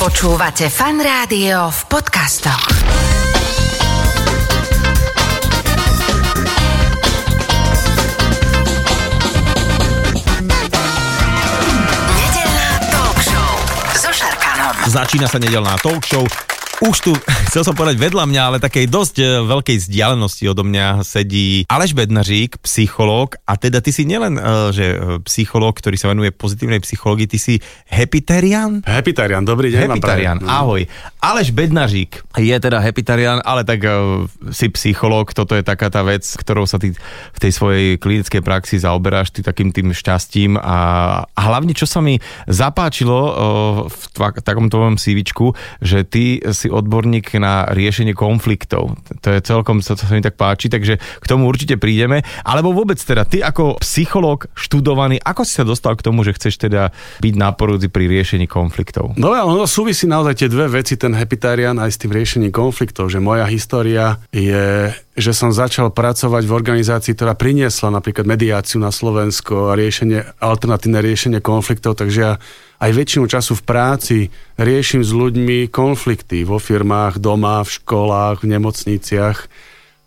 Počúvate 0.00 0.72
fan 0.72 0.96
rádio 0.96 1.68
v 1.68 1.80
podcastoch. 1.92 2.72
Nedeľná 12.16 12.70
talk 12.88 13.18
show 13.20 13.52
so. 13.92 14.08
Začína 14.88 15.28
sa 15.28 15.36
nedelná 15.36 15.76
talk 15.84 16.00
show. 16.08 16.24
Už 16.80 16.96
tu, 17.04 17.12
chcel 17.52 17.60
som 17.60 17.76
povedať 17.76 18.00
vedľa 18.00 18.24
mňa, 18.24 18.40
ale 18.40 18.56
takej 18.56 18.88
dosť 18.88 19.16
e, 19.20 19.24
veľkej 19.44 19.84
vzdialenosti 19.84 20.48
odo 20.48 20.64
mňa 20.64 21.04
sedí 21.04 21.68
Aleš 21.68 21.92
Bednařík, 21.92 22.56
psychológ. 22.64 23.36
A 23.44 23.60
teda 23.60 23.84
ty 23.84 23.92
si 23.92 24.08
nielen, 24.08 24.40
e, 24.40 24.72
že 24.72 24.86
e, 24.96 24.96
psychológ, 25.28 25.76
ktorý 25.76 26.00
sa 26.00 26.08
venuje 26.08 26.32
pozitívnej 26.32 26.80
psychológii, 26.80 27.28
ty 27.28 27.36
si 27.36 27.54
hepitarian? 27.84 28.80
Hepitarian, 28.88 29.44
dobrý 29.44 29.76
deň 29.76 29.92
Hepitarian, 29.92 30.40
prajem. 30.40 30.48
ahoj. 30.48 30.80
Aleš 31.20 31.52
Bednařík 31.52 32.24
je 32.40 32.56
teda 32.56 32.80
hepitarian, 32.80 33.44
ale 33.44 33.68
tak 33.68 33.84
uh, 33.84 34.24
si 34.48 34.72
psychológ, 34.72 35.36
toto 35.36 35.52
je 35.52 35.60
taká 35.60 35.92
tá 35.92 36.00
vec, 36.00 36.24
ktorou 36.24 36.64
sa 36.64 36.80
ty 36.80 36.96
v 36.96 37.38
tej 37.38 37.52
svojej 37.52 38.00
klinickej 38.00 38.40
praxi 38.40 38.80
zaoberáš, 38.80 39.36
ty 39.36 39.44
takým 39.44 39.68
tým 39.68 39.92
šťastím 39.92 40.56
a, 40.56 40.80
a 41.28 41.40
hlavne, 41.44 41.76
čo 41.76 41.84
sa 41.84 42.00
mi 42.00 42.16
zapáčilo 42.48 43.18
uh, 43.20 43.32
v 43.92 44.02
tva, 44.16 44.32
takom 44.32 44.72
tvojom 44.72 44.96
CVčku, 44.96 45.52
že 45.84 46.08
ty 46.08 46.40
si 46.56 46.69
odborník 46.70 47.34
na 47.36 47.66
riešenie 47.68 48.14
konfliktov. 48.14 48.96
To 49.20 49.28
je 49.28 49.42
celkom, 49.42 49.82
to, 49.82 49.98
to 49.98 50.04
sa 50.06 50.14
mi 50.14 50.22
tak 50.22 50.38
páči, 50.38 50.70
takže 50.70 50.96
k 50.96 51.26
tomu 51.26 51.50
určite 51.50 51.76
prídeme. 51.76 52.22
Alebo 52.46 52.70
vôbec 52.70 52.96
teda, 52.96 53.26
ty 53.26 53.42
ako 53.42 53.82
psychológ 53.82 54.46
študovaný, 54.54 55.18
ako 55.20 55.42
si 55.42 55.58
sa 55.58 55.64
dostal 55.66 55.98
k 55.98 56.06
tomu, 56.06 56.22
že 56.22 56.32
chceš 56.38 56.62
teda 56.62 56.94
byť 57.20 57.34
náporúdzi 57.34 57.90
pri 57.90 58.06
riešení 58.06 58.46
konfliktov? 58.46 59.18
No 59.18 59.34
ale 59.34 59.42
ono 59.42 59.66
súvisí 59.66 60.06
naozaj 60.06 60.46
tie 60.46 60.48
dve 60.48 60.70
veci, 60.70 60.94
ten 60.94 61.12
hepitarian 61.12 61.76
aj 61.76 61.90
s 61.90 62.00
tým 62.00 62.14
riešením 62.14 62.54
konfliktov, 62.54 63.10
že 63.10 63.18
moja 63.18 63.44
história 63.50 64.22
je, 64.30 64.94
že 65.18 65.32
som 65.34 65.50
začal 65.50 65.90
pracovať 65.90 66.42
v 66.46 66.56
organizácii, 66.56 67.12
ktorá 67.18 67.34
priniesla 67.34 67.90
napríklad 67.90 68.24
mediáciu 68.24 68.78
na 68.78 68.94
Slovensko 68.94 69.74
a 69.74 69.76
riešenie, 69.76 70.38
alternatívne 70.38 71.02
riešenie 71.02 71.40
konfliktov, 71.42 71.98
takže 71.98 72.20
ja 72.20 72.32
aj 72.80 72.90
väčšinu 72.96 73.28
času 73.28 73.52
v 73.60 73.66
práci 73.68 74.18
riešim 74.56 75.04
s 75.04 75.12
ľuďmi 75.12 75.68
konflikty 75.68 76.48
vo 76.48 76.56
firmách, 76.56 77.20
doma, 77.20 77.60
v 77.60 77.70
školách, 77.76 78.40
v 78.40 78.56
nemocniciach. 78.56 79.38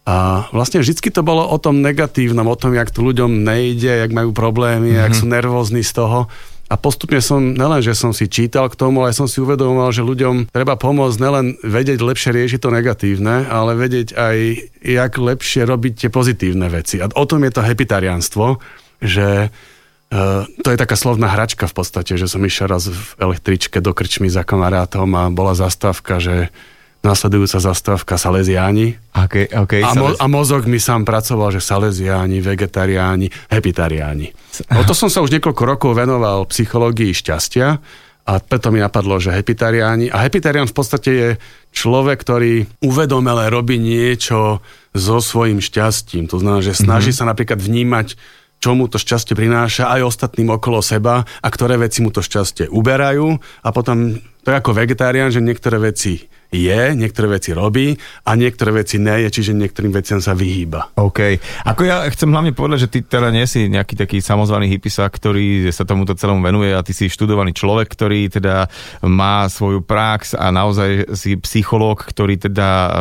A 0.03 0.49
vlastne 0.51 0.83
vždycky 0.83 1.13
to 1.13 1.23
bolo 1.23 1.47
o 1.47 1.57
tom 1.61 1.79
negatívnom, 1.79 2.49
o 2.49 2.59
tom, 2.59 2.75
jak 2.75 2.91
to 2.91 3.05
ľuďom 3.05 3.45
nejde, 3.45 4.03
jak 4.03 4.11
majú 4.11 4.35
problémy, 4.35 4.91
mm-hmm. 4.91 5.03
jak 5.05 5.13
sú 5.15 5.25
nervózni 5.29 5.85
z 5.85 5.95
toho. 5.95 6.27
A 6.67 6.75
postupne 6.75 7.21
som, 7.21 7.53
nelen, 7.53 7.85
že 7.85 7.93
som 7.93 8.09
si 8.11 8.25
čítal 8.25 8.65
k 8.65 8.75
tomu, 8.75 9.05
ale 9.05 9.13
som 9.13 9.29
si 9.29 9.37
uvedomoval, 9.37 9.93
že 9.93 10.01
ľuďom 10.01 10.49
treba 10.49 10.73
pomôcť 10.73 11.21
nelen 11.21 11.47
vedieť 11.61 12.01
lepšie 12.01 12.33
riešiť 12.33 12.59
to 12.59 12.73
negatívne, 12.73 13.45
ale 13.45 13.77
vedieť 13.77 14.17
aj, 14.17 14.37
jak 14.81 15.11
lepšie 15.13 15.69
robiť 15.69 15.93
tie 15.93 16.09
pozitívne 16.09 16.67
veci. 16.73 16.97
A 16.97 17.07
o 17.13 17.25
tom 17.29 17.45
je 17.45 17.53
to 17.53 17.61
hepitarianstvo, 17.61 18.57
že 18.97 19.53
Uh, 20.13 20.45
to 20.61 20.69
je 20.69 20.77
taká 20.77 20.93
slovná 20.93 21.25
hračka 21.25 21.65
v 21.65 21.73
podstate, 21.73 22.13
že 22.13 22.29
som 22.29 22.37
išiel 22.45 22.69
raz 22.69 22.85
v 22.85 23.01
električke 23.17 23.81
do 23.81 23.97
krčmy 23.97 24.29
za 24.29 24.45
kamarátom 24.45 25.09
a 25.17 25.33
bola 25.33 25.57
zastávka, 25.57 26.21
že 26.21 26.53
nasledujúca 27.01 27.57
zastávka 27.59 28.15
Salesiáni 28.15 28.95
Okay, 29.13 29.45
okay, 29.49 29.81
a, 29.85 29.93
mo- 29.93 30.17
a 30.17 30.25
mozog 30.25 30.65
mi 30.65 30.81
sám 30.81 31.05
pracoval, 31.05 31.53
že 31.53 31.61
Salesiáni, 31.61 32.41
vegetariáni, 32.41 33.29
hepitariáni. 33.49 34.33
No 34.69 34.81
to 34.85 34.97
som 34.97 35.09
sa 35.09 35.21
už 35.21 35.33
niekoľko 35.33 35.63
rokov 35.65 35.91
venoval 35.93 36.45
psychológii 36.49 37.13
šťastia 37.13 37.77
a 38.23 38.31
preto 38.39 38.71
mi 38.71 38.81
napadlo, 38.81 39.19
že 39.21 39.35
hepitariáni. 39.35 40.09
A 40.09 40.25
hepitarián 40.25 40.65
v 40.65 40.75
podstate 40.77 41.09
je 41.11 41.29
človek, 41.75 42.17
ktorý 42.21 42.65
uvedomele 42.81 43.51
robí 43.53 43.77
niečo 43.77 44.63
so 44.95 45.17
svojím 45.21 45.61
šťastím. 45.61 46.31
To 46.31 46.41
znamená, 46.41 46.61
že 46.63 46.73
snaží 46.73 47.11
mm-hmm. 47.13 47.25
sa 47.25 47.31
napríklad 47.33 47.59
vnímať 47.59 48.17
čo 48.63 48.79
mu 48.79 48.87
to 48.87 48.95
šťastie 48.95 49.35
prináša 49.35 49.91
aj 49.91 50.07
ostatným 50.07 50.55
okolo 50.55 50.79
seba 50.79 51.27
a 51.27 51.47
ktoré 51.51 51.75
veci 51.75 51.99
mu 51.99 52.15
to 52.15 52.23
šťastie 52.23 52.71
uberajú 52.71 53.35
a 53.59 53.69
potom 53.75 54.15
to 54.43 54.51
je 54.51 54.59
ako 54.59 54.71
vegetarián, 54.71 55.31
že 55.31 55.43
niektoré 55.43 55.79
veci 55.79 56.31
je, 56.51 56.81
niektoré 56.95 57.39
veci 57.39 57.51
robí 57.51 57.95
a 58.27 58.31
niektoré 58.39 58.83
veci 58.83 58.99
nie 58.99 59.27
je, 59.27 59.39
čiže 59.39 59.57
niektorým 59.57 59.91
veciam 59.91 60.19
sa 60.19 60.35
vyhýba. 60.37 60.95
OK. 60.99 61.39
Ako 61.65 61.81
ja 61.83 62.07
chcem 62.11 62.29
hlavne 62.29 62.55
povedať, 62.55 62.87
že 62.87 62.91
ty 62.91 62.99
teda 63.03 63.33
nie 63.33 63.43
si 63.49 63.67
nejaký 63.67 63.99
taký 63.99 64.23
samozvaný 64.23 64.69
hypisák, 64.71 65.11
ktorý 65.11 65.71
sa 65.71 65.83
tomuto 65.83 66.15
celomu 66.15 66.43
venuje 66.43 66.71
a 66.71 66.85
ty 66.85 66.95
si 66.95 67.11
študovaný 67.11 67.55
človek, 67.55 67.87
ktorý 67.91 68.31
teda 68.31 68.67
má 69.03 69.47
svoju 69.47 69.83
prax 69.83 70.39
a 70.39 70.53
naozaj 70.53 71.15
si 71.17 71.35
psychológ, 71.41 72.05
ktorý 72.05 72.37
teda 72.37 72.69
uh, 72.69 72.91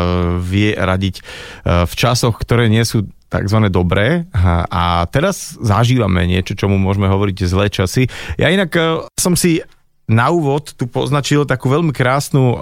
vie 0.41 0.73
radiť 0.75 1.23
uh, 1.23 1.84
v 1.87 1.94
časoch, 1.94 2.39
ktoré 2.41 2.67
nie 2.67 2.83
sú 2.87 3.06
takzvané 3.32 3.72
dobré 3.72 4.28
a 4.69 5.09
teraz 5.09 5.56
zažívame 5.56 6.28
niečo, 6.28 6.53
čomu 6.53 6.76
môžeme 6.76 7.09
hovoriť 7.09 7.37
zlé 7.48 7.72
časy. 7.72 8.12
Ja 8.37 8.53
inak 8.53 8.76
uh, 8.76 9.09
som 9.16 9.32
si 9.32 9.65
na 10.12 10.28
úvod 10.28 10.75
tu 10.76 10.91
poznačil 10.91 11.48
takú 11.48 11.72
veľmi 11.72 11.94
krásnu 11.94 12.43
uh, 12.53 12.56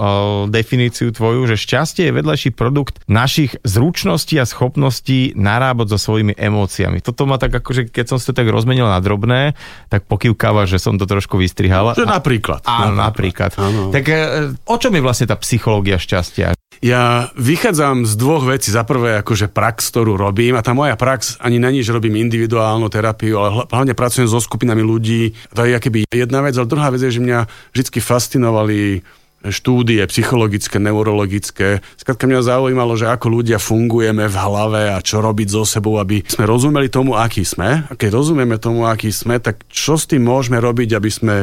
definíciu 0.47 1.11
tvoju, 1.11 1.51
že 1.51 1.57
šťastie 1.59 2.07
je 2.07 2.15
vedľajší 2.15 2.51
produkt 2.55 3.03
našich 3.11 3.59
zručností 3.67 4.39
a 4.39 4.47
schopností 4.47 5.35
narábať 5.35 5.97
so 5.97 5.99
svojimi 5.99 6.37
emóciami. 6.37 7.03
Toto 7.03 7.25
ma 7.27 7.41
tak 7.41 7.51
akože, 7.51 7.91
keď 7.91 8.05
som 8.07 8.17
si 8.23 8.31
to 8.31 8.37
tak 8.37 8.47
rozmenil 8.47 8.87
na 8.87 9.01
drobné, 9.01 9.59
tak 9.89 10.07
pokývkáva, 10.07 10.69
že 10.69 10.79
som 10.79 11.01
to 11.01 11.09
trošku 11.09 11.41
vystrihal. 11.41 11.97
Že 11.97 12.07
napríklad. 12.07 12.63
Áno, 12.69 12.95
napríklad. 12.95 13.57
Áno. 13.57 13.91
Tak 13.91 14.05
uh, 14.07 14.55
o 14.69 14.77
čom 14.77 14.93
je 14.95 15.03
vlastne 15.03 15.27
tá 15.27 15.35
psychológia 15.41 15.97
šťastia? 15.97 16.60
Ja 16.81 17.29
vychádzam 17.37 18.09
z 18.09 18.17
dvoch 18.17 18.49
vecí. 18.49 18.73
Za 18.73 18.89
prvé, 18.89 19.21
akože 19.21 19.53
prax, 19.53 19.93
ktorú 19.93 20.17
robím. 20.17 20.57
A 20.57 20.65
tá 20.65 20.73
moja 20.73 20.97
prax 20.97 21.37
ani 21.37 21.61
není, 21.61 21.85
že 21.85 21.93
robím 21.93 22.17
individuálnu 22.17 22.89
terapiu, 22.89 23.37
ale 23.37 23.49
hla- 23.53 23.69
hlavne 23.69 23.93
pracujem 23.93 24.25
so 24.25 24.41
skupinami 24.41 24.81
ľudí. 24.81 25.37
To 25.53 25.69
je 25.69 25.77
akéby 25.77 26.09
jedna 26.09 26.41
vec, 26.41 26.57
ale 26.57 26.73
druhá 26.73 26.89
vec 26.89 27.05
je, 27.05 27.13
že 27.13 27.21
mňa 27.21 27.39
vždy 27.77 28.01
fascinovali 28.01 29.05
štúdie 29.41 30.05
psychologické, 30.13 30.77
neurologické. 30.77 31.81
Skladka 31.97 32.29
mňa 32.29 32.45
zaujímalo, 32.45 32.93
že 32.93 33.09
ako 33.09 33.41
ľudia 33.41 33.57
fungujeme 33.57 34.29
v 34.29 34.37
hlave 34.37 34.93
a 34.93 35.01
čo 35.01 35.25
robiť 35.25 35.49
so 35.49 35.65
sebou, 35.65 35.97
aby 35.97 36.21
sme 36.29 36.45
rozumeli 36.45 36.93
tomu, 36.93 37.17
aký 37.17 37.41
sme. 37.49 37.89
A 37.89 37.93
keď 37.97 38.21
rozumieme 38.21 38.61
tomu, 38.61 38.85
aký 38.85 39.09
sme, 39.09 39.41
tak 39.41 39.65
čo 39.73 39.97
s 39.97 40.05
tým 40.05 40.29
môžeme 40.29 40.61
robiť, 40.61 40.93
aby 40.93 41.09
sme 41.09 41.37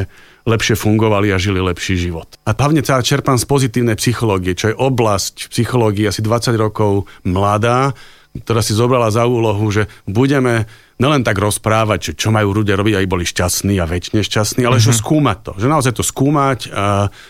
lepšie 0.47 0.79
fungovali 0.79 1.35
a 1.35 1.37
žili 1.37 1.59
lepší 1.59 1.99
život. 1.99 2.39
A 2.47 2.55
hlavne 2.55 2.79
sa 2.79 3.03
čerpám 3.03 3.35
z 3.35 3.45
pozitívnej 3.45 3.99
psychológie, 3.99 4.55
čo 4.55 4.71
je 4.71 4.79
oblasť 4.79 5.51
psychológie 5.51 6.07
asi 6.07 6.23
20 6.23 6.55
rokov 6.55 7.03
mladá, 7.27 7.91
ktorá 8.47 8.63
si 8.63 8.71
zobrala 8.71 9.11
za 9.11 9.27
úlohu, 9.27 9.67
že 9.67 9.91
budeme 10.07 10.65
nelen 10.97 11.21
tak 11.21 11.37
rozprávať, 11.37 11.99
že 12.01 12.11
čo 12.15 12.29
majú 12.29 12.51
ľudia 12.53 12.73
robiť, 12.73 12.93
aby 12.95 13.07
boli 13.07 13.21
šťastní 13.21 13.77
a 13.77 13.85
väčšine 13.85 14.19
šťastní, 14.19 14.61
ale 14.61 14.77
mm-hmm. 14.77 14.89
že 14.89 14.97
skúmať 14.97 15.37
to. 15.39 15.51
Že 15.55 15.67
naozaj 15.67 15.93
to 15.93 16.03
skúmať 16.03 16.59
a 16.69 16.85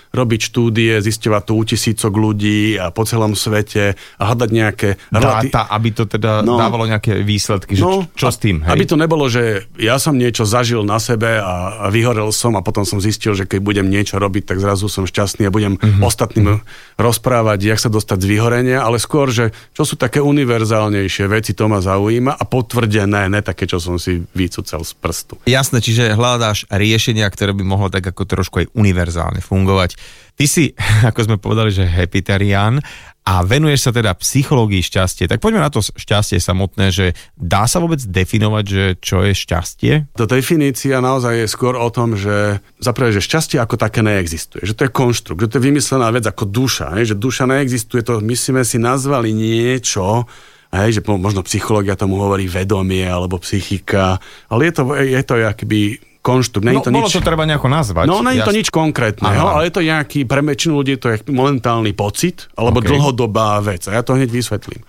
robiť 0.10 0.40
štúdie, 0.42 0.94
zisťovať 0.98 1.42
to 1.44 1.54
u 1.54 1.64
tisícok 1.64 2.10
ľudí 2.10 2.60
a 2.76 2.90
po 2.90 3.04
celom 3.04 3.34
svete 3.34 3.84
a 3.94 4.24
hľadať 4.24 4.50
nejaké... 4.50 4.90
relati- 5.10 5.50
Dáta, 5.50 5.68
aby 5.70 5.90
to 5.92 6.04
teda 6.06 6.40
No. 6.40 6.56
dávalo 6.56 6.86
nejaké 6.86 7.20
výsledky, 7.20 7.74
že 7.74 7.84
čo, 7.84 8.08
čo 8.10 8.28
a- 8.28 8.32
s 8.32 8.38
tým? 8.38 8.62
Hej? 8.62 8.72
Aby 8.72 8.84
to 8.86 8.96
nebolo, 8.96 9.28
že 9.28 9.44
ja 9.76 9.98
som 9.98 10.14
niečo 10.14 10.42
zažil 10.42 10.82
na 10.82 10.98
sebe 10.98 11.38
a, 11.38 11.54
a 11.78 11.90
vyhorel 11.90 12.32
som 12.32 12.54
a 12.54 12.62
potom 12.62 12.82
som 12.82 12.98
zistil, 12.98 13.34
že 13.34 13.44
keď 13.44 13.60
budem 13.60 13.86
niečo 13.86 14.16
robiť, 14.16 14.48
tak 14.48 14.58
zrazu 14.58 14.88
som 14.88 15.04
šťastný 15.04 15.44
a 15.44 15.52
budem 15.52 15.76
Mhm. 15.76 15.84
mm-hmm. 15.84 16.04
ostatným 16.04 16.64
rozprávať, 16.96 17.60
jak 17.66 17.78
sa 17.78 17.90
dostať 17.90 18.18
z 18.18 18.28
vyhorenia, 18.28 18.80
ale 18.80 18.98
skôr, 18.98 19.28
že 19.28 19.46
čo 19.72 19.84
sú 19.84 19.94
také 19.94 20.18
univerzálnejšie 20.18 21.28
veci, 21.28 21.52
to 21.52 21.68
ma 21.68 21.78
zaujíma 21.78 22.32
a 22.32 22.44
potvrdené, 22.44 23.28
ne 23.28 23.42
také, 23.58 23.66
čo 23.66 23.82
som 23.82 23.98
si 23.98 24.22
vycúcal 24.38 24.86
z 24.86 24.94
prstu. 24.94 25.42
Jasné, 25.50 25.82
čiže 25.82 26.14
hľadáš 26.14 26.70
riešenia, 26.70 27.26
ktoré 27.26 27.58
by 27.58 27.66
mohlo 27.66 27.90
tak 27.90 28.06
ako 28.06 28.30
trošku 28.30 28.62
aj 28.62 28.68
univerzálne 28.78 29.42
fungovať. 29.42 29.98
Ty 30.38 30.46
si, 30.46 30.78
ako 31.10 31.26
sme 31.26 31.42
povedali, 31.42 31.74
že 31.74 31.90
hepitarián 31.90 32.78
a 33.26 33.44
venuješ 33.44 33.90
sa 33.90 33.92
teda 33.92 34.14
psychológii 34.16 34.80
šťastie. 34.86 35.26
Tak 35.26 35.42
poďme 35.42 35.66
na 35.66 35.74
to 35.74 35.82
šťastie 35.82 36.38
samotné, 36.40 36.94
že 36.94 37.18
dá 37.36 37.68
sa 37.68 37.82
vôbec 37.82 38.00
definovať, 38.00 38.66
že 38.70 38.86
čo 39.02 39.26
je 39.26 39.34
šťastie? 39.36 39.94
Tá 40.16 40.30
definícia 40.30 41.04
naozaj 41.04 41.44
je 41.44 41.48
skôr 41.52 41.76
o 41.76 41.90
tom, 41.92 42.16
že 42.16 42.64
zaprvé, 42.80 43.12
že 43.12 43.26
šťastie 43.26 43.60
ako 43.60 43.76
také 43.76 44.00
neexistuje. 44.00 44.64
Že 44.64 44.74
to 44.78 44.86
je 44.88 44.96
konštrukt, 44.96 45.42
že 45.44 45.50
to 45.52 45.58
je 45.60 45.68
vymyslená 45.68 46.08
vec 46.14 46.24
ako 46.24 46.48
duša. 46.48 46.96
Hej? 46.96 47.12
Že 47.12 47.16
duša 47.20 47.44
neexistuje, 47.50 48.06
to 48.06 48.24
my 48.24 48.36
sme 48.38 48.62
si 48.64 48.78
nazvali 48.80 49.36
niečo, 49.36 50.24
hej? 50.74 51.00
že 51.00 51.02
po- 51.04 51.20
možno 51.20 51.44
psychológia 51.44 51.96
tomu 51.96 52.20
hovorí 52.20 52.48
vedomie 52.50 53.06
alebo 53.08 53.40
psychika, 53.40 54.20
ale 54.52 54.70
je 54.70 54.74
to, 54.76 54.84
je 54.98 55.22
to 55.24 55.34
akby 55.42 55.82
konštrukt. 56.28 56.68
No, 56.68 56.84
to 56.84 56.92
bolo 56.92 57.08
nič... 57.08 57.16
to 57.16 57.24
treba 57.24 57.48
nejako 57.48 57.72
nazvať. 57.72 58.04
No, 58.04 58.20
nie 58.20 58.36
je 58.36 58.44
to 58.44 58.52
nič 58.52 58.68
konkrétneho, 58.68 59.32
Áno. 59.32 59.56
ale 59.56 59.72
je 59.72 59.74
to 59.80 59.82
nejaký, 59.82 60.28
pre 60.28 60.44
väčšinu 60.44 60.74
ľudí 60.76 61.00
to 61.00 61.16
je 61.16 61.24
momentálny 61.32 61.96
pocit, 61.96 62.52
alebo 62.60 62.84
OK. 62.84 62.84
okay. 62.84 62.92
dlhodobá 63.00 63.64
vec. 63.64 63.88
A 63.88 63.96
ja 63.96 64.02
to 64.04 64.20
hneď 64.20 64.28
vysvetlím. 64.28 64.84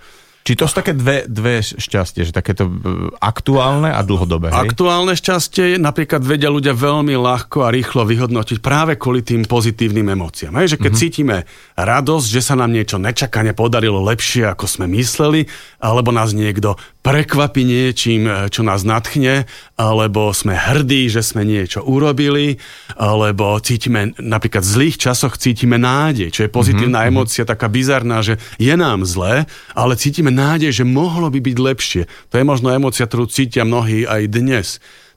Či 0.49 0.57
to 0.57 0.65
sú 0.65 0.81
také 0.81 0.97
dve, 0.97 1.29
dve 1.29 1.61
šťastie, 1.61 2.25
že 2.25 2.33
takéto 2.33 2.65
e, 2.65 2.73
aktuálne 3.21 3.93
a 3.93 4.01
dlhodobé, 4.01 4.49
hej? 4.49 4.73
Aktuálne 4.73 5.13
šťastie 5.13 5.77
napríklad 5.77 6.25
vedia 6.25 6.49
ľudia 6.49 6.73
veľmi 6.73 7.13
ľahko 7.13 7.61
a 7.61 7.69
rýchlo 7.69 8.01
vyhodnotiť 8.01 8.57
práve 8.57 8.97
kvôli 8.97 9.21
tým 9.21 9.45
pozitívnym 9.45 10.09
emóciám. 10.09 10.57
Hej, 10.57 10.73
že 10.73 10.77
keď 10.81 10.89
mm-hmm. 10.89 11.05
cítime 11.05 11.37
radosť, 11.77 12.27
že 12.33 12.41
sa 12.41 12.57
nám 12.57 12.73
niečo 12.73 12.97
nečakane 12.97 13.53
podarilo 13.53 14.01
lepšie, 14.01 14.49
ako 14.49 14.65
sme 14.65 14.89
mysleli, 14.89 15.45
alebo 15.77 16.09
nás 16.09 16.33
niekto 16.33 16.81
prekvapí 17.05 17.61
niečím, 17.61 18.25
e, 18.25 18.49
čo 18.49 18.65
nás 18.65 18.81
natchne, 18.81 19.45
alebo 19.77 20.33
sme 20.33 20.57
hrdí, 20.57 21.13
že 21.13 21.21
sme 21.21 21.45
niečo 21.45 21.85
urobili, 21.85 22.57
alebo 22.97 23.53
cítime, 23.61 24.17
napríklad 24.17 24.65
v 24.65 24.73
zlých 24.73 24.97
časoch 24.97 25.37
cítime 25.37 25.77
nádej, 25.77 26.33
čo 26.33 26.41
je 26.41 26.49
pozitívna 26.49 27.05
mm-hmm. 27.05 27.13
emócia, 27.13 27.45
taká 27.45 27.69
bizarná, 27.69 28.25
že 28.25 28.41
je 28.57 28.73
nám 28.73 29.05
zle, 29.05 29.45
ale 29.77 29.93
cítime 29.93 30.38
nádej, 30.39 30.71
že 30.71 30.87
mohlo 30.87 31.27
by 31.27 31.43
byť 31.43 31.57
lepšie. 31.59 32.03
To 32.31 32.39
je 32.39 32.47
možno 32.47 32.71
emócia, 32.71 33.03
ktorú 33.03 33.27
cítia 33.27 33.67
mnohí 33.67 34.07
aj 34.07 34.21
dnes. 34.31 34.67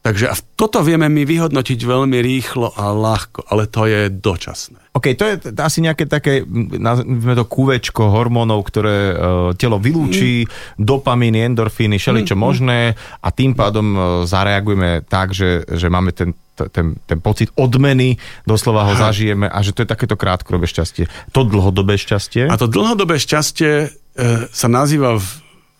Takže 0.02 0.26
a 0.26 0.34
toto 0.58 0.82
vieme 0.82 1.06
my 1.06 1.22
vyhodnotiť 1.22 1.78
veľmi 1.78 2.18
rýchlo 2.18 2.74
a 2.74 2.90
ľahko, 2.90 3.46
ale 3.46 3.70
to 3.70 3.86
je 3.86 4.10
dočasné. 4.10 4.82
OK, 4.98 5.14
to 5.14 5.22
je 5.22 5.34
asi 5.62 5.78
nejaké 5.78 6.10
také, 6.10 6.42
nazvime 6.74 7.38
to 7.38 7.46
kúvečko 7.46 8.10
hormónov, 8.10 8.66
ktoré 8.66 8.98
uh, 9.14 9.14
telo 9.54 9.78
vylúči, 9.78 10.42
mm. 10.42 10.82
dopamíny, 10.82 11.46
endorfíny, 11.46 12.02
všeličo 12.02 12.34
mm. 12.34 12.42
možné 12.42 12.98
a 13.22 13.28
tým 13.30 13.54
pádom 13.54 13.86
uh, 13.94 14.02
zareagujeme 14.26 15.06
tak, 15.06 15.38
že, 15.38 15.70
že 15.70 15.86
máme 15.86 16.10
ten, 16.10 16.34
ten, 16.58 16.98
ten 17.06 17.18
pocit 17.22 17.54
odmeny, 17.54 18.18
doslova 18.42 18.90
ho 18.90 18.98
Aha. 18.98 19.06
zažijeme 19.08 19.46
a 19.46 19.58
že 19.62 19.70
to 19.70 19.86
je 19.86 19.88
takéto 19.88 20.18
krátkodobé 20.18 20.66
šťastie. 20.66 21.06
To 21.30 21.46
dlhodobé 21.46 21.94
šťastie? 21.94 22.50
A 22.50 22.58
to 22.58 22.66
dlhodobé 22.66 23.22
šťastie 23.22 24.01
sa 24.52 24.68
nazýva 24.68 25.16
v 25.16 25.28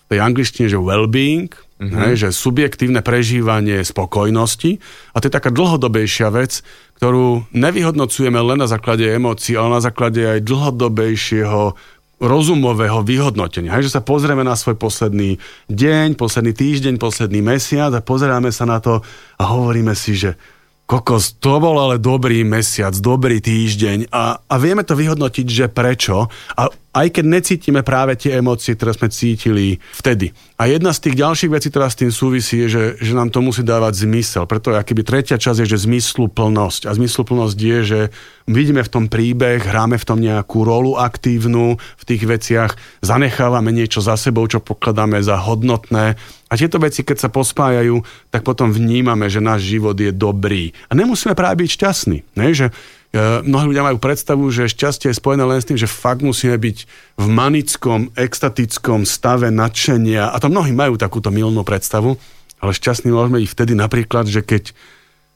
tej 0.08 0.18
angličtine, 0.24 0.66
že 0.68 0.80
well-being, 0.80 1.52
Mm-hmm. 1.82 1.98
Hej, 1.98 2.14
že 2.14 2.28
subjektívne 2.30 3.02
prežívanie 3.02 3.82
spokojnosti. 3.82 4.78
A 5.10 5.16
to 5.18 5.26
je 5.26 5.34
taká 5.34 5.50
dlhodobejšia 5.50 6.30
vec, 6.30 6.62
ktorú 7.02 7.50
nevyhodnocujeme 7.50 8.38
len 8.38 8.62
na 8.62 8.70
základe 8.70 9.02
emócií, 9.02 9.58
ale 9.58 9.74
na 9.74 9.82
základe 9.82 10.22
aj 10.22 10.46
dlhodobejšieho 10.46 11.74
rozumového 12.22 13.02
vyhodnotenia. 13.02 13.74
Hej, 13.74 13.90
že 13.90 13.98
sa 13.98 14.02
pozrieme 14.06 14.46
na 14.46 14.54
svoj 14.54 14.78
posledný 14.78 15.42
deň, 15.66 16.14
posledný 16.14 16.54
týždeň, 16.54 17.02
posledný 17.02 17.42
mesiac 17.42 17.90
a 17.90 17.98
pozeráme 17.98 18.54
sa 18.54 18.62
na 18.62 18.78
to 18.78 19.02
a 19.42 19.42
hovoríme 19.42 19.90
si, 19.98 20.14
že 20.14 20.38
kokos, 20.92 21.40
to 21.40 21.56
bol 21.56 21.80
ale 21.80 21.96
dobrý 21.96 22.44
mesiac, 22.44 22.92
dobrý 22.92 23.40
týždeň 23.40 24.12
a, 24.12 24.44
a 24.44 24.54
vieme 24.60 24.84
to 24.84 24.92
vyhodnotiť, 24.92 25.46
že 25.48 25.66
prečo. 25.72 26.28
A 26.52 26.68
aj 26.92 27.08
keď 27.08 27.24
necítime 27.24 27.80
práve 27.80 28.12
tie 28.20 28.36
emócie, 28.36 28.76
ktoré 28.76 28.92
sme 28.92 29.08
cítili 29.08 29.80
vtedy. 29.96 30.36
A 30.60 30.68
jedna 30.68 30.92
z 30.92 31.08
tých 31.08 31.16
ďalších 31.24 31.48
vecí, 31.48 31.72
ktorá 31.72 31.88
s 31.88 31.96
tým 31.96 32.12
súvisí, 32.12 32.60
je, 32.60 32.68
že, 32.68 32.84
že 33.00 33.16
nám 33.16 33.32
to 33.32 33.40
musí 33.40 33.64
dávať 33.64 34.04
zmysel. 34.04 34.44
Preto 34.44 34.76
akýby 34.76 35.00
tretia 35.00 35.40
časť 35.40 35.64
je, 35.64 35.72
že 35.72 35.88
zmysluplnosť. 35.88 36.84
A 36.84 36.92
zmysluplnosť 36.92 37.56
je, 37.56 37.78
že 37.80 38.00
vidíme 38.44 38.84
v 38.84 38.92
tom 38.92 39.04
príbeh, 39.08 39.64
hráme 39.64 39.96
v 39.96 40.04
tom 40.04 40.20
nejakú 40.20 40.60
rolu 40.68 41.00
aktívnu 41.00 41.80
v 41.80 42.04
tých 42.04 42.28
veciach, 42.28 42.76
zanechávame 43.00 43.72
niečo 43.72 44.04
za 44.04 44.20
sebou, 44.20 44.44
čo 44.44 44.60
pokladáme 44.60 45.24
za 45.24 45.40
hodnotné. 45.40 46.20
A 46.52 46.60
tieto 46.60 46.76
veci, 46.76 47.00
keď 47.00 47.16
sa 47.16 47.32
pospájajú, 47.32 48.04
tak 48.28 48.44
potom 48.44 48.68
vnímame, 48.68 49.24
že 49.32 49.40
náš 49.40 49.64
život 49.64 49.96
je 49.96 50.12
dobrý. 50.12 50.76
A 50.86 50.92
nemusíme 50.92 51.32
práve 51.32 51.64
byť 51.64 51.68
šťastní. 51.80 52.18
Ne? 52.36 52.52
Že 52.52 52.68
mnohí 53.48 53.72
ľudia 53.72 53.88
majú 53.88 53.96
predstavu, 53.96 54.52
že 54.52 54.68
šťastie 54.68 55.12
je 55.12 55.20
spojené 55.20 55.48
len 55.48 55.60
s 55.60 55.68
tým, 55.68 55.80
že 55.80 55.88
fakt 55.88 56.20
musíme 56.20 56.60
byť 56.60 56.76
v 57.16 57.26
manickom, 57.28 58.12
extatickom 58.16 59.08
stave 59.08 59.48
nadšenia. 59.48 60.28
A 60.28 60.36
to 60.36 60.52
mnohí 60.52 60.76
majú 60.76 61.00
takúto 61.00 61.32
milnú 61.32 61.64
predstavu, 61.64 62.20
ale 62.60 62.76
šťastní 62.76 63.12
môžeme 63.12 63.40
ich 63.40 63.52
vtedy 63.52 63.72
napríklad, 63.72 64.28
že 64.28 64.44
keď 64.44 64.76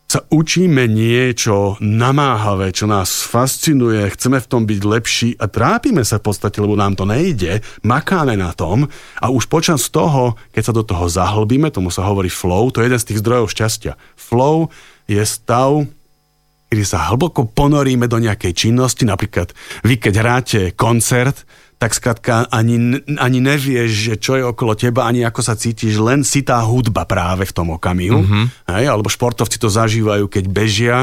sa 0.07 0.23
učíme 0.31 0.87
niečo 0.87 1.75
namáhavé, 1.83 2.71
čo 2.71 2.87
nás 2.87 3.27
fascinuje, 3.27 4.07
chceme 4.15 4.39
v 4.39 4.51
tom 4.51 4.63
byť 4.63 4.81
lepší 4.87 5.29
a 5.35 5.51
trápime 5.51 6.07
sa 6.07 6.23
v 6.23 6.31
podstate, 6.31 6.63
lebo 6.63 6.79
nám 6.79 6.95
to 6.95 7.03
nejde, 7.03 7.59
makáme 7.83 8.39
na 8.39 8.55
tom 8.55 8.87
a 9.19 9.27
už 9.35 9.51
počas 9.51 9.91
toho, 9.91 10.39
keď 10.55 10.63
sa 10.63 10.73
do 10.75 10.87
toho 10.87 11.11
zahlbíme, 11.11 11.75
tomu 11.75 11.91
sa 11.91 12.07
hovorí 12.07 12.31
flow, 12.31 12.71
to 12.71 12.81
je 12.81 12.87
jeden 12.87 13.03
z 13.03 13.09
tých 13.11 13.21
zdrojov 13.23 13.51
šťastia. 13.51 13.99
Flow 14.15 14.71
je 15.11 15.23
stav, 15.27 15.91
kedy 16.67 16.85
sa 16.85 17.09
hlboko 17.11 17.47
ponoríme 17.47 18.11
do 18.11 18.19
nejakej 18.19 18.53
činnosti, 18.53 19.07
napríklad 19.07 19.55
vy 19.87 19.95
keď 20.03 20.15
hráte 20.19 20.61
koncert, 20.75 21.47
tak 21.77 21.93
skrátka 21.93 22.49
ani, 22.49 23.05
ani 23.21 23.39
nevieš, 23.39 23.91
že 23.93 24.15
čo 24.17 24.33
je 24.41 24.45
okolo 24.49 24.73
teba, 24.73 25.05
ani 25.05 25.23
ako 25.29 25.45
sa 25.45 25.55
cítiš, 25.55 26.01
len 26.01 26.25
si 26.25 26.41
tá 26.41 26.57
hudba 26.65 27.05
práve 27.05 27.45
v 27.45 27.53
tom 27.53 27.77
okamihu. 27.77 28.25
Mm-hmm. 28.25 28.45
Hej, 28.73 28.85
alebo 28.89 29.13
športovci 29.13 29.61
to 29.61 29.69
zažívajú, 29.69 30.25
keď 30.25 30.45
bežia. 30.49 30.99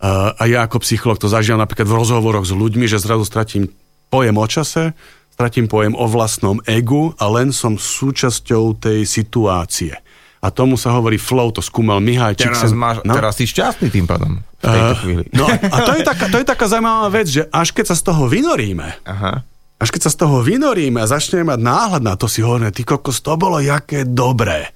Uh, 0.00 0.32
a 0.36 0.44
ja 0.44 0.64
ako 0.64 0.84
psycholog 0.84 1.16
to 1.16 1.28
zažívam 1.28 1.60
napríklad 1.60 1.88
v 1.88 1.96
rozhovoroch 1.96 2.44
s 2.44 2.52
ľuďmi, 2.52 2.84
že 2.84 3.00
zrazu 3.00 3.24
stratím 3.24 3.72
pojem 4.12 4.36
o 4.36 4.46
čase, 4.48 4.92
stratím 5.32 5.72
pojem 5.72 5.96
o 5.96 6.04
vlastnom 6.04 6.60
egu 6.68 7.16
a 7.16 7.24
len 7.32 7.48
som 7.52 7.80
súčasťou 7.80 8.76
tej 8.76 9.08
situácie 9.08 9.96
a 10.40 10.48
tomu 10.48 10.80
sa 10.80 10.96
hovorí 10.96 11.20
flow, 11.20 11.52
to 11.52 11.60
skúmal 11.60 12.00
Mihajčík. 12.00 12.48
Teraz, 12.48 12.72
máš, 12.72 13.04
no? 13.04 13.12
teraz 13.12 13.36
si 13.36 13.44
šťastný 13.44 13.92
tým 13.92 14.08
pádom 14.08 14.40
v 14.60 14.64
tejto 14.68 14.94
uh, 14.94 15.00
chvíli. 15.00 15.24
No 15.32 15.48
a 15.48 15.76
to 15.88 15.92
je, 15.96 16.02
taká, 16.04 16.26
to 16.28 16.36
je 16.36 16.46
taká 16.46 16.66
zaujímavá 16.68 17.08
vec, 17.08 17.26
že 17.32 17.42
až 17.48 17.72
keď 17.72 17.92
sa 17.92 17.96
z 17.96 18.02
toho 18.12 18.28
vynoríme, 18.28 18.88
Aha. 19.08 19.40
až 19.80 19.88
keď 19.88 20.00
sa 20.06 20.10
z 20.12 20.16
toho 20.20 20.44
vynoríme 20.44 21.00
a 21.00 21.08
začneme 21.08 21.56
mať 21.56 21.60
náhľad 21.64 22.02
na 22.04 22.14
to, 22.20 22.28
si 22.28 22.44
hovoríme, 22.44 22.68
ty 22.70 22.84
kokos, 22.84 23.24
to 23.24 23.34
bolo 23.40 23.56
jaké 23.58 24.04
dobré 24.04 24.68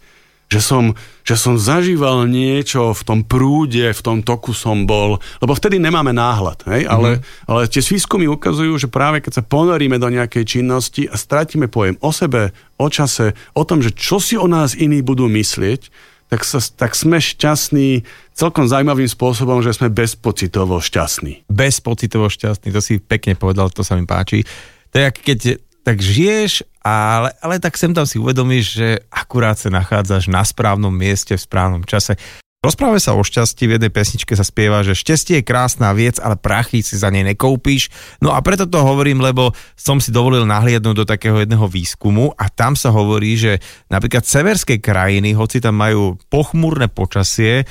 že 0.54 0.60
som, 0.60 0.94
že 1.24 1.34
som 1.34 1.58
zažíval 1.58 2.28
niečo 2.28 2.92
v 2.92 3.02
tom 3.02 3.20
prúde, 3.24 3.90
v 3.90 4.02
tom 4.04 4.20
toku 4.20 4.52
som 4.54 4.84
bol, 4.86 5.18
lebo 5.40 5.52
vtedy 5.56 5.80
nemáme 5.80 6.12
náhľad, 6.12 6.68
hej? 6.70 6.86
Mm-hmm. 6.86 6.94
Ale, 6.94 7.10
ale 7.48 7.60
tie 7.66 7.82
výskumy 7.82 8.28
ukazujú, 8.30 8.76
že 8.78 8.86
práve 8.86 9.24
keď 9.24 9.40
sa 9.40 9.42
ponoríme 9.42 9.98
do 9.98 10.12
nejakej 10.12 10.44
činnosti 10.44 11.08
a 11.08 11.18
stratíme 11.18 11.66
pojem 11.66 11.98
o 11.98 12.14
sebe, 12.14 12.52
o 12.78 12.86
čase, 12.86 13.34
o 13.56 13.62
tom, 13.64 13.80
že 13.80 13.90
čo 13.96 14.20
si 14.20 14.38
o 14.38 14.46
nás 14.46 14.76
iní 14.76 15.00
budú 15.00 15.26
myslieť, 15.26 15.90
tak, 16.28 16.40
sa, 16.46 16.58
tak 16.62 16.96
sme 16.96 17.20
šťastní 17.20 18.06
celkom 18.34 18.66
zaujímavým 18.66 19.06
spôsobom, 19.06 19.62
že 19.62 19.72
sme 19.72 19.94
bezpocitovo 19.94 20.82
šťastní. 20.82 21.46
Bezpocitovo 21.46 22.26
šťastní, 22.26 22.74
to 22.74 22.82
si 22.82 22.98
pekne 22.98 23.38
povedal, 23.38 23.70
to 23.70 23.86
sa 23.86 23.94
mi 23.94 24.04
páči. 24.04 24.42
Je, 24.90 25.10
keď 25.10 25.38
tak 25.86 26.02
žiješ, 26.02 26.66
ale, 26.82 27.32
ale 27.38 27.62
tak 27.62 27.78
sem 27.78 27.94
tam 27.94 28.04
si 28.04 28.18
uvedomíš, 28.18 28.66
že 28.76 28.88
akurát 29.12 29.56
sa 29.56 29.70
nachádzaš 29.70 30.26
na 30.32 30.42
správnom 30.42 30.92
mieste 30.92 31.36
v 31.38 31.44
správnom 31.44 31.86
čase. 31.86 32.18
Rozpráve 32.64 32.96
sa 32.96 33.12
o 33.12 33.20
šťastí, 33.20 33.68
v 33.68 33.76
jednej 33.76 33.92
pesničke 33.92 34.32
sa 34.32 34.40
spieva, 34.40 34.80
že 34.80 34.96
šťastie 34.96 35.44
je 35.44 35.44
krásna 35.44 35.92
vec, 35.92 36.16
ale 36.16 36.40
prachy 36.40 36.80
si 36.80 36.96
za 36.96 37.12
nej 37.12 37.20
nekoupíš. 37.20 37.92
No 38.24 38.32
a 38.32 38.40
preto 38.40 38.64
to 38.64 38.80
hovorím, 38.80 39.20
lebo 39.20 39.52
som 39.76 40.00
si 40.00 40.08
dovolil 40.08 40.48
nahliadnúť 40.48 40.96
do 40.96 41.04
takého 41.04 41.44
jedného 41.44 41.68
výskumu 41.68 42.32
a 42.32 42.48
tam 42.48 42.72
sa 42.72 42.88
hovorí, 42.88 43.36
že 43.36 43.60
napríklad 43.92 44.24
severské 44.24 44.80
krajiny, 44.80 45.36
hoci 45.36 45.60
tam 45.60 45.76
majú 45.76 46.16
pochmúrne 46.32 46.88
počasie, 46.88 47.68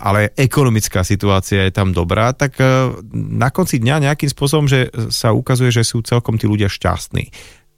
ale 0.00 0.32
ekonomická 0.38 1.04
situácia 1.04 1.68
je 1.68 1.72
tam 1.74 1.92
dobrá, 1.92 2.32
tak 2.32 2.56
e, 2.56 2.96
na 3.12 3.52
konci 3.52 3.76
dňa 3.76 4.08
nejakým 4.08 4.30
spôsobom, 4.32 4.64
že 4.64 4.88
sa 5.12 5.36
ukazuje, 5.36 5.68
že 5.68 5.84
sú 5.84 6.00
celkom 6.00 6.40
tí 6.40 6.48
ľudia 6.48 6.72
šťastní. 6.72 7.28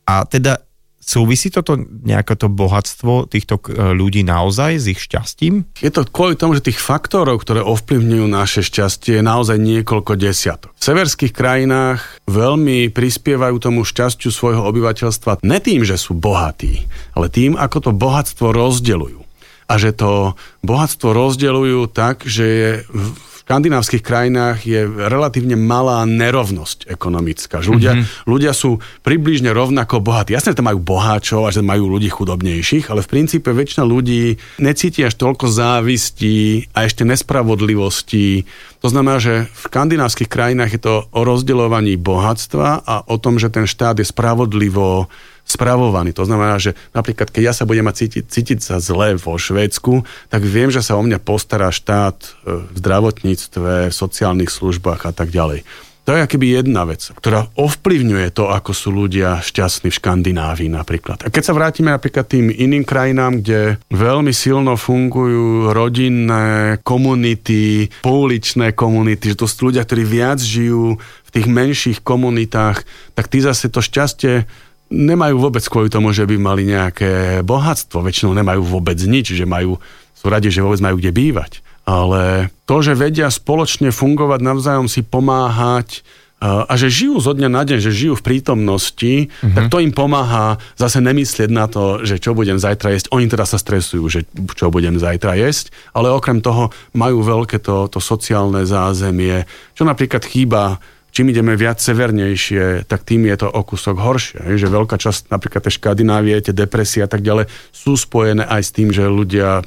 A 0.07 0.23
teda 0.27 0.63
Súvisí 1.03 1.51
toto 1.51 1.75
nejaké 1.83 2.39
to 2.39 2.47
bohatstvo 2.47 3.27
týchto 3.27 3.59
e, 3.67 3.91
ľudí 3.91 4.23
naozaj 4.23 4.79
s 4.79 4.87
ich 4.87 5.03
šťastím? 5.03 5.67
Je 5.83 5.91
to 5.91 6.07
kvôli 6.07 6.39
tomu, 6.39 6.55
že 6.55 6.63
tých 6.63 6.79
faktorov, 6.79 7.43
ktoré 7.43 7.59
ovplyvňujú 7.59 8.27
naše 8.31 8.63
šťastie, 8.63 9.19
je 9.19 9.23
naozaj 9.27 9.59
niekoľko 9.59 10.15
desiatok. 10.15 10.71
V 10.79 10.87
severských 10.95 11.35
krajinách 11.35 12.23
veľmi 12.31 12.87
prispievajú 12.95 13.59
tomu 13.59 13.83
šťastiu 13.83 14.31
svojho 14.31 14.63
obyvateľstva 14.63 15.43
ne 15.43 15.59
tým, 15.59 15.83
že 15.83 15.99
sú 15.99 16.15
bohatí, 16.15 16.87
ale 17.19 17.27
tým, 17.27 17.59
ako 17.59 17.91
to 17.91 17.91
bohatstvo 17.91 18.55
rozdeľujú 18.55 19.32
a 19.73 19.81
že 19.81 19.97
to 19.97 20.37
bohatstvo 20.61 21.17
rozdeľujú 21.17 21.89
tak, 21.89 22.29
že 22.29 22.45
je 22.45 22.71
v 22.93 23.05
škandinávskych 23.43 24.07
krajinách 24.07 24.65
je 24.65 24.87
relatívne 24.87 25.59
malá 25.59 26.07
nerovnosť 26.07 26.87
ekonomická. 26.87 27.59
Že 27.59 27.69
ľudia, 27.75 27.93
mm-hmm. 27.99 28.25
ľudia 28.31 28.53
sú 28.55 28.79
približne 29.03 29.51
rovnako 29.51 29.99
bohatí. 29.99 30.33
Jasne, 30.33 30.55
že 30.55 30.63
tam 30.63 30.71
majú 30.71 30.79
boháčov 30.79 31.51
a 31.51 31.55
že 31.55 31.61
majú 31.61 31.91
ľudí 31.91 32.07
chudobnejších, 32.07 32.89
ale 32.89 33.03
v 33.03 33.11
princípe 33.11 33.51
väčšina 33.51 33.83
ľudí 33.83 34.39
necíti 34.63 35.03
až 35.03 35.19
toľko 35.19 35.51
závistí 35.51 36.71
a 36.71 36.87
ešte 36.87 37.03
nespravodlivosti. 37.03 38.47
To 38.81 38.89
znamená, 38.89 39.19
že 39.19 39.51
v 39.51 39.61
škandinávskych 39.69 40.31
krajinách 40.31 40.79
je 40.79 40.81
to 40.81 40.95
o 41.11 41.21
rozdeľovaní 41.27 41.99
bohatstva 41.99 42.87
a 42.87 42.95
o 43.11 43.17
tom, 43.19 43.43
že 43.43 43.51
ten 43.51 43.67
štát 43.67 43.99
je 43.99 44.07
spravodlivo 44.07 45.11
spravovaný. 45.45 46.17
To 46.17 46.25
znamená, 46.25 46.57
že 46.57 46.73
napríklad, 46.97 47.29
keď 47.29 47.43
ja 47.43 47.55
sa 47.55 47.69
budem 47.69 47.85
mať 47.85 48.07
cítiť, 48.07 48.25
cítiť 48.25 48.59
sa 48.63 48.81
zle 48.81 49.19
vo 49.19 49.37
Švédsku, 49.37 50.07
tak 50.33 50.43
viem, 50.47 50.73
že 50.73 50.81
sa 50.81 50.97
o 50.97 51.03
mňa 51.05 51.21
postará 51.21 51.69
štát 51.69 52.17
e, 52.17 52.29
v 52.73 52.77
zdravotníctve, 52.79 53.91
v 53.91 53.95
sociálnych 53.95 54.51
službách 54.51 55.09
a 55.09 55.13
tak 55.13 55.29
ďalej. 55.29 55.67
To 56.03 56.19
je 56.19 56.27
akoby 56.27 56.59
jedna 56.59 56.83
vec, 56.83 56.99
ktorá 57.15 57.47
ovplyvňuje 57.55 58.35
to, 58.35 58.51
ako 58.51 58.75
sú 58.75 58.91
ľudia 58.91 59.39
šťastní 59.39 59.95
v 59.95 59.99
Škandinávii 60.03 60.67
napríklad. 60.67 61.23
A 61.23 61.31
keď 61.31 61.43
sa 61.47 61.55
vrátime 61.55 61.95
napríklad 61.95 62.27
tým 62.27 62.51
iným 62.51 62.83
krajinám, 62.83 63.39
kde 63.39 63.79
veľmi 63.87 64.35
silno 64.35 64.75
fungujú 64.75 65.71
rodinné 65.71 66.83
komunity, 66.83 67.87
pouličné 68.03 68.75
komunity, 68.75 69.31
že 69.31 69.39
to 69.39 69.47
sú 69.47 69.71
ľudia, 69.71 69.87
ktorí 69.87 70.03
viac 70.03 70.43
žijú 70.43 70.99
v 70.99 71.31
tých 71.31 71.47
menších 71.47 71.99
komunitách, 72.03 72.83
tak 73.15 73.31
tí 73.31 73.39
zase 73.39 73.71
to 73.71 73.79
šťastie 73.79 74.51
nemajú 74.93 75.41
vôbec 75.41 75.65
kvôli 75.65 75.89
tomu, 75.89 76.13
že 76.13 76.29
by 76.29 76.37
mali 76.37 76.69
nejaké 76.69 77.41
bohatstvo. 77.41 78.05
Väčšinou 78.05 78.37
nemajú 78.37 78.61
vôbec 78.61 79.01
nič, 79.01 79.33
že 79.33 79.49
majú, 79.49 79.81
sú 80.13 80.27
radi, 80.29 80.53
že 80.53 80.61
vôbec 80.61 80.85
majú 80.85 81.01
kde 81.01 81.11
bývať 81.11 81.65
ale 81.83 82.55
to, 82.63 82.79
že 82.79 82.95
vedia 82.95 83.27
spoločne 83.27 83.91
fungovať, 83.91 84.39
navzájom 84.39 84.87
si 84.87 85.03
pomáhať 85.03 86.07
a 86.43 86.75
že 86.75 86.91
žijú 86.91 87.23
zo 87.23 87.39
dňa 87.39 87.47
na 87.47 87.63
deň, 87.63 87.79
že 87.79 87.95
žijú 87.95 88.19
v 88.19 88.27
prítomnosti, 88.27 89.31
mm-hmm. 89.31 89.55
tak 89.55 89.65
to 89.71 89.79
im 89.79 89.95
pomáha 89.95 90.59
zase 90.75 90.99
nemyslieť 90.99 91.51
na 91.55 91.71
to, 91.71 92.03
že 92.03 92.19
čo 92.19 92.35
budem 92.35 92.59
zajtra 92.59 92.99
jesť. 92.99 93.15
Oni 93.15 93.31
teda 93.31 93.47
sa 93.47 93.63
stresujú, 93.63 94.11
že 94.11 94.27
čo 94.59 94.75
budem 94.75 94.99
zajtra 94.99 95.39
jesť, 95.39 95.71
ale 95.95 96.11
okrem 96.11 96.43
toho 96.43 96.75
majú 96.99 97.23
veľké 97.23 97.63
to, 97.63 97.87
to 97.87 98.03
sociálne 98.03 98.67
zázemie, 98.67 99.47
čo 99.79 99.87
napríklad 99.87 100.27
chýba 100.27 100.83
čím 101.13 101.31
ideme 101.31 101.55
viac 101.55 101.79
severnejšie, 101.79 102.89
tak 102.89 103.05
tým 103.05 103.29
je 103.29 103.37
to 103.37 103.49
o 103.53 103.61
kúsok 103.63 104.01
horšie. 104.01 104.57
Že 104.57 104.73
veľká 104.73 104.97
časť 104.97 105.29
napríklad 105.29 105.69
tej 105.69 105.77
Škandinávie, 105.79 106.41
tie 106.41 106.57
depresie 106.57 107.05
a 107.05 107.09
tak 107.09 107.21
ďalej 107.21 107.53
sú 107.71 107.95
spojené 107.95 108.49
aj 108.49 108.63
s 108.65 108.71
tým, 108.73 108.89
že 108.91 109.05
ľudia 109.05 109.61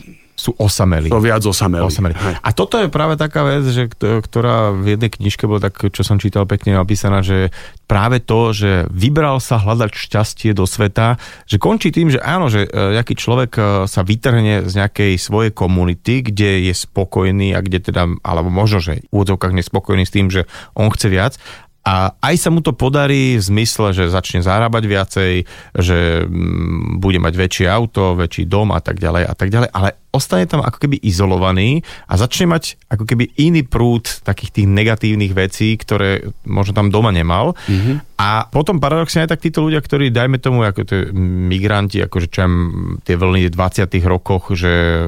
sú 0.45 0.53
osamelí. 0.61 1.09
To 1.09 1.17
viac 1.17 1.41
osamelí. 1.41 1.81
osamelí. 1.81 2.13
A 2.21 2.49
toto 2.53 2.77
je 2.77 2.85
práve 2.85 3.17
taká 3.17 3.41
vec, 3.41 3.65
že, 3.65 3.89
ktorá 3.97 4.77
v 4.77 4.93
jednej 4.93 5.09
knižke 5.09 5.49
bola 5.49 5.65
tak, 5.65 5.89
čo 5.89 6.05
som 6.05 6.21
čítal 6.21 6.45
pekne 6.45 6.77
napísaná, 6.77 7.25
že 7.25 7.49
práve 7.89 8.21
to, 8.21 8.53
že 8.53 8.85
vybral 8.93 9.41
sa 9.41 9.57
hľadať 9.57 9.89
šťastie 9.97 10.53
do 10.53 10.69
sveta, 10.69 11.17
že 11.49 11.57
končí 11.57 11.89
tým, 11.89 12.13
že 12.13 12.21
áno, 12.21 12.53
že 12.53 12.69
nejaký 12.69 13.17
človek 13.17 13.51
e, 13.57 13.61
sa 13.89 14.05
vytrhne 14.05 14.69
z 14.69 14.73
nejakej 14.77 15.17
svojej 15.17 15.49
komunity, 15.49 16.21
kde 16.21 16.69
je 16.69 16.73
spokojný 16.77 17.57
a 17.57 17.65
kde 17.65 17.81
teda, 17.81 18.05
alebo 18.21 18.53
možno, 18.53 18.77
že 18.77 19.01
v 19.09 19.13
úvodzovkách 19.13 19.57
nespokojný 19.57 20.05
s 20.05 20.13
tým, 20.13 20.29
že 20.29 20.45
on 20.77 20.93
chce 20.93 21.09
viac, 21.09 21.33
a 21.85 22.17
aj 22.17 22.35
sa 22.41 22.49
mu 22.49 22.65
to 22.65 22.73
podarí 22.73 23.37
v 23.37 23.45
zmysle, 23.45 23.93
že 23.93 24.09
začne 24.09 24.41
zarábať 24.41 24.83
viacej, 24.89 25.33
že 25.77 26.25
mm, 26.25 26.97
bude 26.97 27.21
mať 27.21 27.33
väčšie 27.37 27.69
auto, 27.69 28.17
väčší 28.17 28.49
dom 28.49 28.73
a 28.73 28.81
tak 28.81 28.97
ďalej 28.97 29.23
a 29.29 29.33
tak 29.37 29.53
ďalej, 29.53 29.69
ale 29.69 29.89
ostane 30.15 30.47
tam 30.47 30.63
ako 30.63 30.79
keby 30.79 31.03
izolovaný 31.03 31.83
a 32.07 32.15
začne 32.15 32.47
mať 32.47 32.79
ako 32.87 33.03
keby 33.03 33.35
iný 33.35 33.67
prúd 33.67 34.07
takých 34.23 34.61
tých 34.61 34.67
negatívnych 34.71 35.35
vecí, 35.35 35.75
ktoré 35.75 36.31
možno 36.47 36.71
tam 36.71 36.87
doma 36.87 37.11
nemal. 37.11 37.53
Mm-hmm. 37.67 38.15
A 38.15 38.47
potom 38.47 38.79
paradoxne 38.79 39.27
aj 39.27 39.35
tak 39.35 39.43
títo 39.43 39.59
ľudia, 39.59 39.83
ktorí, 39.83 40.07
dajme 40.07 40.39
tomu, 40.39 40.63
ako 40.63 40.87
to 40.87 41.11
migranti, 41.19 41.99
akože 41.99 42.27
čo 42.31 42.47
tie 43.03 43.15
vlny 43.19 43.51
v 43.51 43.53
20 43.53 43.91
rokoch, 44.07 44.55
že 44.55 45.03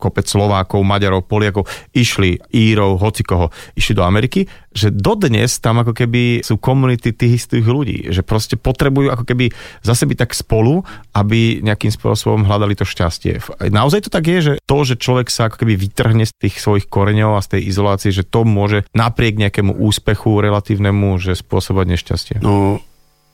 kopec 0.00 0.26
Slovákov, 0.26 0.82
Maďarov, 0.82 1.30
Poliakov 1.30 1.70
išli, 1.94 2.42
Írov, 2.50 2.98
hocikoho, 2.98 3.54
išli 3.78 3.94
do 3.94 4.02
Ameriky, 4.02 4.50
že 4.74 4.90
dodnes 4.90 5.62
tam 5.62 5.82
ako 5.84 5.94
keby 5.94 6.42
sú 6.42 6.58
komunity 6.58 7.14
tých 7.14 7.46
istých 7.46 7.66
ľudí, 7.66 8.10
že 8.10 8.26
proste 8.26 8.58
potrebujú 8.58 9.14
ako 9.14 9.24
keby 9.28 9.54
zase 9.86 10.10
byť 10.10 10.18
tak 10.18 10.32
spolu, 10.34 10.82
aby 11.14 11.62
nejakým 11.62 11.94
spôsobom 11.94 12.42
hľadali 12.42 12.74
to 12.74 12.88
šťastie. 12.88 13.38
Naozaj 13.70 14.08
to 14.08 14.10
tak 14.10 14.26
je, 14.26 14.39
že 14.40 14.52
to, 14.64 14.78
že 14.82 15.00
človek 15.00 15.28
sa 15.28 15.48
ako 15.48 15.64
keby 15.64 15.76
vytrhne 15.76 16.24
z 16.24 16.32
tých 16.36 16.58
svojich 16.58 16.88
koreňov 16.88 17.38
a 17.38 17.44
z 17.44 17.58
tej 17.58 17.62
izolácie, 17.70 18.10
že 18.10 18.26
to 18.26 18.44
môže 18.44 18.88
napriek 18.92 19.38
nejakému 19.38 19.76
úspechu 19.76 20.40
relatívnemu, 20.40 21.20
že 21.20 21.38
spôsobovať 21.38 21.86
nešťastie? 21.96 22.36
No, 22.42 22.82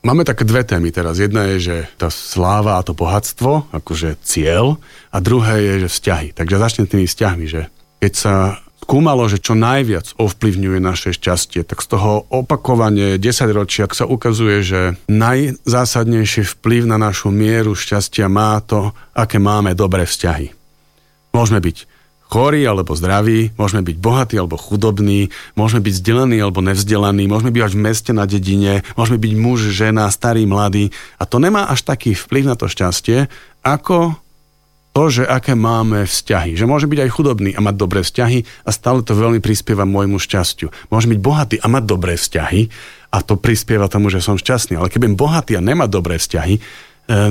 Máme 0.05 0.23
také 0.23 0.45
dve 0.45 0.61
témy 0.63 0.93
teraz. 0.93 1.19
Jedna 1.19 1.51
je, 1.51 1.57
že 1.59 1.75
tá 1.97 2.07
sláva 2.07 2.79
a 2.79 2.85
to 2.85 2.93
bohatstvo, 2.93 3.73
akože 3.73 4.21
cieľ, 4.21 4.77
a 5.11 5.17
druhé 5.19 5.59
je, 5.59 5.73
že 5.83 5.89
vzťahy. 5.89 6.27
Takže 6.37 6.61
začnem 6.61 6.87
tými 6.87 7.09
vzťahmi, 7.09 7.45
že 7.49 7.67
keď 7.99 8.13
sa 8.13 8.35
skúmalo, 8.87 9.27
že 9.27 9.43
čo 9.43 9.51
najviac 9.51 10.15
ovplyvňuje 10.15 10.79
naše 10.79 11.11
šťastie, 11.11 11.67
tak 11.67 11.83
z 11.83 11.87
toho 11.91 12.23
opakovanie 12.31 13.19
10 13.19 13.51
ročí, 13.51 13.83
ak 13.83 13.91
sa 13.91 14.07
ukazuje, 14.07 14.63
že 14.63 14.95
najzásadnejší 15.11 16.47
vplyv 16.55 16.87
na 16.87 16.95
našu 16.95 17.27
mieru 17.27 17.75
šťastia 17.75 18.31
má 18.31 18.63
to, 18.63 18.95
aké 19.11 19.43
máme 19.43 19.75
dobré 19.75 20.07
vzťahy. 20.07 20.56
Môžeme 21.35 21.59
byť 21.63 21.87
chorí 22.27 22.67
alebo 22.67 22.91
zdraví, 22.91 23.55
môžeme 23.55 23.87
byť 23.87 23.97
bohatí 24.03 24.35
alebo 24.35 24.59
chudobní, 24.59 25.31
môžeme 25.55 25.79
byť 25.79 25.93
vzdelaní 25.95 26.37
alebo 26.43 26.59
nevzdelaní, 26.59 27.23
môžeme 27.25 27.55
bývať 27.55 27.71
v 27.79 27.83
meste 27.87 28.11
na 28.11 28.27
dedine, 28.27 28.83
môžeme 28.99 29.15
byť 29.15 29.33
muž, 29.39 29.71
žena, 29.71 30.11
starý, 30.11 30.43
mladý. 30.43 30.91
A 31.17 31.23
to 31.23 31.39
nemá 31.39 31.71
až 31.71 31.87
taký 31.87 32.11
vplyv 32.13 32.51
na 32.51 32.55
to 32.59 32.67
šťastie, 32.67 33.31
ako 33.63 34.19
to, 34.91 35.21
že 35.21 35.29
aké 35.29 35.53
máme 35.53 36.09
vzťahy. 36.09 36.57
Že 36.57 36.65
môže 36.65 36.89
byť 36.89 36.99
aj 37.05 37.13
chudobný 37.13 37.53
a 37.53 37.61
mať 37.61 37.75
dobré 37.77 38.01
vzťahy 38.01 38.65
a 38.65 38.69
stále 38.73 39.05
to 39.05 39.13
veľmi 39.13 39.37
prispieva 39.37 39.85
môjmu 39.85 40.17
šťastiu. 40.17 40.73
Môže 40.89 41.05
byť 41.05 41.19
bohatý 41.21 41.55
a 41.61 41.69
mať 41.69 41.83
dobré 41.85 42.17
vzťahy 42.17 42.61
a 43.13 43.17
to 43.21 43.37
prispieva 43.37 43.85
tomu, 43.93 44.09
že 44.09 44.25
som 44.25 44.41
šťastný. 44.41 44.73
Ale 44.73 44.89
budem 44.89 45.13
bohatý 45.13 45.53
a 45.53 45.61
nemať 45.61 45.89
dobré 45.93 46.17
vzťahy, 46.17 46.57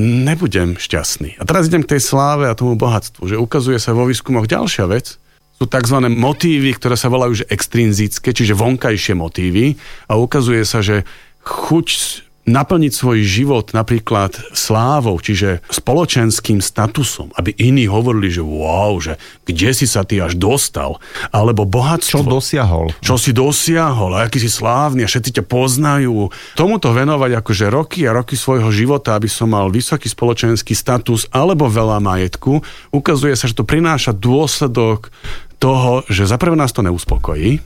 nebudem 0.01 0.81
šťastný. 0.81 1.37
A 1.37 1.45
teraz 1.45 1.69
idem 1.69 1.85
k 1.85 1.97
tej 1.97 2.03
sláve 2.03 2.49
a 2.49 2.57
tomu 2.57 2.81
bohatstvu, 2.81 3.29
že 3.29 3.37
ukazuje 3.37 3.77
sa 3.77 3.93
vo 3.93 4.09
výskumoch 4.09 4.49
ďalšia 4.49 4.89
vec, 4.89 5.21
sú 5.57 5.65
tzv. 5.65 5.97
motívy, 6.13 6.77
ktoré 6.77 7.01
sa 7.01 7.09
volajú 7.09 7.45
že 7.45 7.49
extrinzické, 7.49 8.37
čiže 8.37 8.53
vonkajšie 8.53 9.17
motívy 9.17 9.77
a 10.09 10.21
ukazuje 10.21 10.65
sa, 10.69 10.85
že 10.85 11.09
chuť 11.45 12.26
naplniť 12.47 12.93
svoj 12.95 13.27
život 13.27 13.75
napríklad 13.75 14.39
slávou, 14.55 15.19
čiže 15.19 15.61
spoločenským 15.67 16.63
statusom, 16.63 17.35
aby 17.35 17.53
iní 17.59 17.91
hovorili, 17.91 18.31
že 18.31 18.43
wow, 18.43 18.97
že 19.03 19.19
kde 19.45 19.71
si 19.75 19.87
sa 19.91 20.07
ty 20.07 20.23
až 20.23 20.39
dostal, 20.39 21.03
alebo 21.35 21.67
bohatstvo. 21.67 22.23
Čo 22.23 22.31
dosiahol. 22.31 22.87
Čo 23.03 23.19
si 23.19 23.35
dosiahol, 23.35 24.17
a 24.17 24.31
aký 24.31 24.39
si 24.39 24.49
slávny 24.49 25.03
a 25.03 25.11
všetci 25.11 25.43
ťa 25.43 25.45
poznajú. 25.45 26.31
Tomuto 26.55 26.95
venovať 26.95 27.31
akože 27.43 27.67
roky 27.69 28.07
a 28.07 28.15
roky 28.15 28.39
svojho 28.39 28.71
života, 28.71 29.19
aby 29.19 29.27
som 29.27 29.51
mal 29.51 29.69
vysoký 29.69 30.07
spoločenský 30.07 30.73
status 30.73 31.27
alebo 31.35 31.67
veľa 31.67 31.99
majetku, 31.99 32.63
ukazuje 32.95 33.35
sa, 33.35 33.51
že 33.51 33.59
to 33.59 33.67
prináša 33.67 34.15
dôsledok 34.15 35.11
toho, 35.59 36.07
že 36.07 36.29
zaprvé 36.29 36.55
nás 36.55 36.73
to 36.73 36.85
neuspokojí, 36.85 37.59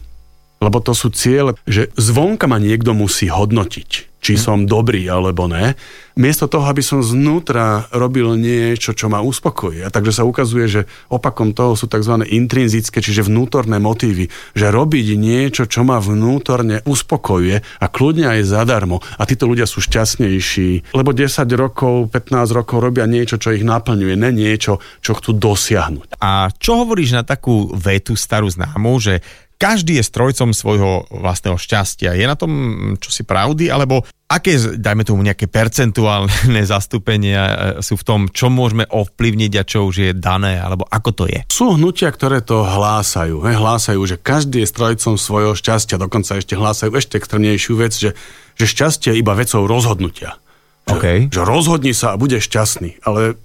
lebo 0.60 0.78
to 0.84 0.92
sú 0.92 1.08
cieľe, 1.08 1.56
že 1.64 1.88
zvonka 1.96 2.44
ma 2.44 2.60
niekto 2.60 2.92
musí 2.92 3.32
hodnotiť, 3.32 4.09
či 4.20 4.36
som 4.36 4.68
dobrý 4.68 5.08
alebo 5.08 5.48
ne, 5.48 5.74
miesto 6.20 6.44
toho, 6.44 6.68
aby 6.68 6.84
som 6.84 7.00
znútra 7.00 7.88
robil 7.96 8.36
niečo, 8.36 8.92
čo 8.92 9.08
ma 9.08 9.24
uspokojí. 9.24 9.80
A 9.80 9.88
takže 9.88 10.20
sa 10.20 10.28
ukazuje, 10.28 10.66
že 10.68 10.80
opakom 11.08 11.56
toho 11.56 11.72
sú 11.72 11.88
tzv. 11.88 12.20
intrinzické, 12.28 13.00
čiže 13.00 13.24
vnútorné 13.24 13.80
motívy, 13.80 14.28
že 14.52 14.68
robiť 14.68 15.16
niečo, 15.16 15.64
čo 15.64 15.80
ma 15.82 15.96
vnútorne 15.96 16.84
uspokojuje 16.84 17.80
a 17.80 17.86
kľudne 17.88 18.28
aj 18.28 18.40
zadarmo. 18.44 19.00
A 19.16 19.24
títo 19.24 19.48
ľudia 19.48 19.64
sú 19.64 19.80
šťastnejší, 19.80 20.92
lebo 20.92 21.16
10 21.16 21.48
rokov, 21.56 22.12
15 22.12 22.52
rokov 22.52 22.84
robia 22.84 23.08
niečo, 23.08 23.40
čo 23.40 23.56
ich 23.56 23.64
naplňuje, 23.64 24.14
ne 24.20 24.30
niečo, 24.30 24.78
čo 25.00 25.16
chcú 25.16 25.32
dosiahnuť. 25.32 26.20
A 26.20 26.52
čo 26.52 26.84
hovoríš 26.84 27.16
na 27.16 27.24
takú 27.24 27.72
vetu 27.72 28.12
starú 28.12 28.52
známu, 28.52 29.00
že 29.00 29.24
každý 29.60 30.00
je 30.00 30.08
strojcom 30.08 30.56
svojho 30.56 31.04
vlastného 31.12 31.60
šťastia. 31.60 32.16
Je 32.16 32.24
na 32.24 32.32
tom 32.32 32.50
čo 32.96 33.12
si 33.12 33.28
pravdy, 33.28 33.68
alebo 33.68 34.08
aké, 34.24 34.56
dajme 34.56 35.04
tomu, 35.04 35.20
nejaké 35.20 35.44
percentuálne 35.52 36.62
zastúpenia 36.72 37.42
e, 37.44 37.54
sú 37.84 38.00
v 38.00 38.06
tom, 38.08 38.20
čo 38.32 38.48
môžeme 38.48 38.88
ovplyvniť 38.88 39.52
a 39.60 39.68
čo 39.68 39.84
už 39.84 39.94
je 40.00 40.10
dané, 40.16 40.56
alebo 40.56 40.88
ako 40.88 41.10
to 41.12 41.24
je? 41.28 41.44
Sú 41.52 41.76
hnutia, 41.76 42.08
ktoré 42.08 42.40
to 42.40 42.64
hlásajú. 42.64 43.44
He, 43.44 43.52
hlásajú, 43.52 44.00
že 44.08 44.16
každý 44.16 44.64
je 44.64 44.72
strojcom 44.72 45.20
svojho 45.20 45.52
šťastia. 45.52 46.00
Dokonca 46.00 46.40
ešte 46.40 46.56
hlásajú 46.56 46.96
ešte 46.96 47.20
extrémnejšiu 47.20 47.76
vec, 47.76 47.92
že, 47.92 48.16
že 48.56 48.64
šťastie 48.64 49.12
je 49.12 49.20
iba 49.20 49.36
vecou 49.36 49.68
rozhodnutia. 49.68 50.40
Že, 50.88 50.96
okay. 50.96 51.18
že 51.28 51.44
rozhodni 51.44 51.92
sa 51.92 52.16
a 52.16 52.20
bude 52.20 52.40
šťastný. 52.40 53.04
Ale 53.04 53.36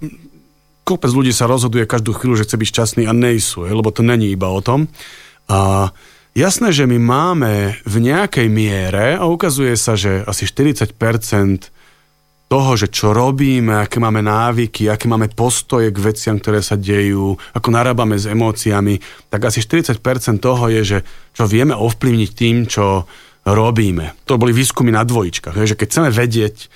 kopec 0.88 1.12
ľudí 1.12 1.36
sa 1.36 1.44
rozhoduje 1.44 1.84
každú 1.84 2.16
chvíľu, 2.16 2.40
že 2.40 2.48
chce 2.48 2.56
byť 2.56 2.68
šťastný 2.72 3.02
a 3.04 3.12
nejsú, 3.12 3.68
lebo 3.68 3.92
to 3.92 4.00
není 4.00 4.32
iba 4.32 4.48
o 4.48 4.64
tom. 4.64 4.88
A 5.46 5.90
jasné, 6.34 6.74
že 6.74 6.84
my 6.86 6.98
máme 6.98 7.78
v 7.86 7.96
nejakej 8.02 8.48
miere, 8.50 9.14
a 9.14 9.24
ukazuje 9.30 9.74
sa, 9.78 9.94
že 9.94 10.26
asi 10.26 10.46
40% 10.46 10.96
toho, 12.46 12.78
že 12.78 12.86
čo 12.94 13.10
robíme, 13.10 13.82
aké 13.82 13.98
máme 13.98 14.22
návyky, 14.22 14.86
aké 14.86 15.10
máme 15.10 15.26
postoje 15.34 15.90
k 15.90 15.98
veciam, 15.98 16.38
ktoré 16.38 16.62
sa 16.62 16.78
dejú, 16.78 17.34
ako 17.34 17.68
narábame 17.74 18.14
s 18.14 18.30
emóciami, 18.30 19.02
tak 19.26 19.50
asi 19.50 19.58
40% 19.58 19.98
toho 20.38 20.70
je, 20.70 20.82
že 20.86 20.98
čo 21.34 21.50
vieme 21.50 21.74
ovplyvniť 21.74 22.30
tým, 22.30 22.56
čo 22.70 23.02
robíme. 23.46 24.14
To 24.30 24.38
boli 24.38 24.54
výskumy 24.54 24.94
na 24.94 25.02
dvojičkách, 25.02 25.58
že 25.66 25.74
keď 25.74 25.86
chceme 25.90 26.10
vedieť, 26.14 26.56
e, 26.62 26.66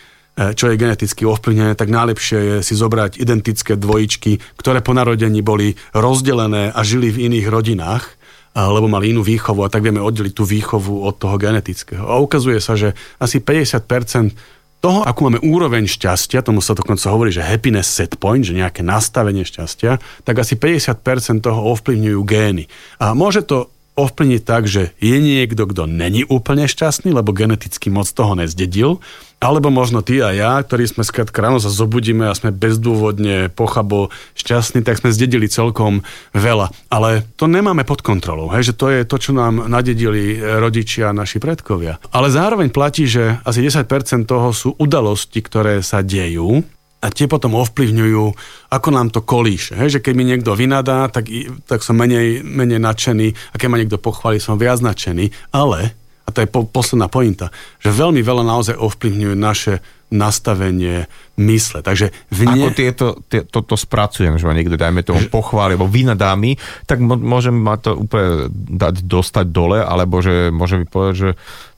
čo 0.58 0.70
je 0.70 0.78
geneticky 0.78 1.22
ovplyvnené, 1.22 1.78
tak 1.78 1.86
najlepšie 1.86 2.38
je 2.38 2.56
si 2.66 2.74
zobrať 2.74 3.22
identické 3.22 3.78
dvojičky, 3.78 4.58
ktoré 4.58 4.82
po 4.82 4.90
narodení 4.90 5.38
boli 5.38 5.78
rozdelené 5.94 6.74
a 6.74 6.80
žili 6.82 7.14
v 7.14 7.30
iných 7.30 7.46
rodinách 7.46 8.19
lebo 8.54 8.90
mali 8.90 9.14
inú 9.14 9.22
výchovu 9.22 9.62
a 9.62 9.70
tak 9.70 9.86
vieme 9.86 10.02
oddeliť 10.02 10.34
tú 10.34 10.42
výchovu 10.42 11.06
od 11.06 11.14
toho 11.18 11.38
genetického. 11.38 12.02
A 12.02 12.18
ukazuje 12.18 12.58
sa, 12.58 12.74
že 12.74 12.98
asi 13.22 13.38
50% 13.38 14.58
toho, 14.80 15.04
akú 15.04 15.28
máme 15.28 15.44
úroveň 15.44 15.84
šťastia, 15.84 16.40
tomu 16.40 16.64
sa 16.64 16.72
dokonca 16.72 17.12
hovorí, 17.12 17.28
že 17.28 17.44
happiness 17.44 17.92
set 17.92 18.16
point, 18.16 18.40
že 18.40 18.56
nejaké 18.56 18.80
nastavenie 18.80 19.44
šťastia, 19.44 20.00
tak 20.24 20.40
asi 20.40 20.56
50% 20.56 21.44
toho 21.44 21.60
ovplyvňujú 21.76 22.20
gény. 22.24 22.64
A 22.96 23.12
môže 23.12 23.44
to 23.44 23.68
ovplyvniť 24.06 24.42
tak, 24.42 24.64
že 24.64 24.96
je 24.98 25.16
niekto, 25.20 25.68
kto 25.68 25.84
není 25.84 26.24
úplne 26.24 26.64
šťastný, 26.64 27.12
lebo 27.12 27.36
geneticky 27.36 27.92
moc 27.92 28.08
toho 28.08 28.32
nezdedil, 28.32 29.04
alebo 29.40 29.72
možno 29.72 30.04
ty 30.04 30.20
a 30.20 30.36
ja, 30.36 30.60
ktorí 30.60 30.84
sme 30.84 31.00
skrátka 31.00 31.40
ráno 31.40 31.56
sa 31.56 31.72
zobudíme 31.72 32.28
a 32.28 32.36
sme 32.36 32.52
bezdôvodne 32.52 33.48
pochabo 33.48 34.12
šťastní, 34.36 34.84
tak 34.84 35.00
sme 35.00 35.16
zdedili 35.16 35.48
celkom 35.48 36.04
veľa. 36.36 36.68
Ale 36.92 37.24
to 37.40 37.48
nemáme 37.48 37.88
pod 37.88 38.04
kontrolou, 38.04 38.52
hej, 38.52 38.72
že 38.72 38.76
to 38.76 38.92
je 38.92 39.08
to, 39.08 39.16
čo 39.16 39.32
nám 39.32 39.64
nadedili 39.68 40.36
rodičia, 40.36 41.16
naši 41.16 41.40
predkovia. 41.40 41.96
Ale 42.12 42.28
zároveň 42.28 42.68
platí, 42.68 43.08
že 43.08 43.40
asi 43.44 43.64
10% 43.64 44.28
toho 44.28 44.52
sú 44.52 44.76
udalosti, 44.76 45.40
ktoré 45.40 45.80
sa 45.80 46.04
dejú 46.04 46.60
a 47.00 47.06
tie 47.08 47.24
potom 47.24 47.56
ovplyvňujú, 47.56 48.24
ako 48.68 48.88
nám 48.92 49.08
to 49.08 49.24
kolíše. 49.24 49.72
Hej, 49.72 49.98
že 49.98 50.02
keď 50.04 50.12
mi 50.12 50.24
niekto 50.28 50.52
vynadá, 50.52 51.08
tak, 51.08 51.32
tak 51.64 51.80
som 51.80 51.96
menej, 51.96 52.44
menej 52.44 52.76
nadšený 52.76 53.28
a 53.52 53.54
keď 53.56 53.68
ma 53.72 53.80
niekto 53.80 53.96
pochváli, 53.96 54.36
som 54.36 54.60
viac 54.60 54.84
nadšený. 54.84 55.56
Ale 55.56 55.96
a 56.24 56.28
to 56.28 56.44
je 56.44 56.48
po, 56.52 56.62
posledná 56.68 57.10
pointa, 57.10 57.50
že 57.82 57.90
veľmi 57.90 58.22
veľa 58.22 58.44
naozaj 58.46 58.76
ovplyvňuje 58.78 59.34
naše 59.34 59.82
nastavenie 60.10 61.06
mysle. 61.38 61.80
Takže 61.80 62.10
v 62.28 62.40
ne... 62.44 62.52
Ako 62.52 62.68
tieto, 62.74 63.06
tie, 63.30 63.46
toto 63.46 63.78
spracujem, 63.78 64.36
že 64.36 64.44
ma 64.44 64.52
niekto, 64.52 64.76
dajme 64.76 65.06
tomu, 65.06 65.24
pochváli, 65.30 65.78
alebo 65.78 65.88
vynadá 65.88 66.34
mi, 66.36 66.58
tak 66.84 67.00
môžem 67.00 67.54
ma 67.54 67.78
to 67.78 67.96
úplne 67.96 68.50
dať, 68.52 69.06
dostať 69.06 69.46
dole, 69.48 69.80
alebo 69.80 70.20
že 70.20 70.50
môže 70.52 70.82
mi 70.82 70.84
povedať, 70.84 71.14
že 71.16 71.30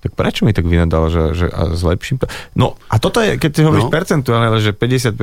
tak 0.03 0.19
prečo 0.19 0.43
mi 0.43 0.51
tak 0.51 0.67
vynadal, 0.67 1.15
že, 1.15 1.23
že 1.39 1.47
a 1.47 1.79
zlepším 1.79 2.19
to. 2.19 2.27
No 2.59 2.75
a 2.91 2.99
toto 2.99 3.23
je, 3.23 3.39
keď 3.39 3.51
si 3.55 3.63
hovoríš 3.63 3.87
no. 3.87 3.95
percentuálne, 3.95 4.51
ale 4.51 4.59
že 4.59 4.75
50% 4.75 5.15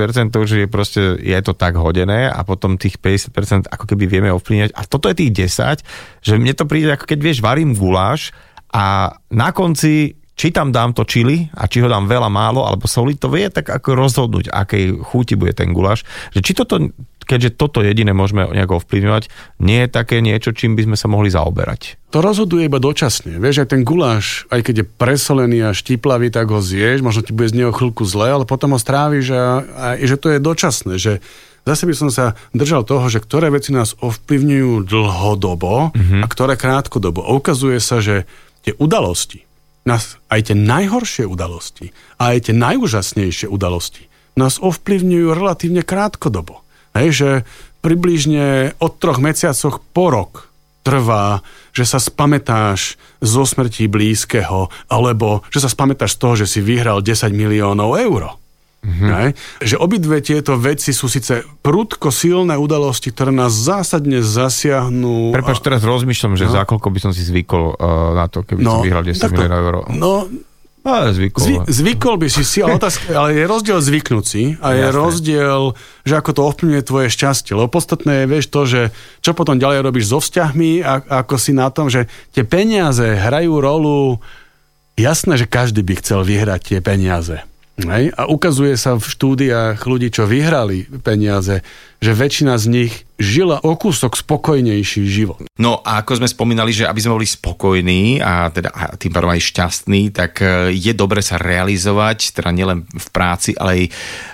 že 0.48 0.56
je 0.64 0.68
proste, 0.72 1.02
je 1.20 1.36
to 1.44 1.52
tak 1.52 1.76
hodené 1.76 2.32
a 2.32 2.40
potom 2.48 2.80
tých 2.80 2.96
50% 2.96 3.68
ako 3.68 3.84
keby 3.84 4.08
vieme 4.08 4.32
ovplyvňať. 4.32 4.72
A 4.72 4.88
toto 4.88 5.12
je 5.12 5.20
tých 5.20 5.52
10, 5.52 5.84
že 6.24 6.40
mne 6.40 6.56
to 6.56 6.64
príde, 6.64 6.88
ako 6.88 7.04
keď 7.04 7.18
vieš, 7.20 7.44
varím 7.44 7.76
guláš, 7.76 8.32
a 8.70 9.18
na 9.34 9.50
konci 9.50 10.14
či 10.40 10.56
tam 10.56 10.72
dám 10.72 10.96
to 10.96 11.04
čili 11.04 11.52
a 11.52 11.68
či 11.68 11.84
ho 11.84 11.88
dám 11.92 12.08
veľa, 12.08 12.32
málo 12.32 12.64
alebo 12.64 12.88
soli, 12.88 13.12
to 13.12 13.28
vie 13.28 13.52
tak 13.52 13.68
ako 13.68 13.92
rozhodnúť, 13.92 14.48
akej 14.48 14.96
chuti 15.04 15.36
bude 15.36 15.52
ten 15.52 15.76
guláš. 15.76 16.08
Že 16.32 16.40
či 16.40 16.52
toto, 16.56 16.80
keďže 17.28 17.60
toto 17.60 17.84
jediné 17.84 18.16
môžeme 18.16 18.48
nejako 18.48 18.80
ovplyvňovať, 18.80 19.28
nie 19.60 19.84
je 19.84 19.92
také 19.92 20.24
niečo, 20.24 20.56
čím 20.56 20.80
by 20.80 20.88
sme 20.88 20.96
sa 20.96 21.12
mohli 21.12 21.28
zaoberať. 21.28 22.00
To 22.16 22.24
rozhoduje 22.24 22.72
iba 22.72 22.80
dočasne. 22.80 23.36
Vieš, 23.36 23.68
aj 23.68 23.76
ten 23.76 23.84
guláš, 23.84 24.48
aj 24.48 24.64
keď 24.64 24.74
je 24.80 24.86
presolený 24.88 25.58
a 25.60 25.76
štiplavý, 25.76 26.32
tak 26.32 26.48
ho 26.48 26.64
zješ, 26.64 27.04
možno 27.04 27.20
ti 27.20 27.36
bude 27.36 27.52
z 27.52 27.60
neho 27.60 27.76
chvíľku 27.76 28.08
zle, 28.08 28.32
ale 28.32 28.48
potom 28.48 28.72
ho 28.72 28.80
stráviš 28.80 29.36
a, 29.36 29.44
a 29.60 29.86
že 30.00 30.16
to 30.16 30.32
je 30.32 30.40
dočasné, 30.40 30.96
že 30.96 31.20
Zase 31.60 31.84
by 31.84 31.92
som 31.92 32.08
sa 32.08 32.40
držal 32.56 32.88
toho, 32.88 33.04
že 33.12 33.20
ktoré 33.20 33.52
veci 33.52 33.68
nás 33.76 33.92
ovplyvňujú 34.00 34.88
dlhodobo 34.88 35.92
mm-hmm. 35.92 36.24
a 36.24 36.26
ktoré 36.26 36.56
krátkodobo. 36.56 37.20
A 37.20 37.36
ukazuje 37.36 37.76
sa, 37.84 38.00
že 38.00 38.24
tie 38.64 38.72
udalosti, 38.80 39.44
nás, 39.88 40.20
aj 40.28 40.52
tie 40.52 40.56
najhoršie 40.56 41.24
udalosti 41.24 41.92
a 42.20 42.36
aj 42.36 42.50
tie 42.50 42.54
najúžasnejšie 42.56 43.46
udalosti 43.48 44.10
nás 44.38 44.62
ovplyvňujú 44.62 45.28
relatívne 45.34 45.82
krátkodobo. 45.82 46.62
Hej, 46.96 47.08
že 47.12 47.30
približne 47.80 48.76
od 48.78 48.92
troch 49.00 49.18
mesiacoch 49.22 49.80
po 49.92 50.06
rok 50.12 50.32
trvá, 50.80 51.44
že 51.76 51.84
sa 51.84 52.00
spametáš 52.00 52.96
zo 53.20 53.44
smrti 53.44 53.86
blízkeho, 53.86 54.72
alebo 54.88 55.44
že 55.52 55.60
sa 55.60 55.68
spametáš 55.68 56.16
z 56.16 56.20
toho, 56.20 56.34
že 56.40 56.46
si 56.48 56.60
vyhral 56.64 57.04
10 57.04 57.30
miliónov 57.36 58.00
eur. 58.00 58.39
Mm-hmm. 58.80 59.60
Že 59.60 59.76
obidve 59.76 60.24
tieto 60.24 60.56
veci 60.56 60.96
sú 60.96 61.04
síce 61.04 61.44
prudko 61.60 62.08
silné 62.08 62.56
udalosti, 62.56 63.12
ktoré 63.12 63.28
nás 63.28 63.52
zásadne 63.52 64.24
zasiahnu. 64.24 65.36
Prepač, 65.36 65.60
teraz 65.60 65.84
rozmýšľam, 65.84 66.40
že 66.40 66.48
no. 66.48 66.52
za 66.56 66.64
koľko 66.64 66.88
by 66.88 66.98
som 67.04 67.12
si 67.12 67.20
zvykol 67.20 67.76
uh, 67.76 68.16
na 68.16 68.24
to, 68.32 68.40
keby 68.40 68.64
no, 68.64 68.80
som 68.80 68.84
vyhral 68.84 69.04
10 69.04 69.20
miliónov 69.36 69.60
eur. 69.60 69.76
No, 69.92 70.24
ale 70.80 71.12
zvykol. 71.12 71.44
Zvy, 71.44 71.56
zvykol 71.68 72.16
by 72.16 72.28
si 72.32 72.40
si, 72.40 72.64
ale, 72.64 72.80
otázka, 72.80 73.12
ale 73.20 73.36
je 73.36 73.44
rozdiel 73.44 73.78
zvyknúť 73.84 74.24
si 74.24 74.56
a 74.64 74.72
je 74.72 74.88
Jasne. 74.88 74.96
rozdiel, 74.96 75.62
že 76.08 76.14
ako 76.16 76.30
to 76.32 76.40
ovplyvňuje 76.48 76.82
tvoje 76.88 77.08
šťastie. 77.12 77.52
Lebo 77.52 77.68
podstatné 77.68 78.24
je, 78.24 78.30
vieš, 78.32 78.48
to, 78.48 78.64
že 78.64 78.80
čo 79.20 79.36
potom 79.36 79.60
ďalej 79.60 79.84
robíš 79.84 80.08
so 80.08 80.24
vzťahmi 80.24 80.80
a 80.80 81.04
ako 81.20 81.36
si 81.36 81.52
na 81.52 81.68
tom, 81.68 81.92
že 81.92 82.08
tie 82.32 82.48
peniaze 82.48 83.04
hrajú 83.04 83.60
rolu 83.60 84.16
Jasné, 85.00 85.40
že 85.40 85.48
každý 85.48 85.80
by 85.80 85.96
chcel 86.04 86.20
vyhrať 86.28 86.60
tie 86.60 86.78
peniaze. 86.84 87.40
Hej? 87.88 88.12
A 88.16 88.28
ukazuje 88.28 88.76
sa 88.76 88.98
v 88.98 89.04
štúdiách 89.04 89.80
ľudí, 89.86 90.12
čo 90.12 90.28
vyhrali 90.28 90.84
peniaze, 91.00 91.64
že 92.00 92.16
väčšina 92.16 92.56
z 92.56 92.66
nich 92.72 92.94
žila 93.20 93.60
o 93.60 93.76
kúsok 93.76 94.16
spokojnejší 94.16 95.04
život. 95.04 95.44
No 95.60 95.84
a 95.84 96.00
ako 96.00 96.24
sme 96.24 96.28
spomínali, 96.32 96.72
že 96.72 96.88
aby 96.88 97.04
sme 97.04 97.20
boli 97.20 97.28
spokojní 97.28 98.24
a 98.24 98.48
teda 98.48 98.72
a 98.72 98.96
tým 98.96 99.12
pádom 99.12 99.28
aj 99.28 99.44
šťastní, 99.44 100.08
tak 100.08 100.40
e, 100.40 100.72
je 100.72 100.96
dobre 100.96 101.20
sa 101.20 101.36
realizovať, 101.36 102.32
teda 102.32 102.48
nielen 102.48 102.88
v 102.88 103.06
práci, 103.12 103.52
ale 103.60 103.70
aj 103.76 103.82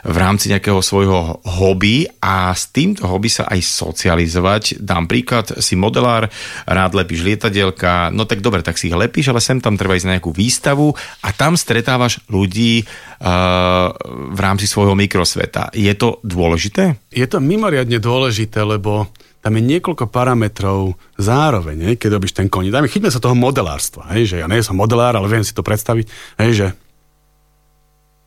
v 0.07 0.17
rámci 0.17 0.47
nejakého 0.55 0.79
svojho 0.79 1.43
hobby 1.43 2.07
a 2.23 2.55
s 2.55 2.71
týmto 2.71 3.11
hobby 3.11 3.27
sa 3.27 3.51
aj 3.51 3.59
socializovať. 3.59 4.79
Dám 4.79 5.11
príklad, 5.11 5.59
si 5.59 5.75
modelár, 5.75 6.31
rád 6.63 6.95
lepíš 6.95 7.27
lietadielka, 7.27 8.15
no 8.15 8.23
tak 8.23 8.39
dobre, 8.39 8.63
tak 8.63 8.79
si 8.79 8.87
ich 8.87 8.95
lepíš, 8.95 9.35
ale 9.35 9.43
sem 9.43 9.59
tam 9.59 9.75
treba 9.75 9.99
ísť 9.99 10.07
na 10.07 10.15
nejakú 10.15 10.31
výstavu 10.31 10.95
a 11.27 11.29
tam 11.35 11.59
stretávaš 11.59 12.23
ľudí 12.31 12.87
uh, 12.87 13.91
v 14.31 14.39
rámci 14.39 14.71
svojho 14.71 14.95
mikrosveta. 14.95 15.75
Je 15.75 15.91
to 15.99 16.23
dôležité? 16.23 17.03
Je 17.11 17.27
to 17.27 17.43
mimoriadne 17.57 17.97
dôležité, 17.97 18.61
lebo 18.61 19.09
tam 19.40 19.57
je 19.57 19.62
niekoľko 19.64 20.12
parametrov 20.12 21.01
zároveň, 21.16 21.88
hej, 21.88 21.97
keď 21.97 22.11
robíš 22.21 22.37
ten 22.37 22.53
koniec. 22.53 22.75
Dajme, 22.75 22.90
chytme 22.90 23.09
sa 23.09 23.23
toho 23.23 23.33
modelárstva, 23.33 24.12
hej, 24.12 24.37
že 24.37 24.37
ja 24.42 24.47
nie 24.51 24.61
som 24.61 24.77
modelár, 24.77 25.16
ale 25.16 25.31
viem 25.33 25.47
si 25.47 25.57
to 25.57 25.64
predstaviť, 25.64 26.07
hej, 26.42 26.51
že, 26.53 26.69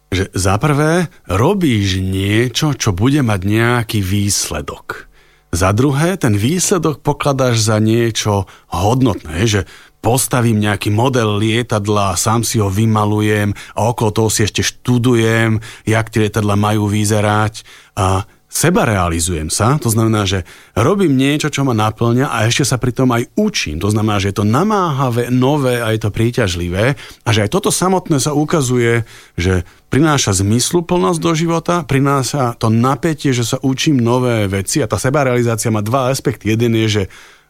že 0.09 0.23
za 0.33 0.55
prvé 0.57 1.11
robíš 1.27 2.01
niečo, 2.01 2.73
čo 2.73 2.95
bude 2.95 3.21
mať 3.21 3.41
nejaký 3.45 3.99
výsledok. 4.01 5.11
Za 5.49 5.73
druhé, 5.73 6.15
ten 6.15 6.37
výsledok 6.37 7.01
pokladáš 7.01 7.67
za 7.67 7.81
niečo 7.81 8.45
hodnotné, 8.69 9.49
že 9.49 9.61
postavím 9.99 10.63
nejaký 10.63 10.87
model 10.93 11.35
lietadla, 11.35 12.15
sám 12.15 12.47
si 12.47 12.63
ho 12.63 12.71
vymalujem 12.71 13.51
a 13.75 13.79
okolo 13.91 14.09
toho 14.15 14.29
si 14.31 14.47
ešte 14.47 14.63
študujem, 14.63 15.59
jak 15.83 16.07
tie 16.07 16.29
lietadla 16.29 16.55
majú 16.55 16.87
vyzerať 16.87 17.67
a 17.99 18.23
seba 18.49 18.81
realizujem 18.81 19.53
sa, 19.53 19.77
to 19.77 19.93
znamená, 19.93 20.25
že 20.25 20.41
robím 20.73 21.13
niečo, 21.13 21.53
čo 21.53 21.61
ma 21.61 21.77
naplňa 21.77 22.33
a 22.33 22.49
ešte 22.49 22.65
sa 22.65 22.81
pri 22.81 22.91
tom 22.91 23.13
aj 23.13 23.29
učím. 23.37 23.77
To 23.77 23.93
znamená, 23.93 24.17
že 24.17 24.33
je 24.33 24.41
to 24.41 24.49
namáhavé, 24.49 25.29
nové 25.29 25.77
a 25.79 25.93
je 25.93 26.01
to 26.01 26.09
príťažlivé 26.09 26.97
a 26.97 27.29
že 27.29 27.45
aj 27.45 27.53
toto 27.53 27.69
samotné 27.69 28.17
sa 28.17 28.33
ukazuje, 28.33 29.05
že 29.37 29.63
prináša 29.93 30.33
zmysluplnosť 30.41 31.19
do 31.21 31.31
života, 31.37 31.85
prináša 31.85 32.57
to 32.57 32.73
napätie, 32.73 33.31
že 33.31 33.45
sa 33.45 33.61
učím 33.61 34.01
nové 34.01 34.49
veci 34.49 34.81
a 34.81 34.89
tá 34.89 34.97
sebarealizácia 34.97 35.69
má 35.69 35.85
dva 35.85 36.09
aspekty. 36.09 36.49
Jeden 36.49 36.73
je, 36.73 36.87
že 36.89 37.03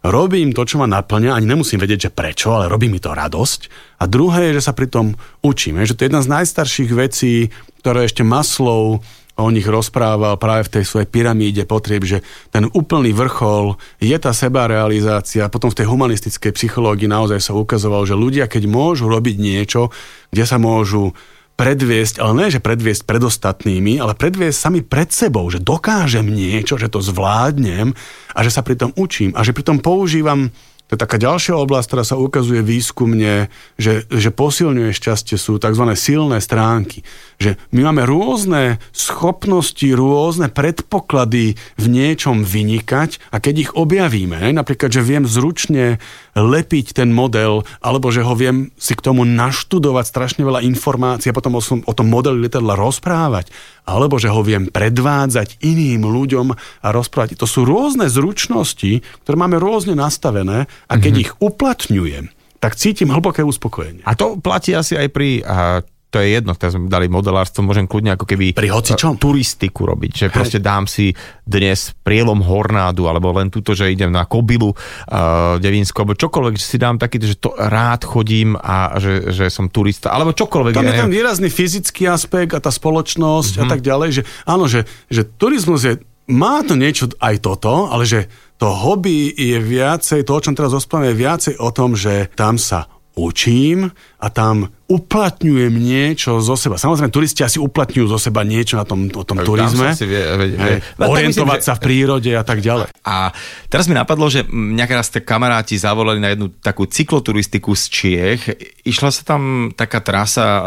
robím 0.03 0.55
to, 0.55 0.63
čo 0.63 0.79
ma 0.79 0.87
naplňa, 0.87 1.35
ani 1.35 1.47
nemusím 1.47 1.79
vedieť, 1.79 2.07
že 2.07 2.15
prečo, 2.15 2.55
ale 2.55 2.71
robí 2.71 2.87
mi 2.87 2.99
to 3.03 3.11
radosť. 3.11 3.59
A 3.99 4.07
druhé 4.07 4.51
je, 4.51 4.59
že 4.59 4.71
sa 4.71 4.73
pri 4.75 4.87
tom 4.87 5.19
učím. 5.43 5.79
Že 5.83 5.95
to 5.95 6.01
je 6.03 6.07
jedna 6.07 6.21
z 6.23 6.31
najstarších 6.39 6.91
vecí, 6.95 7.51
ktoré 7.83 8.07
ešte 8.07 8.23
Maslov 8.23 9.03
o 9.39 9.47
nich 9.49 9.65
rozprával 9.65 10.35
práve 10.35 10.67
v 10.67 10.73
tej 10.79 10.83
svojej 10.83 11.07
pyramíde 11.07 11.63
potrieb, 11.63 12.03
že 12.03 12.19
ten 12.51 12.67
úplný 12.75 13.15
vrchol 13.15 13.79
je 14.03 14.15
tá 14.19 14.35
sebarealizácia. 14.35 15.47
Potom 15.47 15.71
v 15.71 15.79
tej 15.79 15.87
humanistickej 15.87 16.51
psychológii 16.51 17.07
naozaj 17.07 17.39
sa 17.39 17.55
ukazovalo, 17.55 18.03
že 18.03 18.19
ľudia, 18.19 18.51
keď 18.51 18.67
môžu 18.67 19.07
robiť 19.07 19.35
niečo, 19.39 19.89
kde 20.29 20.43
sa 20.43 20.59
môžu 20.59 21.15
predviesť, 21.59 22.23
ale 22.23 22.31
ne, 22.39 22.47
že 22.47 22.63
predviesť 22.63 23.03
pred 23.03 23.19
ostatnými, 23.19 23.99
ale 23.99 24.15
predviesť 24.15 24.55
sami 24.55 24.79
pred 24.79 25.11
sebou, 25.11 25.51
že 25.51 25.59
dokážem 25.59 26.23
niečo, 26.23 26.79
že 26.79 26.87
to 26.87 27.03
zvládnem 27.03 27.91
a 28.31 28.39
že 28.47 28.51
sa 28.51 28.63
pri 28.63 28.79
tom 28.79 28.95
učím 28.95 29.35
a 29.35 29.43
že 29.43 29.51
pri 29.51 29.67
tom 29.67 29.83
používam 29.83 30.55
to 30.89 30.97
je 30.97 31.05
taká 31.05 31.21
ďalšia 31.21 31.53
oblasť, 31.53 31.85
ktorá 31.85 32.01
sa 32.01 32.17
ukazuje 32.17 32.65
výskumne, 32.65 33.53
že, 33.77 34.09
že 34.09 34.33
posilňuje 34.33 34.89
šťastie, 34.89 35.37
sú 35.37 35.61
tzv. 35.61 35.85
silné 35.93 36.41
stránky. 36.41 37.05
Že 37.39 37.55
my 37.71 37.87
máme 37.87 38.03
rôzne 38.03 38.83
schopnosti, 38.91 39.87
rôzne 39.95 40.51
predpoklady 40.51 41.55
v 41.79 41.85
niečom 41.87 42.43
vynikať 42.43 43.31
a 43.31 43.39
keď 43.39 43.55
ich 43.63 43.71
objavíme, 43.79 44.51
napríklad, 44.51 44.91
že 44.91 44.99
viem 44.99 45.23
zručne 45.23 46.03
lepiť 46.35 46.99
ten 46.99 47.15
model, 47.15 47.63
alebo 47.79 48.11
že 48.11 48.27
ho 48.27 48.35
viem 48.35 48.75
si 48.75 48.91
k 48.91 49.07
tomu 49.07 49.23
naštudovať 49.23 50.05
strašne 50.11 50.43
veľa 50.43 50.67
informácií 50.67 51.31
a 51.31 51.37
potom 51.39 51.55
o, 51.55 51.63
o 51.63 51.93
tom 51.95 52.11
modeli 52.11 52.43
letadla 52.43 52.75
rozprávať, 52.75 53.55
alebo 53.87 54.19
že 54.19 54.27
ho 54.27 54.43
viem 54.43 54.67
predvádzať 54.67 55.63
iným 55.63 56.11
ľuďom 56.11 56.47
a 56.83 56.87
rozprávať. 56.91 57.39
To 57.39 57.47
sú 57.47 57.63
rôzne 57.63 58.11
zručnosti, 58.11 58.99
ktoré 59.23 59.35
máme 59.39 59.55
rôzne 59.63 59.95
nastavené 59.95 60.67
a 60.91 60.93
keď 60.99 61.13
mm-hmm. 61.15 61.23
ich 61.23 61.31
uplatňujem, 61.39 62.25
tak 62.59 62.75
cítim 62.75 63.15
hlboké 63.15 63.47
uspokojenie. 63.47 64.03
A 64.03 64.11
to 64.19 64.35
platí 64.35 64.75
asi 64.75 64.99
aj 64.99 65.07
pri 65.15 65.39
a 65.47 65.87
to 66.09 66.17
je 66.17 66.41
jedno, 66.41 66.57
teraz 66.57 66.73
sme 66.73 66.89
dali 66.89 67.05
modelárstvo, 67.05 67.61
môžem 67.61 67.85
kľudne 67.85 68.17
ako 68.17 68.25
keby 68.25 68.57
Pri 68.57 68.73
hocičom? 68.73 69.21
turistiku 69.21 69.85
robiť, 69.85 70.11
že 70.11 70.25
Hej. 70.29 70.33
proste 70.33 70.59
dám 70.59 70.89
si 70.89 71.13
dnes 71.45 71.93
prielom 72.01 72.41
Hornádu, 72.41 73.05
alebo 73.05 73.29
len 73.37 73.53
túto, 73.53 73.77
že 73.77 73.93
idem 73.93 74.09
na 74.09 74.25
Kobilu 74.25 74.73
uh, 74.73 75.61
Devinsko, 75.61 76.01
alebo 76.01 76.17
čokoľvek, 76.17 76.57
že 76.57 76.65
si 76.65 76.77
dám 76.81 76.97
taký, 76.97 77.21
že 77.21 77.37
to 77.37 77.53
rád 77.53 78.01
chodím 78.09 78.57
a 78.57 78.97
že, 78.97 79.29
že 79.29 79.53
som 79.53 79.69
turista, 79.69 80.09
alebo 80.09 80.33
čokoľvek. 80.33 80.73
Tam 80.73 80.89
je 80.89 80.97
ten 80.97 81.13
výrazný 81.13 81.53
fyzický 81.53 82.09
aspekt 82.09 82.57
a 82.57 82.59
tá 82.59 82.73
spoločnosť 82.73 83.61
mm-hmm. 83.61 83.69
a 83.69 83.71
tak 83.71 83.79
ďalej, 83.85 84.09
že 84.09 84.21
áno, 84.49 84.65
že, 84.65 84.89
že 85.13 85.21
turizmus 85.29 85.85
je, 85.85 86.01
má 86.25 86.65
to 86.65 86.73
niečo 86.73 87.13
aj 87.21 87.37
toto, 87.37 87.89
ale 87.93 88.09
že 88.09 88.29
to 88.57 88.67
hobby 88.73 89.29
je 89.31 89.61
viacej, 89.61 90.25
to, 90.25 90.31
o 90.35 90.43
čom 90.43 90.57
teraz 90.57 90.73
rozprávame, 90.73 91.13
je 91.13 91.21
viacej 91.21 91.53
o 91.61 91.69
tom, 91.69 91.93
že 91.93 92.27
tam 92.33 92.57
sa 92.57 92.98
učím 93.19 93.91
a 94.19 94.27
tam 94.31 94.71
uplatňujem 94.89 95.69
niečo 95.69 96.41
zo 96.41 96.57
seba. 96.57 96.79
Samozrejme, 96.79 97.13
turisti 97.13 97.45
asi 97.45 97.61
uplatňujú 97.61 98.07
zo 98.09 98.17
seba 98.17 98.41
niečo 98.41 98.79
na 98.79 98.87
tom, 98.87 99.11
o 99.11 99.23
tom 99.27 99.37
turizme. 99.43 99.93
Si 99.93 100.07
vie, 100.07 100.23
vie, 100.39 100.57
vie. 100.57 100.77
Orientovať 100.97 101.59
myslím, 101.61 101.67
sa 101.67 101.77
v 101.77 101.83
prírode 101.83 102.31
a 102.33 102.41
tak 102.41 102.63
ďalej. 102.63 102.89
A 103.05 103.29
teraz 103.69 103.85
mi 103.85 103.93
napadlo, 103.93 104.31
že 104.31 104.47
nejaké 104.49 104.97
raz 104.97 105.13
kamaráti 105.13 105.77
zavolali 105.77 106.17
na 106.17 106.33
jednu 106.33 106.49
takú 106.57 106.89
cykloturistiku 106.89 107.77
z 107.77 107.83
Čiech. 107.91 108.41
Išla 108.87 109.09
sa 109.13 109.21
tam 109.21 109.69
taká 109.75 110.01
trasa 110.01 110.45
e, 110.45 110.61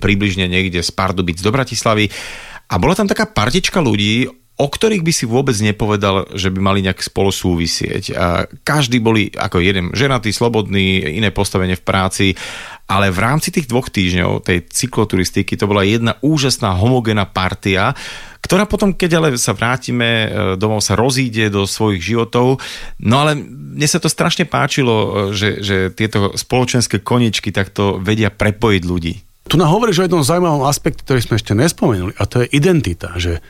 približne 0.00 0.48
niekde 0.48 0.80
z 0.80 0.90
Pardubic 0.94 1.42
do 1.44 1.52
Bratislavy 1.52 2.08
a 2.68 2.74
bola 2.76 2.96
tam 2.96 3.08
taká 3.08 3.28
partička 3.28 3.80
ľudí, 3.80 4.28
o 4.58 4.66
ktorých 4.66 5.06
by 5.06 5.12
si 5.14 5.24
vôbec 5.24 5.54
nepovedal, 5.62 6.34
že 6.34 6.50
by 6.50 6.58
mali 6.58 6.82
nejak 6.82 6.98
spolu 6.98 7.30
súvisieť. 7.30 8.04
A 8.18 8.26
každý 8.66 8.98
boli 8.98 9.30
ako 9.30 9.62
jeden 9.62 9.94
ženatý, 9.94 10.34
slobodný, 10.34 10.98
iné 11.14 11.30
postavenie 11.30 11.78
v 11.78 11.86
práci, 11.86 12.26
ale 12.90 13.14
v 13.14 13.22
rámci 13.22 13.54
tých 13.54 13.70
dvoch 13.70 13.86
týždňov 13.86 14.42
tej 14.42 14.66
cykloturistiky 14.66 15.54
to 15.54 15.70
bola 15.70 15.86
jedna 15.86 16.18
úžasná 16.26 16.74
homogénna 16.74 17.30
partia, 17.30 17.94
ktorá 18.42 18.66
potom, 18.66 18.96
keď 18.96 19.10
ale 19.20 19.28
sa 19.38 19.54
vrátime 19.54 20.08
e, 20.08 20.26
domov, 20.56 20.82
sa 20.82 20.98
rozíde 20.98 21.52
do 21.52 21.68
svojich 21.68 22.00
životov. 22.00 22.58
No 22.98 23.22
ale 23.22 23.36
mne 23.38 23.86
sa 23.86 24.00
to 24.00 24.08
strašne 24.10 24.48
páčilo, 24.48 24.94
e, 24.94 25.10
že, 25.36 25.60
že 25.62 25.76
tieto 25.94 26.34
spoločenské 26.34 27.04
koničky 27.04 27.52
takto 27.54 28.00
vedia 28.00 28.32
prepojiť 28.32 28.82
ľudí. 28.82 29.14
Tu 29.48 29.54
nám 29.60 29.70
hovoríš 29.70 30.02
o 30.02 30.06
jednom 30.08 30.24
zaujímavom 30.24 30.64
aspekte, 30.66 31.04
ktorý 31.04 31.20
sme 31.22 31.34
ešte 31.38 31.52
nespomenuli, 31.52 32.12
a 32.16 32.24
to 32.24 32.42
je 32.44 32.52
identita, 32.56 33.16
že 33.20 33.44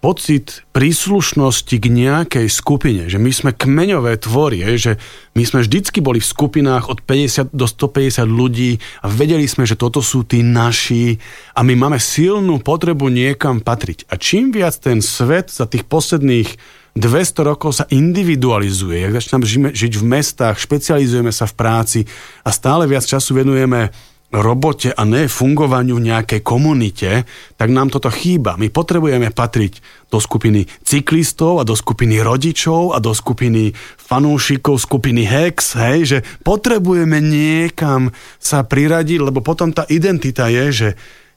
pocit 0.00 0.64
príslušnosti 0.72 1.76
k 1.76 1.86
nejakej 1.92 2.48
skupine, 2.48 3.06
že 3.12 3.20
my 3.20 3.28
sme 3.28 3.50
kmeňové 3.52 4.16
tvory, 4.16 4.64
že 4.80 4.96
my 5.36 5.44
sme 5.44 5.60
vždycky 5.60 6.00
boli 6.00 6.24
v 6.24 6.30
skupinách 6.32 6.88
od 6.88 7.04
50 7.04 7.52
do 7.52 7.68
150 7.68 8.24
ľudí 8.24 8.80
a 9.04 9.12
vedeli 9.12 9.44
sme, 9.44 9.68
že 9.68 9.76
toto 9.76 10.00
sú 10.00 10.24
tí 10.24 10.40
naši 10.40 11.20
a 11.52 11.60
my 11.60 11.76
máme 11.76 12.00
silnú 12.00 12.64
potrebu 12.64 13.12
niekam 13.12 13.60
patriť. 13.60 14.08
A 14.08 14.16
čím 14.16 14.56
viac 14.56 14.80
ten 14.80 15.04
svet 15.04 15.52
za 15.52 15.68
tých 15.68 15.84
posledných 15.84 16.48
200 16.96 17.46
rokov 17.46 17.78
sa 17.78 17.84
individualizuje, 17.86 19.06
jak 19.06 19.14
začíname 19.14 19.46
žiť 19.70 19.92
v 19.94 20.04
mestách, 20.04 20.58
špecializujeme 20.58 21.30
sa 21.30 21.46
v 21.46 21.54
práci 21.54 22.00
a 22.42 22.50
stále 22.50 22.90
viac 22.90 23.06
času 23.06 23.36
venujeme 23.36 23.94
robote 24.30 24.94
a 24.94 25.02
ne 25.02 25.26
fungovaniu 25.26 25.98
v 25.98 26.06
nejakej 26.14 26.40
komunite, 26.46 27.26
tak 27.58 27.68
nám 27.74 27.90
toto 27.90 28.08
chýba. 28.08 28.54
My 28.54 28.70
potrebujeme 28.70 29.34
patriť 29.34 30.06
do 30.06 30.22
skupiny 30.22 30.70
cyklistov 30.86 31.58
a 31.58 31.66
do 31.66 31.74
skupiny 31.74 32.22
rodičov 32.22 32.94
a 32.94 33.02
do 33.02 33.10
skupiny 33.10 33.74
fanúšikov 33.98 34.78
skupiny 34.78 35.26
Hex, 35.26 35.74
hej, 35.78 35.98
že 36.06 36.18
potrebujeme 36.46 37.18
niekam 37.18 38.14
sa 38.38 38.62
priradiť, 38.62 39.18
lebo 39.18 39.42
potom 39.42 39.74
tá 39.74 39.82
identita 39.90 40.46
je, 40.46 40.66
že 40.70 40.88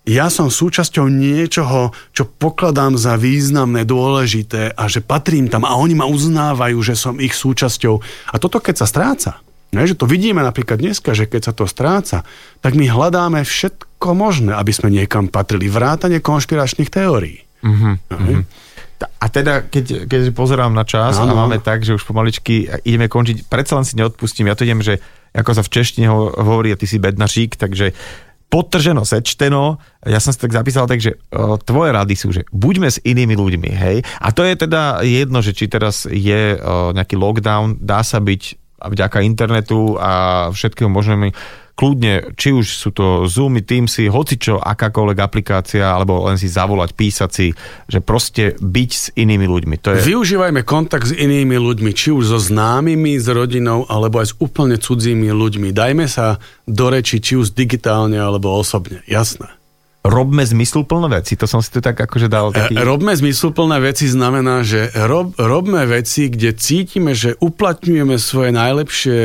ja 0.04 0.28
som 0.28 0.52
súčasťou 0.52 1.08
niečoho, 1.08 1.96
čo 2.12 2.28
pokladám 2.28 3.00
za 3.00 3.16
významné, 3.16 3.88
dôležité 3.88 4.76
a 4.76 4.84
že 4.92 5.00
patrím 5.00 5.48
tam 5.48 5.64
a 5.64 5.80
oni 5.80 5.96
ma 5.96 6.04
uznávajú, 6.12 6.76
že 6.84 7.00
som 7.00 7.16
ich 7.24 7.32
súčasťou. 7.32 7.96
A 8.32 8.36
toto 8.36 8.60
keď 8.60 8.84
sa 8.84 8.88
stráca, 8.88 9.40
Ne, 9.74 9.90
že 9.90 9.98
to 9.98 10.06
vidíme 10.06 10.46
napríklad 10.46 10.78
dneska, 10.78 11.18
že 11.18 11.26
keď 11.26 11.42
sa 11.50 11.54
to 11.58 11.66
stráca, 11.66 12.22
tak 12.62 12.78
my 12.78 12.86
hľadáme 12.86 13.42
všetko 13.42 14.14
možné, 14.14 14.54
aby 14.54 14.70
sme 14.70 14.94
niekam 14.94 15.26
patrili. 15.28 15.66
Vrátanie 15.66 16.22
konšpiračných 16.22 16.94
teórií. 16.94 17.42
Uh-huh, 17.66 17.98
uh-huh. 17.98 18.46
A 19.20 19.26
teda, 19.28 19.68
keď, 19.68 20.08
keď 20.08 20.32
pozerám 20.32 20.72
na 20.72 20.88
čas 20.88 21.20
ano. 21.20 21.36
a 21.36 21.40
máme 21.44 21.60
tak, 21.60 21.84
že 21.84 21.98
už 21.98 22.08
pomaličky 22.08 22.70
ideme 22.88 23.12
končiť, 23.12 23.50
predsa 23.50 23.76
len 23.76 23.84
si 23.84 24.00
neodpustím, 24.00 24.48
ja 24.48 24.56
to 24.56 24.64
idem, 24.64 24.80
že 24.80 25.04
ako 25.34 25.52
sa 25.58 25.64
v 25.66 25.74
češtine 25.74 26.08
hovorí, 26.40 26.72
a 26.72 26.80
ty 26.80 26.86
si 26.86 27.02
bednařík, 27.02 27.58
takže 27.58 27.92
podtrženo, 28.54 29.02
sečteno, 29.02 29.82
ja 30.06 30.22
som 30.22 30.30
si 30.30 30.38
tak 30.38 30.54
zapísal, 30.54 30.86
takže 30.86 31.18
o, 31.34 31.58
tvoje 31.58 31.90
rady 31.90 32.14
sú, 32.14 32.30
že 32.30 32.46
buďme 32.54 32.86
s 32.86 33.02
inými 33.02 33.34
ľuďmi, 33.34 33.70
hej. 33.74 34.06
A 34.22 34.30
to 34.30 34.46
je 34.46 34.54
teda 34.54 35.02
jedno, 35.02 35.42
že 35.42 35.58
či 35.58 35.66
teraz 35.66 36.06
je 36.06 36.62
o, 36.62 36.94
nejaký 36.94 37.18
lockdown, 37.18 37.82
dá 37.82 38.06
sa 38.06 38.22
byť 38.22 38.63
a 38.84 38.92
vďaka 38.92 39.24
internetu 39.24 39.96
a 39.96 40.52
všetkým 40.52 40.92
možným 40.92 41.32
kľudne, 41.74 42.38
či 42.38 42.54
už 42.54 42.66
sú 42.70 42.90
to 42.94 43.26
Zoomy, 43.26 43.66
Teamsy, 43.66 44.06
hocičo, 44.06 44.62
akákoľvek 44.62 45.18
aplikácia, 45.18 45.90
alebo 45.90 46.22
len 46.30 46.38
si 46.38 46.46
zavolať, 46.46 46.94
písať 46.94 47.30
si, 47.34 47.48
že 47.90 48.00
proste 48.04 48.54
byť 48.62 48.92
s 48.94 49.10
inými 49.18 49.50
ľuďmi. 49.50 49.76
To 49.82 49.98
je... 49.98 50.06
Využívajme 50.06 50.62
kontakt 50.62 51.10
s 51.10 51.18
inými 51.18 51.58
ľuďmi, 51.58 51.92
či 51.98 52.14
už 52.14 52.30
so 52.30 52.40
známymi, 52.40 53.18
s 53.18 53.26
rodinou, 53.26 53.90
alebo 53.90 54.22
aj 54.22 54.28
s 54.30 54.38
úplne 54.38 54.78
cudzími 54.78 55.34
ľuďmi. 55.34 55.74
Dajme 55.74 56.06
sa 56.06 56.38
do 56.70 56.94
reči, 56.94 57.18
či 57.18 57.42
už 57.42 57.58
digitálne, 57.58 58.22
alebo 58.22 58.54
osobne. 58.54 59.02
Jasné 59.10 59.63
robme 60.04 60.44
zmysluplné 60.44 61.24
veci. 61.24 61.40
To 61.40 61.48
som 61.48 61.64
si 61.64 61.72
to 61.72 61.80
tak 61.80 61.96
akože 61.96 62.28
dal 62.28 62.52
e, 62.52 62.54
taký... 62.54 62.76
Robme 62.76 63.16
zmysluplné 63.16 63.80
veci 63.80 64.12
znamená, 64.12 64.62
že 64.62 64.92
rob, 65.08 65.32
robme 65.40 65.88
veci, 65.88 66.28
kde 66.28 66.52
cítime, 66.54 67.16
že 67.16 67.40
uplatňujeme 67.40 68.20
svoje 68.20 68.52
najlepšie 68.52 69.20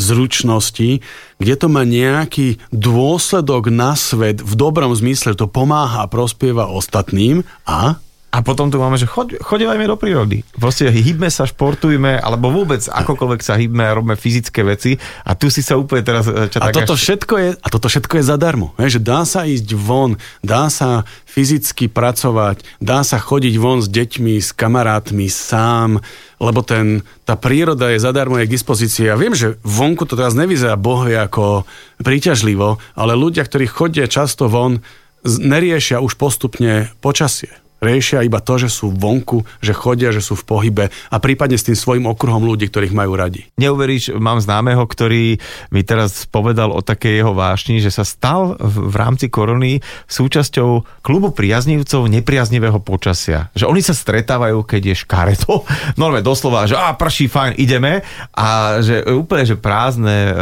zručnosti, 0.00 1.04
kde 1.36 1.54
to 1.60 1.66
má 1.68 1.84
nejaký 1.84 2.56
dôsledok 2.72 3.68
na 3.68 3.92
svet 3.92 4.40
v 4.40 4.52
dobrom 4.56 4.96
zmysle, 4.96 5.36
to 5.36 5.44
pomáha 5.44 6.08
a 6.08 6.10
prospieva 6.10 6.72
ostatným 6.72 7.44
a 7.68 8.00
a 8.30 8.46
potom 8.46 8.70
tu 8.70 8.78
máme, 8.78 8.94
že 8.94 9.10
choď, 9.10 9.42
chodevajme 9.42 9.90
do 9.90 9.98
prírody. 9.98 10.46
Proste 10.54 10.86
hýbme 10.86 11.26
sa, 11.34 11.50
športujme, 11.50 12.14
alebo 12.14 12.54
vôbec 12.54 12.78
akokoľvek 12.86 13.40
sa 13.42 13.58
hýbme 13.58 13.82
a 13.82 13.90
robíme 13.90 14.14
fyzické 14.14 14.62
veci. 14.62 15.02
A 15.26 15.34
tu 15.34 15.50
si 15.50 15.66
sa 15.66 15.74
úplne 15.74 16.06
teraz... 16.06 16.30
E, 16.30 16.46
a, 16.46 16.70
toto 16.70 16.94
až... 16.94 17.02
všetko 17.02 17.34
je, 17.34 17.48
a 17.58 17.66
toto 17.66 17.90
všetko 17.90 18.22
je 18.22 18.24
zadarmo. 18.24 18.70
Že 18.78 19.02
dá 19.02 19.26
sa 19.26 19.50
ísť 19.50 19.74
von, 19.74 20.14
dá 20.46 20.70
sa 20.70 21.02
fyzicky 21.26 21.90
pracovať, 21.90 22.62
dá 22.78 23.02
sa 23.02 23.18
chodiť 23.18 23.54
von 23.58 23.82
s 23.82 23.90
deťmi, 23.90 24.38
s 24.38 24.54
kamarátmi, 24.54 25.26
sám, 25.26 25.98
lebo 26.38 26.62
ten, 26.62 27.02
tá 27.26 27.34
príroda 27.34 27.90
je 27.90 27.98
zadarmo 27.98 28.38
je 28.38 28.46
k 28.46 28.54
dispozícii. 28.54 29.10
Ja 29.10 29.18
viem, 29.18 29.34
že 29.34 29.58
vonku 29.66 30.06
to 30.06 30.14
teraz 30.14 30.38
nevyzerá 30.38 30.78
bohvie 30.78 31.18
ako 31.18 31.66
príťažlivo, 31.98 32.78
ale 32.94 33.12
ľudia, 33.18 33.42
ktorí 33.42 33.66
chodia 33.66 34.06
často 34.06 34.46
von, 34.46 34.86
neriešia 35.26 35.98
už 35.98 36.14
postupne 36.14 36.94
počasie 37.02 37.50
riešia 37.80 38.24
iba 38.24 38.38
to, 38.40 38.60
že 38.60 38.68
sú 38.68 38.92
vonku, 38.92 39.42
že 39.64 39.76
chodia, 39.76 40.12
že 40.12 40.22
sú 40.22 40.36
v 40.36 40.46
pohybe 40.46 40.84
a 40.88 41.16
prípadne 41.18 41.56
s 41.56 41.66
tým 41.66 41.76
svojim 41.76 42.06
okruhom 42.06 42.44
ľudí, 42.44 42.68
ktorých 42.68 42.94
majú 42.94 43.16
radi. 43.16 43.48
Neuveríš, 43.56 44.16
mám 44.20 44.38
známeho, 44.38 44.84
ktorý 44.84 45.40
mi 45.72 45.82
teraz 45.82 46.28
povedal 46.28 46.70
o 46.70 46.84
takej 46.84 47.24
jeho 47.24 47.32
vášni, 47.32 47.80
že 47.80 47.90
sa 47.90 48.04
stal 48.04 48.54
v, 48.60 48.94
rámci 48.94 49.32
korony 49.32 49.80
súčasťou 50.06 51.00
klubu 51.00 51.32
priaznivcov 51.32 52.04
nepriaznivého 52.06 52.78
počasia. 52.84 53.48
Že 53.56 53.72
oni 53.72 53.82
sa 53.82 53.96
stretávajú, 53.96 54.60
keď 54.62 54.92
je 54.92 55.00
škareto. 55.02 55.64
Normálne 56.00 56.24
doslova, 56.24 56.68
že 56.68 56.76
a 56.76 56.92
prší, 56.92 57.32
fajn, 57.32 57.56
ideme. 57.56 58.04
A 58.36 58.78
že 58.84 59.02
úplne, 59.08 59.48
že 59.48 59.56
prázdne 59.56 60.18
uh, 60.30 60.34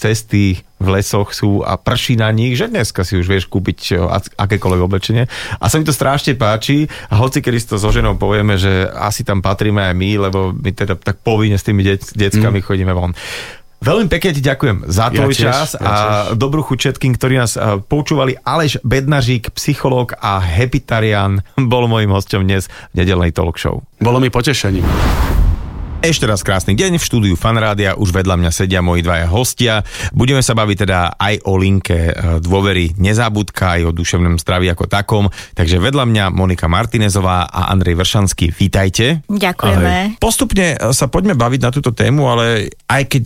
cesty 0.00 0.64
v 0.82 0.98
lesoch 0.98 1.30
sú 1.30 1.62
a 1.62 1.78
prší 1.78 2.18
na 2.18 2.28
nich, 2.34 2.58
že 2.58 2.66
dneska 2.66 3.06
si 3.06 3.16
už 3.16 3.30
vieš 3.30 3.46
kúpiť 3.46 3.94
akékoľvek 4.34 4.82
oblečenie. 4.82 5.24
A 5.62 5.64
sa 5.70 5.78
mi 5.78 5.86
to 5.86 5.94
strašne 5.94 6.34
páči 6.34 6.90
a 7.08 7.16
hoci 7.22 7.38
kedy 7.38 7.58
si 7.62 7.70
to 7.70 7.78
so 7.78 7.94
ženou 7.94 8.18
povieme, 8.18 8.58
že 8.58 8.90
asi 8.90 9.22
tam 9.22 9.38
patríme 9.40 9.80
aj 9.80 9.94
my, 9.94 10.10
lebo 10.28 10.50
my 10.50 10.70
teda 10.74 10.98
tak 10.98 11.22
povinne 11.22 11.56
s 11.56 11.64
tými 11.64 11.86
deck, 11.86 12.02
deckami 12.18 12.58
mm. 12.58 12.66
chodíme 12.66 12.92
von. 12.92 13.14
Veľmi 13.82 14.06
pekne 14.06 14.30
ti 14.30 14.42
ďakujem 14.46 14.86
za 14.86 15.10
tvoj 15.10 15.34
ja 15.34 15.38
tiež, 15.38 15.42
čas 15.42 15.68
ja 15.74 15.82
a 15.82 15.92
tiež. 15.98 16.38
dobrú 16.38 16.62
chuť 16.62 16.78
všetkým, 16.78 17.18
ktorí 17.18 17.34
nás 17.34 17.58
počúvali. 17.90 18.38
Aleš 18.38 18.78
Bednažík, 18.86 19.50
psychológ 19.58 20.14
a 20.22 20.38
hepitarian 20.38 21.42
bol 21.58 21.90
môjim 21.90 22.14
hostom 22.14 22.46
dnes 22.46 22.70
v 22.94 23.02
nedelnej 23.02 23.34
talk 23.34 23.58
show. 23.58 23.82
Bolo 23.98 24.22
mi 24.22 24.30
potešením. 24.30 24.86
Ešte 26.02 26.26
raz 26.26 26.42
krásny 26.42 26.74
deň 26.74 26.98
v 26.98 27.06
štúdiu 27.06 27.34
Fanrádia, 27.38 27.94
už 27.94 28.10
vedľa 28.10 28.34
mňa 28.34 28.50
sedia 28.50 28.82
moji 28.82 29.06
dvaja 29.06 29.30
hostia. 29.30 29.86
Budeme 30.10 30.42
sa 30.42 30.50
baviť 30.58 30.76
teda 30.82 31.14
aj 31.14 31.46
o 31.46 31.54
linke 31.54 32.10
e, 32.10 32.42
dôvery 32.42 32.98
nezabudka, 32.98 33.78
aj 33.78 33.86
o 33.86 33.94
duševnom 33.94 34.34
zdraví 34.34 34.66
ako 34.66 34.90
takom. 34.90 35.30
Takže 35.54 35.78
vedľa 35.78 36.02
mňa 36.10 36.24
Monika 36.34 36.66
Martinezová 36.66 37.46
a 37.46 37.70
Andrej 37.70 38.02
Vršanský, 38.02 38.50
vítajte. 38.50 39.22
Ďakujeme. 39.30 40.18
Ahoj. 40.18 40.18
Postupne 40.18 40.74
e, 40.74 40.90
sa 40.90 41.06
poďme 41.06 41.38
baviť 41.38 41.60
na 41.62 41.70
túto 41.70 41.94
tému, 41.94 42.26
ale 42.26 42.74
aj 42.90 43.06
keď 43.06 43.24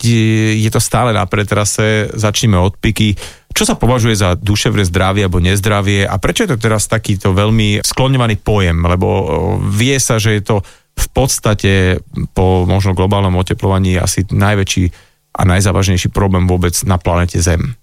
je 0.61 0.69
to 0.69 0.77
stále 0.77 1.09
na 1.17 1.25
pretrase, 1.25 2.13
začneme 2.13 2.61
od 2.61 2.77
piky. 2.77 3.17
Čo 3.57 3.73
sa 3.73 3.73
považuje 3.73 4.13
za 4.13 4.37
duševné 4.37 4.85
zdravie 4.85 5.25
alebo 5.25 5.41
nezdravie 5.41 6.05
a 6.05 6.13
prečo 6.21 6.45
je 6.45 6.53
to 6.53 6.61
teraz 6.61 6.85
takýto 6.85 7.33
veľmi 7.33 7.81
skloňovaný 7.81 8.37
pojem? 8.37 8.85
Lebo 8.85 9.07
e, 9.09 9.25
vie 9.65 9.97
sa, 9.97 10.21
že 10.21 10.37
je 10.37 10.45
to 10.45 10.57
v 10.97 11.07
podstate 11.13 12.01
po 12.33 12.65
možno 12.65 12.97
globálnom 12.97 13.37
oteplovaní 13.37 14.01
asi 14.01 14.25
najväčší 14.25 14.89
a 15.37 15.41
najzávažnejší 15.45 16.09
problém 16.09 16.49
vôbec 16.49 16.73
na 16.89 16.97
planete 16.97 17.37
Zem. 17.37 17.77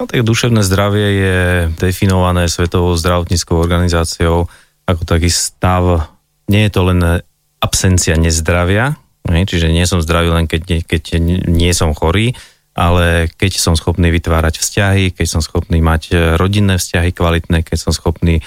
No 0.00 0.06
tak 0.06 0.24
duševné 0.24 0.64
zdravie 0.64 1.06
je 1.20 1.36
definované 1.76 2.48
Svetovou 2.48 2.96
zdravotníckou 2.96 3.58
organizáciou 3.58 4.48
ako 4.88 5.02
taký 5.04 5.28
stav, 5.28 6.08
nie 6.48 6.64
je 6.64 6.72
to 6.72 6.80
len 6.88 7.00
absencia 7.60 8.16
nezdravia, 8.16 8.96
ne? 9.28 9.44
čiže 9.44 9.68
nie 9.68 9.84
som 9.84 10.00
zdravý 10.00 10.32
len 10.32 10.48
keď, 10.48 10.86
keď 10.88 11.20
nie 11.44 11.72
som 11.76 11.92
chorý, 11.92 12.32
ale 12.78 13.26
keď 13.34 13.58
som 13.58 13.74
schopný 13.74 14.14
vytvárať 14.14 14.62
vzťahy, 14.62 15.04
keď 15.12 15.26
som 15.26 15.42
schopný 15.42 15.82
mať 15.82 16.14
rodinné 16.38 16.78
vzťahy 16.78 17.10
kvalitné, 17.10 17.66
keď 17.66 17.90
som 17.90 17.92
schopný 17.92 18.38
e, 18.38 18.42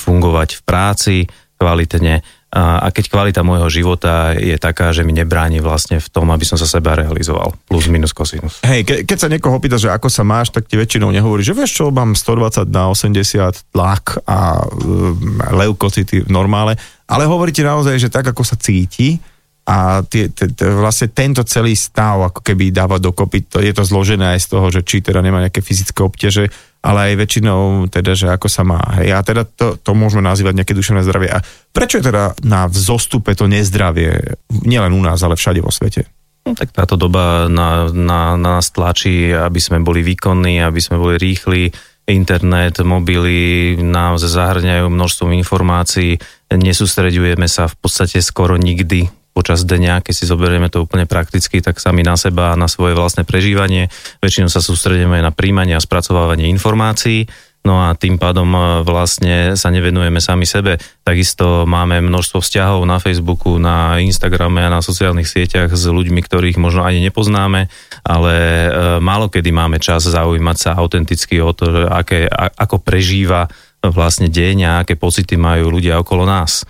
fungovať 0.00 0.58
v 0.58 0.62
práci 0.64 1.16
kvalitne, 1.60 2.24
a 2.56 2.88
keď 2.88 3.12
kvalita 3.12 3.44
môjho 3.44 3.68
života 3.68 4.32
je 4.32 4.56
taká, 4.56 4.88
že 4.88 5.04
mi 5.04 5.12
nebráni 5.12 5.60
vlastne 5.60 6.00
v 6.00 6.08
tom, 6.08 6.32
aby 6.32 6.48
som 6.48 6.56
sa 6.56 6.64
seba 6.64 6.96
realizoval. 6.96 7.52
Plus, 7.68 7.84
minus, 7.92 8.16
kosinus. 8.16 8.64
Hej, 8.64 8.88
ke, 8.88 8.94
keď 9.04 9.18
sa 9.20 9.28
niekoho 9.28 9.60
pýta, 9.60 9.76
že 9.76 9.92
ako 9.92 10.08
sa 10.08 10.24
máš, 10.24 10.48
tak 10.48 10.64
ti 10.64 10.80
väčšinou 10.80 11.12
nehovorí, 11.12 11.44
že 11.44 11.52
vieš 11.52 11.84
čo, 11.84 11.92
mám 11.92 12.16
120 12.16 12.64
na 12.72 12.88
80 12.88 13.76
tlak 13.76 14.24
a 14.24 14.64
um, 14.64 15.36
leukocity 15.52 16.24
v 16.24 16.32
normále, 16.32 16.80
ale 17.04 17.28
hovorí 17.28 17.52
ti 17.52 17.60
naozaj, 17.60 18.00
že 18.00 18.08
tak, 18.08 18.24
ako 18.32 18.40
sa 18.40 18.56
cíti, 18.56 19.20
a 19.66 20.06
tie, 20.06 20.30
tie, 20.30 20.46
tie, 20.54 20.70
vlastne 20.70 21.10
tento 21.10 21.42
celý 21.42 21.74
stav 21.74 22.22
ako 22.30 22.38
keby 22.38 22.70
dáva 22.70 23.02
dokopy, 23.02 23.50
to, 23.50 23.58
je 23.58 23.74
to 23.74 23.82
zložené 23.82 24.38
aj 24.38 24.46
z 24.46 24.48
toho, 24.54 24.66
že 24.70 24.86
či 24.86 25.02
teda 25.02 25.18
nemá 25.18 25.42
nejaké 25.42 25.58
fyzické 25.58 26.06
obťaže, 26.06 26.46
ale 26.86 27.10
aj 27.10 27.14
väčšinou 27.18 27.90
teda, 27.90 28.14
že 28.14 28.30
ako 28.30 28.46
sa 28.46 28.62
má. 28.62 28.78
Hej, 29.02 29.10
a 29.10 29.18
teda 29.26 29.42
to, 29.42 29.74
to 29.74 29.90
môžeme 29.98 30.22
nazývať 30.22 30.62
nejaké 30.62 30.70
duševné 30.70 31.02
zdravie. 31.02 31.34
A 31.34 31.42
prečo 31.74 31.98
je 31.98 32.06
teda 32.06 32.38
na 32.46 32.70
vzostupe 32.70 33.34
to 33.34 33.50
nezdravie, 33.50 34.38
nielen 34.62 34.94
u 34.94 35.02
nás, 35.02 35.18
ale 35.26 35.34
všade 35.34 35.58
vo 35.58 35.74
svete? 35.74 36.06
No, 36.46 36.54
tak 36.54 36.70
táto 36.70 36.94
doba 36.94 37.50
na, 37.50 37.90
na, 37.90 38.38
na 38.38 38.62
nás 38.62 38.70
tlačí, 38.70 39.34
aby 39.34 39.58
sme 39.58 39.82
boli 39.82 40.06
výkonní, 40.06 40.62
aby 40.62 40.78
sme 40.78 41.02
boli 41.02 41.18
rýchli. 41.18 41.74
Internet, 42.06 42.86
mobily 42.86 43.74
nám 43.82 44.22
zahrňajú 44.22 44.86
množstvo 44.86 45.26
informácií, 45.34 46.14
nesústredujeme 46.54 47.50
sa 47.50 47.66
v 47.66 47.74
podstate 47.82 48.22
skoro 48.22 48.54
nikdy 48.54 49.25
počas 49.36 49.68
dňa, 49.68 50.00
keď 50.00 50.14
si 50.16 50.24
zoberieme 50.24 50.72
to 50.72 50.80
úplne 50.80 51.04
prakticky, 51.04 51.60
tak 51.60 51.76
sami 51.76 52.00
na 52.00 52.16
seba 52.16 52.56
a 52.56 52.58
na 52.58 52.72
svoje 52.72 52.96
vlastné 52.96 53.28
prežívanie. 53.28 53.92
Väčšinou 54.24 54.48
sa 54.48 54.64
sústredíme 54.64 55.20
na 55.20 55.28
príjmanie 55.28 55.76
a 55.76 55.84
spracovávanie 55.84 56.48
informácií, 56.48 57.28
no 57.60 57.84
a 57.84 57.92
tým 57.92 58.16
pádom 58.16 58.48
e, 58.48 58.60
vlastne 58.80 59.52
sa 59.60 59.68
nevenujeme 59.68 60.24
sami 60.24 60.48
sebe. 60.48 60.80
Takisto 61.04 61.68
máme 61.68 62.00
množstvo 62.00 62.40
vzťahov 62.40 62.88
na 62.88 62.96
Facebooku, 62.96 63.60
na 63.60 64.00
Instagrame 64.00 64.64
a 64.64 64.72
na 64.72 64.80
sociálnych 64.80 65.28
sieťach 65.28 65.68
s 65.68 65.84
ľuďmi, 65.84 66.24
ktorých 66.24 66.56
možno 66.56 66.88
ani 66.88 67.04
nepoznáme, 67.04 67.68
ale 68.08 68.32
e, 68.32 68.68
málo 69.04 69.28
kedy 69.28 69.52
máme 69.52 69.76
čas 69.84 70.08
zaujímať 70.08 70.56
sa 70.56 70.70
autenticky 70.80 71.44
o 71.44 71.52
to, 71.52 71.84
aké, 71.92 72.24
ako 72.32 72.80
prežíva 72.80 73.52
vlastne 73.84 74.32
deň 74.32 74.56
a 74.64 74.72
aké 74.80 74.96
pocity 74.96 75.36
majú 75.36 75.76
ľudia 75.76 76.00
okolo 76.00 76.24
nás. 76.24 76.64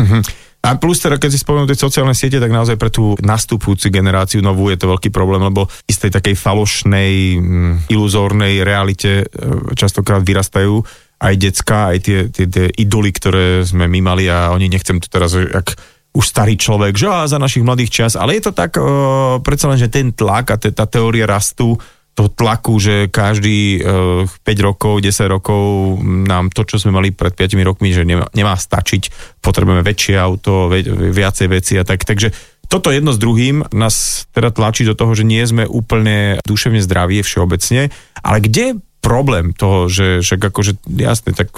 Mm-hmm. 0.00 0.47
A 0.68 0.76
plus 0.76 1.00
teda, 1.00 1.16
keď 1.16 1.32
si 1.32 1.40
spomenul 1.40 1.64
tie 1.64 1.80
sociálne 1.80 2.12
siete, 2.12 2.36
tak 2.36 2.52
naozaj 2.52 2.76
pre 2.76 2.92
tú 2.92 3.16
nastupujúcu 3.24 3.88
generáciu 3.88 4.44
novú 4.44 4.68
je 4.68 4.76
to 4.76 4.92
veľký 4.92 5.08
problém, 5.08 5.40
lebo 5.40 5.64
istej 5.88 6.12
takej 6.12 6.36
falošnej, 6.36 7.40
mm, 7.40 7.74
iluzórnej 7.88 8.60
realite 8.60 9.24
e, 9.24 9.72
častokrát 9.72 10.20
vyrastajú 10.20 10.84
aj 11.24 11.34
decka, 11.40 11.96
aj 11.96 11.98
tie, 12.04 12.18
tie, 12.28 12.46
tie 12.52 12.66
idoly, 12.76 13.16
ktoré 13.16 13.64
sme 13.64 13.88
my 13.88 14.00
mali 14.04 14.28
a 14.28 14.52
oni 14.52 14.68
nechcem 14.68 15.00
tu 15.00 15.08
teraz, 15.08 15.32
ak 15.32 15.72
už 16.12 16.24
starý 16.24 16.60
človek, 16.60 16.94
že 17.00 17.08
á, 17.08 17.24
za 17.24 17.40
našich 17.40 17.64
mladých 17.64 18.04
čas, 18.04 18.12
ale 18.14 18.36
je 18.36 18.50
to 18.50 18.52
tak, 18.52 18.76
uh, 18.76 19.38
predsa 19.40 19.72
len, 19.72 19.78
že 19.78 19.92
ten 19.92 20.12
tlak 20.12 20.52
a 20.52 20.56
te, 20.60 20.70
tá 20.74 20.84
teória 20.84 21.24
rastu 21.24 21.80
toho 22.18 22.34
tlaku, 22.34 22.82
že 22.82 23.06
každý 23.06 23.78
uh, 23.78 24.26
eh, 24.26 24.50
5 24.50 24.66
rokov, 24.66 24.98
10 24.98 25.14
rokov 25.30 25.62
nám 26.02 26.50
to, 26.50 26.66
čo 26.66 26.82
sme 26.82 26.98
mali 26.98 27.14
pred 27.14 27.30
5 27.30 27.54
rokmi, 27.62 27.94
že 27.94 28.02
nemá, 28.02 28.26
nemá 28.34 28.58
stačiť, 28.58 29.38
potrebujeme 29.38 29.86
väčšie 29.86 30.18
auto, 30.18 30.66
ve, 30.66 30.82
viacej 31.14 31.46
veci 31.46 31.78
a 31.78 31.86
tak. 31.86 32.02
Takže 32.02 32.34
toto 32.66 32.90
jedno 32.90 33.14
s 33.14 33.22
druhým 33.22 33.70
nás 33.70 34.26
teda 34.34 34.50
tlačí 34.50 34.82
do 34.82 34.98
toho, 34.98 35.14
že 35.14 35.22
nie 35.22 35.40
sme 35.46 35.64
úplne 35.64 36.42
duševne 36.42 36.82
zdraví 36.82 37.22
všeobecne, 37.22 37.94
ale 38.20 38.38
kde 38.42 38.62
je 38.74 38.78
problém 38.98 39.54
toho, 39.54 39.86
že, 39.86 40.20
že 40.20 40.36
akože 40.36 40.84
jasne, 40.98 41.32
tak 41.32 41.54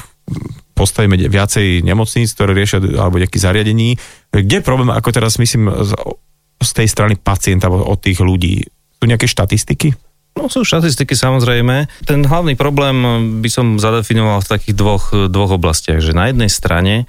postavíme 0.77 1.17
viacej 1.17 1.83
nemocníc, 1.83 2.31
ktoré 2.37 2.55
riešia, 2.55 2.79
alebo 3.01 3.19
nejakých 3.19 3.43
zariadení. 3.43 3.99
Kde 4.31 4.61
je 4.61 4.65
problém, 4.65 4.93
ako 4.93 5.11
teraz 5.11 5.41
myslím, 5.41 5.67
z, 5.83 5.93
z 6.63 6.71
tej 6.77 6.87
strany 6.87 7.19
pacienta, 7.19 7.73
od 7.73 7.99
tých 7.99 8.21
ľudí? 8.23 8.63
Sú 9.01 9.09
nejaké 9.09 9.27
štatistiky? 9.27 10.10
No 10.39 10.47
sú 10.47 10.63
štatistiky 10.63 11.13
samozrejme. 11.19 11.91
Ten 12.07 12.23
hlavný 12.23 12.55
problém 12.55 12.97
by 13.43 13.51
som 13.51 13.67
zadefinoval 13.77 14.41
v 14.47 14.51
takých 14.51 14.75
dvoch, 14.79 15.05
dvoch 15.29 15.53
oblastiach, 15.59 15.99
že 15.99 16.17
na 16.17 16.31
jednej 16.31 16.49
strane 16.49 16.95
e, 17.03 17.05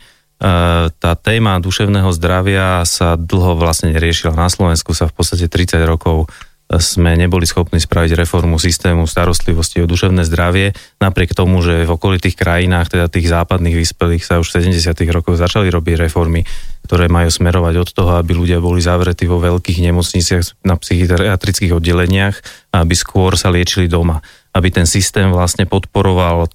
tá 0.89 1.11
téma 1.15 1.61
duševného 1.61 2.09
zdravia 2.17 2.81
sa 2.83 3.15
dlho 3.15 3.55
vlastne 3.55 3.93
neriešila. 3.93 4.33
Na 4.33 4.49
Slovensku 4.49 4.91
sa 4.97 5.05
v 5.05 5.13
podstate 5.15 5.45
30 5.47 5.85
rokov 5.85 6.27
sme 6.79 7.19
neboli 7.19 7.43
schopní 7.43 7.83
spraviť 7.83 8.15
reformu 8.15 8.55
systému 8.55 9.03
starostlivosti 9.03 9.83
o 9.83 9.89
duševné 9.89 10.23
zdravie, 10.23 10.71
napriek 11.03 11.35
tomu, 11.35 11.59
že 11.59 11.83
v 11.83 11.91
okolitých 11.91 12.39
krajinách, 12.39 12.93
teda 12.95 13.11
tých 13.11 13.27
západných 13.27 13.75
vyspelých, 13.75 14.23
sa 14.23 14.39
už 14.39 14.47
v 14.47 14.71
70. 14.71 14.95
rokoch 15.11 15.35
začali 15.35 15.67
robiť 15.67 16.07
reformy, 16.07 16.47
ktoré 16.87 17.11
majú 17.11 17.27
smerovať 17.27 17.75
od 17.75 17.89
toho, 17.91 18.11
aby 18.15 18.31
ľudia 18.31 18.63
boli 18.63 18.79
zavretí 18.79 19.27
vo 19.27 19.43
veľkých 19.43 19.83
nemocniciach 19.91 20.63
na 20.63 20.79
psychiatrických 20.79 21.75
oddeleniach 21.75 22.35
a 22.71 22.87
aby 22.87 22.95
skôr 22.95 23.35
sa 23.35 23.51
liečili 23.51 23.91
doma. 23.91 24.23
Aby 24.55 24.71
ten 24.71 24.87
systém 24.87 25.27
vlastne 25.27 25.67
podporoval 25.67 26.47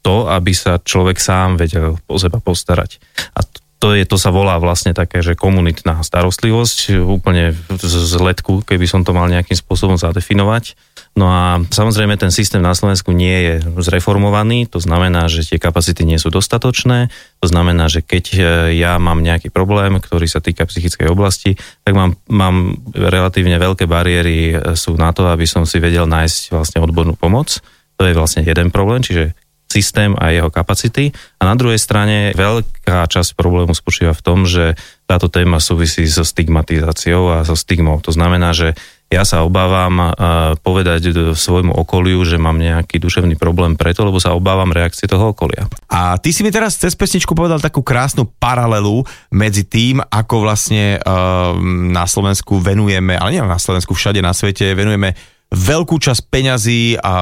to, 0.00 0.26
aby 0.32 0.56
sa 0.56 0.80
človek 0.80 1.20
sám 1.20 1.60
vedel 1.60 2.00
o 2.08 2.16
seba 2.16 2.40
postarať. 2.40 2.96
A 3.36 3.44
to, 3.80 3.96
je, 3.96 4.04
to 4.04 4.20
sa 4.20 4.28
volá 4.28 4.60
vlastne 4.60 4.92
také, 4.92 5.24
že 5.24 5.32
komunitná 5.32 6.04
starostlivosť, 6.04 7.00
úplne 7.00 7.56
z 7.80 8.14
letku, 8.20 8.60
keby 8.60 8.84
som 8.84 9.08
to 9.08 9.16
mal 9.16 9.24
nejakým 9.24 9.56
spôsobom 9.56 9.96
zadefinovať. 9.96 10.76
No 11.16 11.26
a 11.26 11.64
samozrejme 11.64 12.20
ten 12.20 12.28
systém 12.28 12.60
na 12.60 12.76
Slovensku 12.76 13.10
nie 13.10 13.34
je 13.40 13.54
zreformovaný, 13.80 14.68
to 14.68 14.78
znamená, 14.84 15.26
že 15.32 15.48
tie 15.48 15.56
kapacity 15.56 16.04
nie 16.04 16.20
sú 16.20 16.28
dostatočné, 16.28 17.08
to 17.40 17.46
znamená, 17.48 17.88
že 17.88 18.04
keď 18.04 18.24
e, 18.36 18.40
ja 18.78 19.00
mám 19.00 19.24
nejaký 19.24 19.48
problém, 19.48 19.96
ktorý 19.96 20.28
sa 20.28 20.44
týka 20.44 20.68
psychickej 20.68 21.08
oblasti, 21.08 21.56
tak 21.82 21.96
mám, 21.96 22.20
mám 22.30 22.78
relatívne 22.92 23.56
veľké 23.56 23.88
bariéry 23.88 24.36
e, 24.54 24.76
sú 24.76 24.94
na 25.00 25.10
to, 25.10 25.26
aby 25.32 25.48
som 25.48 25.64
si 25.64 25.80
vedel 25.80 26.04
nájsť 26.04 26.52
vlastne 26.52 26.78
odbornú 26.84 27.16
pomoc. 27.16 27.58
To 27.96 28.04
je 28.04 28.12
vlastne 28.14 28.44
jeden 28.44 28.68
problém, 28.70 29.00
čiže 29.02 29.34
systém 29.70 30.18
a 30.18 30.34
jeho 30.34 30.50
kapacity. 30.50 31.14
A 31.38 31.46
na 31.46 31.54
druhej 31.54 31.78
strane 31.78 32.34
veľká 32.34 33.06
časť 33.06 33.38
problému 33.38 33.70
spočíva 33.70 34.10
v 34.10 34.24
tom, 34.26 34.42
že 34.42 34.74
táto 35.06 35.30
téma 35.30 35.62
súvisí 35.62 36.02
so 36.10 36.26
stigmatizáciou 36.26 37.30
a 37.30 37.46
so 37.46 37.54
stigmou. 37.54 38.02
To 38.02 38.10
znamená, 38.10 38.50
že 38.50 38.74
ja 39.10 39.26
sa 39.26 39.42
obávam 39.42 40.14
povedať 40.62 41.34
svojmu 41.34 41.74
okoliu, 41.74 42.22
že 42.22 42.38
mám 42.38 42.62
nejaký 42.62 43.02
duševný 43.02 43.34
problém 43.34 43.74
preto, 43.74 44.06
lebo 44.06 44.22
sa 44.22 44.38
obávam 44.38 44.70
reakcie 44.70 45.10
toho 45.10 45.34
okolia. 45.34 45.66
A 45.90 46.14
ty 46.22 46.30
si 46.30 46.46
mi 46.46 46.54
teraz 46.54 46.78
cez 46.78 46.94
pesničku 46.94 47.34
povedal 47.34 47.58
takú 47.58 47.82
krásnu 47.82 48.30
paralelu 48.38 49.02
medzi 49.34 49.66
tým, 49.66 49.98
ako 49.98 50.46
vlastne 50.46 51.02
uh, 51.02 51.58
na 51.90 52.06
Slovensku 52.06 52.62
venujeme, 52.62 53.18
ale 53.18 53.34
nie 53.34 53.42
na 53.42 53.58
Slovensku, 53.58 53.98
všade 53.98 54.22
na 54.22 54.30
svete 54.30 54.78
venujeme 54.78 55.18
veľkú 55.50 55.98
časť 55.98 56.30
peňazí 56.30 57.02
a 57.02 57.14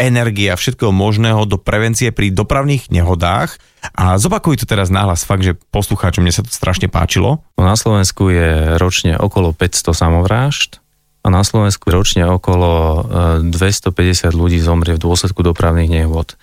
energie 0.00 0.48
a 0.48 0.56
všetkého 0.56 0.88
možného 0.88 1.44
do 1.44 1.60
prevencie 1.60 2.10
pri 2.10 2.32
dopravných 2.32 2.88
nehodách. 2.88 3.60
A 3.92 4.16
zopakuj 4.16 4.64
to 4.64 4.66
teraz 4.66 4.88
náhlas 4.88 5.28
fakt, 5.28 5.44
že 5.44 5.60
poslucháčom, 5.68 6.24
mne 6.24 6.32
sa 6.32 6.40
to 6.40 6.48
strašne 6.48 6.88
páčilo. 6.88 7.44
No, 7.60 7.62
na 7.68 7.76
Slovensku 7.76 8.32
je 8.32 8.80
ročne 8.80 9.20
okolo 9.20 9.52
500 9.52 9.92
samovrážd 9.92 10.80
a 11.24 11.32
na 11.32 11.44
Slovensku 11.44 11.88
ročne 11.92 12.28
okolo 12.28 13.04
250 13.48 13.52
e, 13.92 14.36
ľudí 14.36 14.60
zomrie 14.60 14.96
v 14.96 15.04
dôsledku 15.04 15.40
dopravných 15.40 16.04
nehôd. 16.04 16.36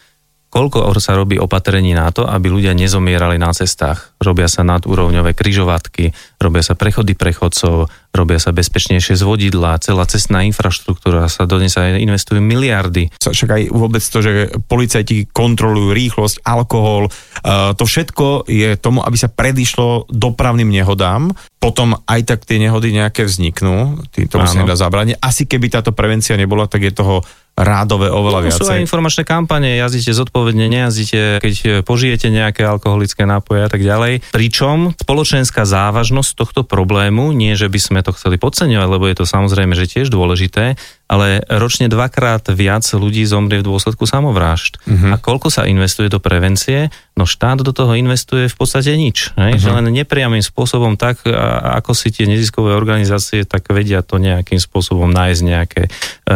Koľko 0.52 0.92
sa 1.00 1.16
robí 1.16 1.40
opatrení 1.40 1.96
na 1.96 2.12
to, 2.12 2.28
aby 2.28 2.52
ľudia 2.52 2.76
nezomierali 2.76 3.40
na 3.40 3.56
cestách. 3.56 4.12
Robia 4.20 4.52
sa 4.52 4.68
nadúrovňové 4.68 5.32
kryžovatky, 5.32 6.12
robia 6.44 6.60
sa 6.60 6.76
prechody 6.76 7.16
prechodcov, 7.16 7.88
robia 8.12 8.38
sa 8.38 8.52
bezpečnejšie 8.52 9.16
zvodidla, 9.16 9.80
celá 9.80 10.04
cestná 10.04 10.44
infraštruktúra 10.44 11.32
sa 11.32 11.48
do 11.48 11.56
nej 11.56 11.72
sa 11.72 11.88
investujú 11.96 12.44
miliardy. 12.44 13.08
Však 13.24 13.50
aj 13.50 13.64
vôbec 13.72 14.04
to, 14.04 14.20
že 14.20 14.52
policajti 14.68 15.32
kontrolujú 15.32 15.96
rýchlosť, 15.96 16.44
alkohol, 16.44 17.08
uh, 17.08 17.72
to 17.72 17.88
všetko 17.88 18.52
je 18.52 18.76
tomu, 18.76 19.00
aby 19.08 19.16
sa 19.16 19.32
predišlo 19.32 20.12
dopravným 20.12 20.68
nehodám. 20.68 21.32
Potom 21.64 21.96
aj 22.10 22.28
tak 22.28 22.44
tie 22.44 22.60
nehody 22.60 22.92
nejaké 22.92 23.24
vzniknú, 23.24 24.04
tomu 24.28 24.46
sa 24.50 24.60
nedá 24.60 24.76
zabrániť. 24.76 25.22
Asi 25.24 25.48
keby 25.48 25.72
táto 25.72 25.96
prevencia 25.96 26.36
nebola, 26.36 26.68
tak 26.68 26.84
je 26.84 26.92
toho 26.92 27.24
rádové 27.56 28.08
oveľa 28.10 28.40
no, 28.40 28.46
viacej. 28.48 28.64
Sú 28.64 28.72
aj 28.72 28.84
informačné 28.84 29.24
kampane, 29.28 29.76
jazdíte 29.78 30.16
zodpovedne, 30.16 30.66
nejazdíte, 30.72 31.44
keď 31.44 31.84
požijete 31.84 32.32
nejaké 32.32 32.64
alkoholické 32.64 33.28
nápoje 33.28 33.68
a 33.68 33.70
tak 33.70 33.84
ďalej. 33.84 34.24
Pričom 34.32 34.96
spoločenská 34.96 35.68
závažnosť 35.68 36.32
tohto 36.34 36.62
problému, 36.64 37.36
nie 37.36 37.54
že 37.54 37.68
by 37.68 37.80
sme 37.80 38.00
to 38.02 38.16
chceli 38.16 38.40
podceňovať, 38.40 38.88
lebo 38.88 39.06
je 39.06 39.16
to 39.20 39.26
samozrejme, 39.28 39.76
že 39.76 39.92
tiež 39.92 40.08
dôležité, 40.10 40.80
ale 41.12 41.44
ročne 41.52 41.92
dvakrát 41.92 42.48
viac 42.56 42.88
ľudí 42.88 43.28
zomrie 43.28 43.60
v 43.60 43.68
dôsledku 43.68 44.08
samovrážd. 44.08 44.80
Uh-huh. 44.88 45.12
A 45.12 45.20
koľko 45.20 45.52
sa 45.52 45.68
investuje 45.68 46.08
do 46.08 46.24
prevencie? 46.24 46.88
No 47.20 47.28
štát 47.28 47.60
do 47.60 47.76
toho 47.76 47.92
investuje 48.00 48.48
v 48.48 48.56
podstate 48.56 48.96
nič. 48.96 49.36
Uh-huh. 49.36 49.60
Že 49.60 49.84
len 49.84 49.92
nepriamým 49.92 50.40
spôsobom 50.40 50.96
tak, 50.96 51.28
ako 51.76 51.92
si 51.92 52.16
tie 52.16 52.32
neziskové 52.32 52.72
organizácie 52.72 53.44
tak 53.44 53.68
vedia 53.76 54.00
to 54.00 54.24
nejakým 54.24 54.64
spôsobom 54.64 55.12
nájsť 55.12 55.42
nejaké 55.44 55.82
e, 55.86 55.90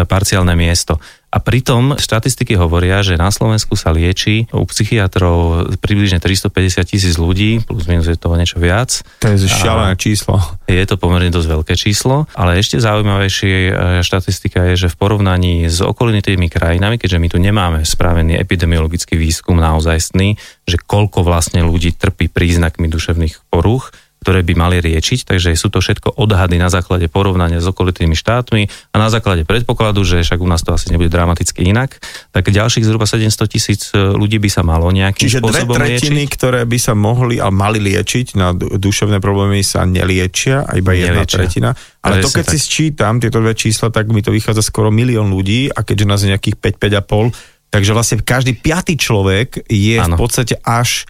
parciálne 0.04 0.52
miesto. 0.60 1.00
A 1.36 1.44
pritom 1.44 2.00
štatistiky 2.00 2.56
hovoria, 2.56 3.04
že 3.04 3.20
na 3.20 3.28
Slovensku 3.28 3.76
sa 3.76 3.92
lieči 3.92 4.48
u 4.56 4.64
psychiatrov 4.64 5.68
približne 5.84 6.24
350 6.24 6.88
tisíc 6.88 7.20
ľudí, 7.20 7.60
plus 7.60 7.92
minus 7.92 8.08
je 8.08 8.16
toho 8.16 8.40
niečo 8.40 8.56
viac. 8.56 9.04
To 9.20 9.28
je 9.28 9.44
šialené 9.44 10.00
číslo. 10.00 10.40
Je 10.64 10.80
to 10.88 10.96
pomerne 10.96 11.28
dosť 11.28 11.48
veľké 11.60 11.74
číslo, 11.76 12.32
ale 12.40 12.56
ešte 12.56 12.80
zaujímavejšie 12.80 13.76
štatistika 14.00 14.64
je, 14.72 14.88
že 14.88 14.92
v 14.92 14.96
porovnaní 14.96 15.68
s 15.68 15.84
okolitými 15.84 16.48
krajinami, 16.48 16.96
keďže 16.96 17.20
my 17.20 17.28
tu 17.28 17.38
nemáme 17.44 17.84
spravený 17.84 18.40
epidemiologický 18.40 19.20
výskum 19.20 19.60
naozajstný, 19.60 20.40
že 20.64 20.80
koľko 20.80 21.28
vlastne 21.28 21.68
ľudí 21.68 21.92
trpí 22.00 22.32
príznakmi 22.32 22.88
duševných 22.88 23.52
porúch, 23.52 23.92
ktoré 24.26 24.42
by 24.42 24.58
mali 24.58 24.82
riečiť, 24.82 25.30
takže 25.30 25.54
sú 25.54 25.70
to 25.70 25.86
všetko 25.86 26.18
odhady 26.18 26.58
na 26.58 26.74
základe 26.74 27.06
porovnania 27.06 27.62
s 27.62 27.70
okolitými 27.70 28.18
štátmi 28.18 28.66
a 28.90 28.96
na 28.98 29.14
základe 29.14 29.46
predpokladu, 29.46 30.02
že 30.02 30.26
však 30.26 30.42
u 30.42 30.50
nás 30.50 30.66
to 30.66 30.74
asi 30.74 30.90
nebude 30.90 31.14
dramaticky 31.14 31.70
inak, 31.70 32.02
tak 32.34 32.50
ďalších 32.50 32.82
zhruba 32.82 33.06
700 33.06 33.46
tisíc 33.46 33.94
e, 33.94 34.02
ľudí 34.02 34.42
by 34.42 34.50
sa 34.50 34.66
malo 34.66 34.90
nejakým 34.90 35.30
Čiže 35.30 35.46
spôsobom 35.46 35.78
dve 35.78 36.02
tretiny, 36.02 36.26
liečiť. 36.26 36.34
ktoré 36.42 36.66
by 36.66 36.78
sa 36.82 36.98
mohli 36.98 37.38
a 37.38 37.54
mali 37.54 37.78
liečiť 37.78 38.34
na 38.34 38.58
duševné 38.58 39.22
problémy 39.22 39.62
sa 39.62 39.86
neliečia, 39.86 40.66
a 40.66 40.74
iba 40.82 40.98
jedna 40.98 41.22
Neliečia. 41.22 41.38
tretina. 41.46 41.70
Ale 42.02 42.26
to, 42.26 42.34
keď 42.34 42.46
tak. 42.50 42.54
si 42.54 42.58
sčítam 42.58 43.22
tieto 43.22 43.38
dve 43.38 43.54
čísla, 43.54 43.94
tak 43.94 44.10
mi 44.10 44.26
to 44.26 44.34
vychádza 44.34 44.66
skoro 44.66 44.90
milión 44.90 45.30
ľudí 45.30 45.70
a 45.70 45.86
keďže 45.86 46.06
nás 46.10 46.20
je 46.26 46.34
nejakých 46.34 46.58
5, 46.58 47.06
5,5, 47.06 47.70
takže 47.70 47.92
vlastne 47.94 48.18
každý 48.26 48.58
piatý 48.58 48.98
človek 48.98 49.70
je 49.70 50.02
ano. 50.02 50.18
v 50.18 50.20
podstate 50.20 50.58
až 50.66 51.06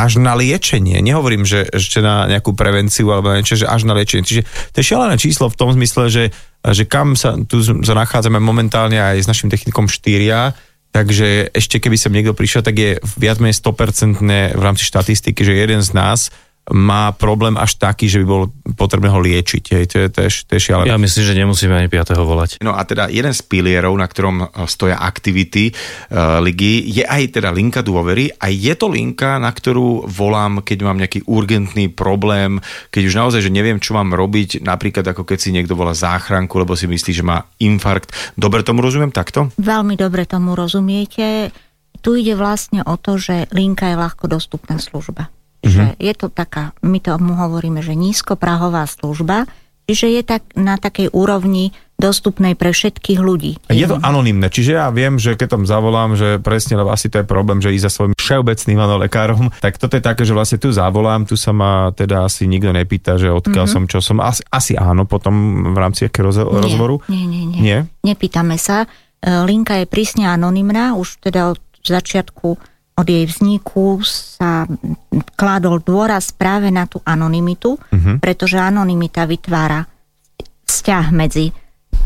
až 0.00 0.16
na 0.16 0.32
liečenie. 0.32 1.04
Nehovorím, 1.04 1.44
že 1.44 1.68
ešte 1.68 2.00
na 2.00 2.24
nejakú 2.24 2.56
prevenciu 2.56 3.12
alebo 3.12 3.36
niečo, 3.36 3.60
že 3.60 3.68
až 3.68 3.84
na 3.84 3.92
liečenie. 3.92 4.24
Čiže 4.24 4.42
to 4.72 4.76
je 4.80 4.88
šialené 4.88 5.20
číslo 5.20 5.52
v 5.52 5.58
tom 5.60 5.68
zmysle, 5.76 6.08
že, 6.08 6.24
že 6.64 6.88
kam 6.88 7.12
sa 7.12 7.36
tu 7.44 7.60
sa 7.60 7.92
nachádzame 7.92 8.40
momentálne 8.40 8.96
aj 8.96 9.20
s 9.20 9.28
našim 9.28 9.52
technikom 9.52 9.92
štyria, 9.92 10.56
takže 10.96 11.52
ešte 11.52 11.76
keby 11.76 12.00
sem 12.00 12.16
niekto 12.16 12.32
prišiel, 12.32 12.64
tak 12.64 12.80
je 12.80 12.96
viac 13.20 13.36
menej 13.44 13.60
100% 13.60 14.56
v 14.56 14.62
rámci 14.64 14.88
štatistiky, 14.88 15.44
že 15.44 15.52
jeden 15.52 15.84
z 15.84 15.92
nás 15.92 16.32
má 16.70 17.10
problém 17.10 17.58
až 17.58 17.76
taký, 17.76 18.06
že 18.06 18.22
by 18.22 18.26
bolo 18.26 18.44
potrebné 18.78 19.10
ho 19.10 19.18
liečiť. 19.18 19.64
Hej, 19.74 19.84
to 19.90 19.96
je, 19.98 20.06
to 20.08 20.20
je, 20.26 20.30
to 20.46 20.52
je 20.56 20.60
šialené. 20.70 20.86
Ja 20.90 20.98
myslím, 20.98 21.24
že 21.26 21.34
nemusíme 21.34 21.74
ani 21.74 21.90
5. 21.90 22.14
volať. 22.22 22.50
No 22.62 22.78
a 22.78 22.82
teda 22.86 23.10
jeden 23.10 23.34
z 23.34 23.42
pilierov, 23.42 23.94
na 23.98 24.06
ktorom 24.06 24.36
e, 24.42 24.46
stoja 24.70 25.02
aktivity 25.02 25.74
uh, 25.74 26.38
ligy, 26.38 26.86
je 26.86 27.04
aj 27.04 27.40
teda 27.40 27.50
linka 27.50 27.82
dôvery 27.82 28.30
a 28.38 28.48
je 28.48 28.70
to 28.78 28.86
linka, 28.86 29.42
na 29.42 29.50
ktorú 29.50 30.06
volám, 30.06 30.62
keď 30.62 30.78
mám 30.86 30.98
nejaký 31.02 31.26
urgentný 31.26 31.90
problém, 31.90 32.62
keď 32.94 33.02
už 33.10 33.14
naozaj, 33.18 33.40
že 33.42 33.50
neviem, 33.50 33.82
čo 33.82 33.98
mám 33.98 34.14
robiť, 34.14 34.62
napríklad 34.62 35.02
ako 35.10 35.26
keď 35.26 35.38
si 35.38 35.50
niekto 35.50 35.74
volá 35.74 35.92
záchranku, 35.96 36.54
lebo 36.60 36.78
si 36.78 36.86
myslí, 36.86 37.10
že 37.10 37.26
má 37.26 37.42
infarkt. 37.58 38.14
Dobre 38.38 38.62
tomu 38.62 38.84
rozumiem 38.84 39.10
takto? 39.10 39.50
Veľmi 39.58 39.98
dobre 39.98 40.24
tomu 40.28 40.54
rozumiete. 40.54 41.50
Tu 42.00 42.10
ide 42.24 42.38
vlastne 42.38 42.80
o 42.86 42.94
to, 42.96 43.20
že 43.20 43.50
linka 43.52 43.90
je 43.90 43.96
ľahko 43.98 44.30
dostupná 44.30 44.80
služba. 44.80 45.28
Mm-hmm. 45.60 45.72
Že 45.72 45.84
je 46.00 46.14
to 46.16 46.26
taká, 46.32 46.72
my 46.80 46.98
tomu 47.00 47.36
hovoríme, 47.36 47.84
že 47.84 47.92
nízkoprahová 47.92 48.88
služba, 48.88 49.44
čiže 49.90 50.06
je 50.08 50.22
tak 50.22 50.42
na 50.56 50.80
takej 50.80 51.12
úrovni 51.12 51.74
dostupnej 52.00 52.56
pre 52.56 52.72
všetkých 52.72 53.20
ľudí. 53.20 53.60
Je 53.68 53.84
to 53.84 54.00
anonimné, 54.00 54.48
čiže 54.48 54.72
ja 54.72 54.88
viem, 54.88 55.20
že 55.20 55.36
keď 55.36 55.60
tam 55.60 55.62
zavolám, 55.68 56.16
že 56.16 56.40
presne, 56.40 56.80
lebo 56.80 56.88
asi 56.88 57.12
to 57.12 57.20
je 57.20 57.26
problém, 57.28 57.60
že 57.60 57.76
ísť 57.76 57.84
za 57.84 57.92
svojim 57.92 58.14
všeobecným 58.16 58.78
ano, 58.80 58.96
lekárom, 58.96 59.52
tak 59.64 59.76
toto 59.76 60.00
je 60.00 60.02
také, 60.02 60.24
že 60.24 60.32
vlastne 60.32 60.56
tu 60.56 60.72
zavolám, 60.72 61.28
tu 61.28 61.36
sa 61.36 61.52
ma 61.52 61.92
teda 61.92 62.24
asi 62.24 62.48
nikto 62.48 62.72
nepýta, 62.72 63.20
že 63.20 63.28
odkiaľ 63.28 63.68
mm-hmm. 63.68 63.84
som, 63.84 63.90
čo 63.92 64.00
som. 64.00 64.16
Asi, 64.24 64.40
asi 64.48 64.72
áno, 64.80 65.04
potom 65.04 65.60
v 65.76 65.78
rámci 65.78 66.08
akého 66.08 66.32
roz- 66.32 66.40
nie, 66.40 66.64
rozhovoru? 66.64 67.04
Nie, 67.12 67.28
nie, 67.28 67.44
nie. 67.44 67.60
nie? 67.60 67.78
Nepýtame 68.00 68.56
sa. 68.56 68.88
E, 69.20 69.28
linka 69.44 69.76
je 69.76 69.84
prísne 69.84 70.24
anonimná, 70.24 70.96
už 70.96 71.20
teda 71.20 71.52
od 71.52 71.60
začiatku 71.84 72.56
od 73.00 73.08
jej 73.08 73.24
vzniku 73.24 74.04
sa 74.04 74.68
kládol 75.40 75.80
dôraz 75.80 76.36
práve 76.36 76.68
na 76.68 76.84
tú 76.84 77.00
anonymitu, 77.08 77.80
uh-huh. 77.80 78.20
pretože 78.20 78.60
anonymita 78.60 79.24
vytvára 79.24 79.88
vzťah 80.68 81.06
medzi 81.16 81.56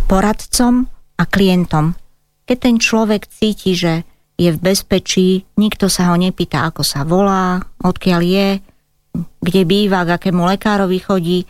poradcom 0.06 0.86
a 1.18 1.24
klientom. 1.26 1.98
Keď 2.46 2.56
ten 2.62 2.76
človek 2.78 3.26
cíti, 3.26 3.74
že 3.74 4.06
je 4.34 4.50
v 4.50 4.58
bezpečí, 4.58 5.46
nikto 5.58 5.90
sa 5.90 6.10
ho 6.10 6.16
nepýta, 6.18 6.66
ako 6.70 6.82
sa 6.86 7.02
volá, 7.02 7.62
odkiaľ 7.82 8.20
je, 8.22 8.48
kde 9.42 9.62
býva, 9.62 10.02
k 10.06 10.18
akému 10.18 10.42
lekárovi 10.42 10.98
chodí, 10.98 11.40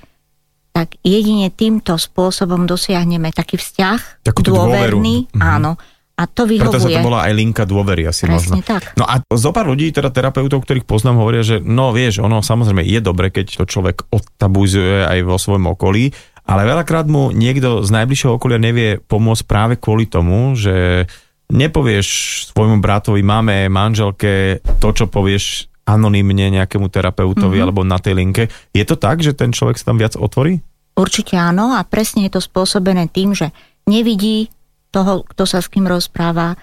tak 0.75 0.99
jedine 1.07 1.55
týmto 1.55 1.95
spôsobom 1.97 2.67
dosiahneme 2.67 3.31
taký 3.31 3.57
vzťah 3.57 4.27
Takú 4.27 4.43
dôverný, 4.43 5.31
dôveru. 5.31 5.39
áno, 5.41 5.79
a 6.15 6.31
to 6.31 6.47
vyhovuje. 6.47 6.71
Preto 6.71 6.85
sa 6.87 6.95
to 6.95 7.03
volá 7.03 7.27
aj 7.27 7.35
linka 7.35 7.67
dôvery 7.67 8.07
asi 8.07 8.31
Presne 8.31 8.63
možno. 8.63 8.63
tak. 8.63 8.95
No 8.95 9.03
a 9.03 9.19
zo 9.35 9.51
pár 9.51 9.67
ľudí, 9.67 9.91
teda 9.91 10.15
terapeutov, 10.15 10.63
ktorých 10.63 10.87
poznám, 10.87 11.19
hovoria, 11.19 11.43
že 11.43 11.59
no 11.59 11.91
vieš, 11.91 12.23
ono 12.23 12.39
samozrejme 12.39 12.87
je 12.87 13.01
dobre, 13.03 13.35
keď 13.35 13.59
to 13.59 13.65
človek 13.67 14.07
odtabuzuje 14.15 15.03
aj 15.03 15.19
vo 15.27 15.35
svojom 15.35 15.75
okolí, 15.75 16.15
ale 16.47 16.63
veľakrát 16.71 17.11
mu 17.11 17.35
niekto 17.35 17.83
z 17.83 17.91
najbližšieho 17.91 18.39
okolia 18.39 18.63
nevie 18.63 19.03
pomôcť 19.03 19.43
práve 19.49 19.75
kvôli 19.81 20.07
tomu, 20.07 20.55
že 20.55 21.09
nepovieš 21.51 22.09
svojmu 22.55 22.79
bratovi, 22.79 23.21
máme, 23.25 23.67
manželke 23.67 24.63
to, 24.79 24.89
čo 24.95 25.11
povieš 25.11 25.67
anonymne 25.85 26.49
nejakému 26.49 26.89
terapeutovi 26.89 27.61
mm-hmm. 27.61 27.65
alebo 27.65 27.83
na 27.85 28.01
tej 28.01 28.15
linke. 28.17 28.43
Je 28.73 28.85
to 28.87 28.97
tak, 28.97 29.21
že 29.21 29.37
ten 29.37 29.53
človek 29.53 29.77
sa 29.77 29.93
tam 29.93 30.01
viac 30.01 30.17
otvorí? 30.17 30.63
Určite 30.95 31.35
áno 31.37 31.75
a 31.75 31.83
presne 31.83 32.31
je 32.31 32.39
to 32.39 32.41
spôsobené 32.41 33.11
tým, 33.11 33.35
že 33.35 33.51
nevidí 33.85 34.54
toho, 34.95 35.27
kto 35.27 35.43
sa 35.43 35.59
s 35.59 35.67
kým 35.67 35.91
rozpráva, 35.91 36.55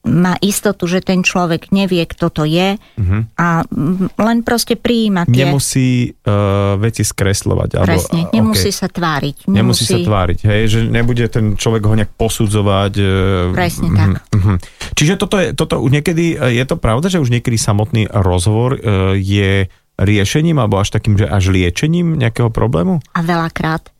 má 0.00 0.32
istotu, 0.40 0.88
že 0.88 1.04
ten 1.04 1.20
človek 1.20 1.68
nevie, 1.76 2.00
kto 2.08 2.32
to 2.32 2.48
je 2.48 2.80
uh-huh. 2.80 3.20
a 3.36 3.68
len 4.16 4.40
proste 4.40 4.72
prijíma 4.72 5.28
tie... 5.28 5.44
Nemusí 5.44 6.08
uh, 6.08 6.80
veci 6.80 7.04
skreslovať. 7.04 7.76
Alebo, 7.76 8.00
Presne, 8.00 8.20
nemusí 8.32 8.72
okay. 8.72 8.80
sa 8.80 8.88
tváriť. 8.88 9.36
Nemusí... 9.52 9.60
nemusí 9.60 9.84
sa 9.84 9.98
tváriť, 10.00 10.38
hej, 10.48 10.62
že 10.72 10.78
nebude 10.88 11.24
ten 11.28 11.52
človek 11.52 11.84
ho 11.84 11.94
nejak 12.00 12.16
posudzovať. 12.16 12.92
Uh, 12.96 13.52
Presne 13.52 13.88
uh-huh, 13.92 13.98
tak. 14.00 14.10
Uh-huh. 14.32 14.56
Čiže 14.96 15.14
toto 15.20 15.36
je, 15.36 15.52
toto 15.52 15.74
už 15.84 15.92
niekedy, 15.92 16.32
je 16.48 16.64
to 16.64 16.80
pravda, 16.80 17.12
že 17.12 17.20
už 17.20 17.28
niekedy 17.28 17.60
samotný 17.60 18.08
rozhovor 18.08 18.80
uh, 18.80 19.12
je 19.12 19.68
riešením 20.00 20.56
alebo 20.64 20.80
až 20.80 20.96
takým, 20.96 21.20
že 21.20 21.28
až 21.28 21.52
liečením 21.52 22.16
nejakého 22.16 22.48
problému? 22.48 23.04
A 23.12 23.20
veľakrát 23.20 23.92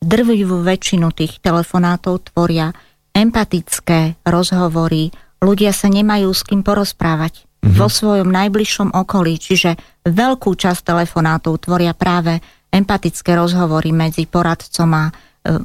drvivú 0.00 0.64
väčšinu 0.64 1.12
tých 1.12 1.44
telefonátov 1.44 2.32
tvoria 2.32 2.72
empatické 3.12 4.24
rozhovory, 4.24 5.12
ľudia 5.44 5.70
sa 5.76 5.92
nemajú 5.92 6.32
s 6.32 6.42
kým 6.44 6.64
porozprávať 6.64 7.44
mm-hmm. 7.44 7.76
vo 7.76 7.88
svojom 7.88 8.28
najbližšom 8.28 8.88
okolí, 8.96 9.36
čiže 9.38 9.76
veľkú 10.08 10.50
časť 10.56 10.80
telefonátov 10.82 11.62
tvoria 11.62 11.92
práve 11.92 12.40
empatické 12.72 13.36
rozhovory 13.36 13.92
medzi 13.92 14.24
poradcom 14.24 14.90
a 14.96 15.04
e, 15.08 15.12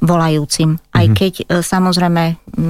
volajúcim. 0.04 0.76
Aj 0.92 1.08
mm-hmm. 1.08 1.16
keď 1.18 1.34
e, 1.40 1.44
samozrejme 1.64 2.24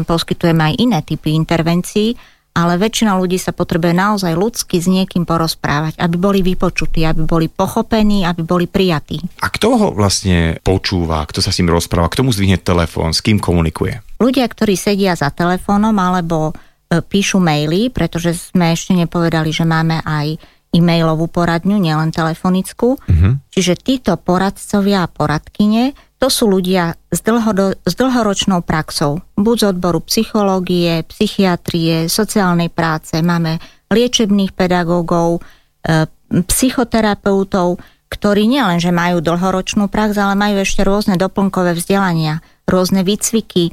poskytujeme 0.05 0.61
aj 0.71 0.73
iné 0.77 0.99
typy 1.01 1.33
intervencií, 1.33 2.13
ale 2.57 2.81
väčšina 2.81 3.13
ľudí 3.21 3.37
sa 3.37 3.53
potrebuje 3.53 3.93
naozaj 3.93 4.33
ľudsky 4.33 4.81
s 4.81 4.89
niekým 4.89 5.29
porozprávať, 5.29 6.01
aby 6.01 6.15
boli 6.17 6.39
vypočutí, 6.41 7.05
aby 7.05 7.21
boli 7.21 7.45
pochopení, 7.53 8.25
aby 8.25 8.41
boli 8.41 8.65
prijatí. 8.65 9.21
A 9.45 9.53
kto 9.53 9.77
ho 9.77 9.87
vlastne 9.93 10.57
počúva, 10.65 11.21
kto 11.29 11.45
sa 11.45 11.53
s 11.53 11.61
ním 11.61 11.69
rozpráva, 11.69 12.09
kto 12.09 12.25
mu 12.25 12.33
zdvihne 12.33 12.57
telefón, 12.57 13.13
s 13.13 13.21
kým 13.21 13.37
komunikuje? 13.37 14.01
Ľudia, 14.17 14.49
ktorí 14.49 14.73
sedia 14.73 15.13
za 15.13 15.29
telefónom 15.29 15.93
alebo 15.93 16.57
píšu 16.89 17.37
maily, 17.37 17.93
pretože 17.93 18.49
sme 18.49 18.73
ešte 18.73 18.97
nepovedali, 18.97 19.53
že 19.53 19.67
máme 19.67 20.01
aj 20.01 20.41
e-mailovú 20.71 21.29
poradňu, 21.29 21.77
nielen 21.79 22.15
telefonickú. 22.15 22.97
Uh-huh. 22.97 23.39
Čiže 23.53 23.75
títo 23.79 24.15
poradcovia 24.15 25.05
a 25.05 25.11
poradkyne, 25.11 25.95
to 26.17 26.27
sú 26.33 26.49
ľudia 26.49 26.97
s, 27.13 27.21
dlhodo, 27.21 27.77
s 27.85 27.93
dlhoročnou 27.93 28.65
praxou. 28.65 29.21
Buď 29.37 29.55
z 29.57 29.65
odboru 29.77 29.99
psychológie, 30.09 31.05
psychiatrie, 31.05 32.09
sociálnej 32.09 32.73
práce, 32.73 33.21
máme 33.21 33.61
liečebných 33.93 34.57
pedagógov, 34.57 35.45
e, 35.85 36.09
psychoterapeutov, 36.27 37.77
ktorí 38.09 38.49
nielenže 38.49 38.89
majú 38.89 39.21
dlhoročnú 39.21 39.87
prax, 39.87 40.17
ale 40.17 40.33
majú 40.33 40.63
ešte 40.63 40.81
rôzne 40.81 41.15
doplnkové 41.19 41.77
vzdelania, 41.77 42.41
rôzne 42.65 43.05
výcviky. 43.05 43.71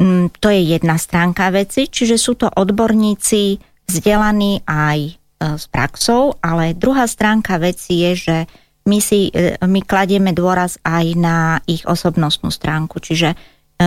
Mm, 0.00 0.34
to 0.42 0.50
je 0.50 0.60
jedna 0.74 0.98
stránka 0.98 1.54
veci, 1.54 1.86
čiže 1.86 2.16
sú 2.18 2.34
to 2.34 2.50
odborníci 2.50 3.62
vzdelaní 3.86 4.64
aj 4.66 5.24
E, 5.44 5.58
s 5.58 5.68
praxou, 5.68 6.38
ale 6.40 6.72
druhá 6.72 7.04
stránka 7.04 7.60
veci 7.60 8.06
je, 8.06 8.12
že 8.16 8.36
my, 8.84 8.98
si, 9.00 9.32
e, 9.32 9.56
my 9.64 9.80
kladieme 9.84 10.36
dôraz 10.36 10.76
aj 10.84 11.06
na 11.16 11.58
ich 11.64 11.84
osobnostnú 11.88 12.52
stránku, 12.52 13.00
čiže 13.00 13.32
e, 13.32 13.36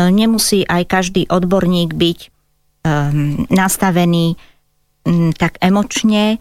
nemusí 0.10 0.66
aj 0.66 0.84
každý 0.90 1.30
odborník 1.30 1.94
byť 1.94 2.20
um, 2.84 3.46
nastavený 3.52 4.36
tak 5.40 5.56
emočne 5.64 6.36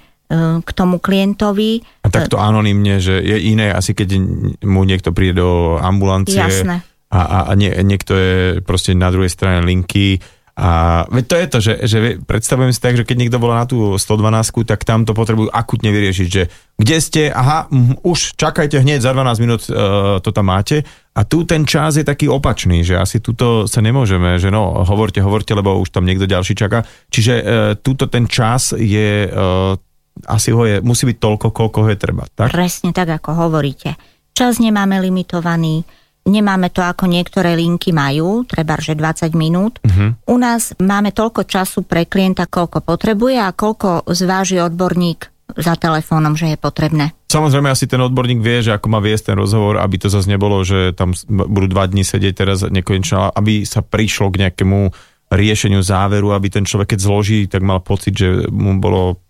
k 0.67 0.71
tomu 0.75 0.99
klientovi. 0.99 1.87
A 2.03 2.11
takto 2.11 2.43
anonymne, 2.43 2.99
že 2.99 3.23
je 3.23 3.39
iné 3.47 3.71
asi 3.71 3.95
keď 3.95 4.19
mu 4.67 4.83
niekto 4.83 5.15
príde 5.15 5.39
do 5.39 5.79
ambulancie 5.79 6.43
Jasné. 6.43 6.83
a, 7.15 7.21
a, 7.23 7.39
a 7.47 7.53
nie, 7.55 7.71
niekto 7.87 8.13
je 8.19 8.35
proste 8.67 8.99
na 8.99 9.15
druhej 9.15 9.31
strane 9.31 9.63
linky 9.63 10.19
a 10.57 11.05
veď 11.13 11.25
to 11.29 11.37
je 11.37 11.47
to, 11.47 11.59
že, 11.61 11.75
že 11.85 11.99
predstavujem 12.25 12.73
si 12.73 12.81
tak, 12.81 12.97
že 12.97 13.05
keď 13.05 13.17
niekto 13.21 13.37
volá 13.37 13.61
na 13.61 13.67
tú 13.69 14.01
112, 14.01 14.65
tak 14.65 14.89
tam 14.89 15.05
to 15.05 15.13
potrebujú 15.13 15.53
akutne 15.53 15.93
vyriešiť, 15.93 16.29
že 16.33 16.49
kde 16.81 16.97
ste, 16.97 17.23
aha, 17.29 17.69
m, 17.69 17.93
už 18.01 18.41
čakajte 18.41 18.81
hneď, 18.81 19.05
za 19.05 19.13
12 19.13 19.45
minút 19.45 19.69
uh, 19.69 20.17
to 20.25 20.33
tam 20.33 20.49
máte. 20.49 20.81
A 21.13 21.29
tu 21.29 21.45
ten 21.45 21.69
čas 21.69 22.01
je 22.01 22.09
taký 22.09 22.33
opačný, 22.33 22.81
že 22.89 22.97
asi 22.97 23.21
tuto 23.21 23.69
sa 23.69 23.85
nemôžeme, 23.85 24.41
že 24.41 24.49
no, 24.49 24.81
hovorte, 24.81 25.21
hovorte, 25.21 25.53
lebo 25.53 25.77
už 25.77 25.93
tam 25.93 26.09
niekto 26.09 26.25
ďalší 26.25 26.57
čaká. 26.57 26.89
Čiže 27.13 27.35
uh, 27.37 27.45
tuto 27.77 28.09
ten 28.09 28.25
čas 28.25 28.73
je, 28.73 29.29
uh, 29.29 29.77
asi 30.25 30.57
ho 30.57 30.65
je, 30.65 30.81
musí 30.81 31.05
byť 31.05 31.21
toľko, 31.21 31.53
koľko 31.53 31.79
ho 31.85 31.89
je 31.93 32.01
treba, 32.01 32.25
tak? 32.33 32.49
Presne 32.49 32.97
tak, 32.97 33.13
ako 33.13 33.45
hovoríte. 33.45 33.93
Čas 34.33 34.57
nemáme 34.57 35.05
limitovaný, 35.05 35.85
nemáme 36.27 36.69
to 36.75 36.83
ako 36.83 37.07
niektoré 37.07 37.55
linky 37.55 37.95
majú, 37.95 38.45
treba 38.45 38.77
že 38.77 38.99
20 38.99 39.33
minút. 39.33 39.79
Uh-huh. 39.81 40.13
U 40.29 40.37
nás 40.37 40.75
máme 40.77 41.15
toľko 41.15 41.47
času 41.47 41.87
pre 41.87 42.05
klienta, 42.05 42.51
koľko 42.51 42.83
potrebuje 42.83 43.39
a 43.41 43.55
koľko 43.55 44.05
zváži 44.11 44.61
odborník 44.61 45.31
za 45.57 45.79
telefónom, 45.79 46.35
že 46.35 46.53
je 46.53 46.59
potrebné. 46.59 47.15
Samozrejme 47.31 47.71
asi 47.71 47.87
ten 47.87 48.03
odborník 48.03 48.43
vie, 48.43 48.67
že 48.67 48.75
ako 48.75 48.87
má 48.91 48.99
viesť 48.99 49.33
ten 49.33 49.37
rozhovor, 49.39 49.79
aby 49.79 49.97
to 49.97 50.11
zase 50.11 50.27
nebolo, 50.27 50.61
že 50.67 50.93
tam 50.93 51.15
budú 51.31 51.71
dva 51.71 51.87
dní 51.87 52.03
sedieť 52.03 52.35
teraz 52.35 52.67
nekonečne, 52.67 53.31
aby 53.33 53.63
sa 53.63 53.81
prišlo 53.81 54.35
k 54.35 54.47
nejakému 54.47 54.91
riešeniu 55.31 55.83
záveru, 55.83 56.35
aby 56.35 56.51
ten 56.51 56.65
človek, 56.67 56.95
keď 56.95 57.01
zloží, 57.03 57.41
tak 57.51 57.63
mal 57.63 57.83
pocit, 57.83 58.15
že 58.15 58.47
mu 58.51 58.79
bolo 58.79 59.23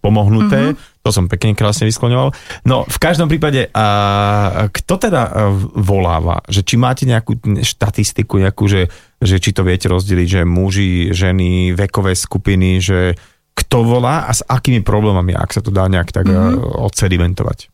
pomohnuté. 0.00 0.72
Mm-hmm. 0.72 1.04
To 1.04 1.10
som 1.12 1.28
pekne 1.28 1.52
krásne 1.52 1.84
vyskloňoval. 1.88 2.32
No 2.64 2.88
v 2.88 2.98
každom 3.00 3.28
prípade, 3.28 3.68
a, 3.72 4.68
kto 4.72 4.94
teda 4.96 5.22
e, 5.28 5.32
voláva? 5.80 6.40
Že 6.48 6.60
či 6.64 6.74
máte 6.80 7.04
nejakú 7.04 7.36
štatistiku, 7.60 8.40
nejakú, 8.40 8.64
že, 8.68 8.88
že 9.20 9.36
či 9.36 9.52
to 9.52 9.64
viete 9.64 9.88
rozdeliť, 9.88 10.28
že 10.40 10.42
muži, 10.48 11.12
ženy, 11.12 11.76
vekové 11.76 12.16
skupiny, 12.16 12.80
že 12.80 13.16
kto 13.52 13.84
volá 13.84 14.24
a 14.24 14.32
s 14.32 14.40
akými 14.40 14.80
problémami, 14.80 15.36
ak 15.36 15.52
sa 15.52 15.60
to 15.60 15.68
dá 15.68 15.84
nejak 15.84 16.12
tak 16.16 16.24
mm-hmm. 16.24 16.80
odsedimentovať? 16.80 17.68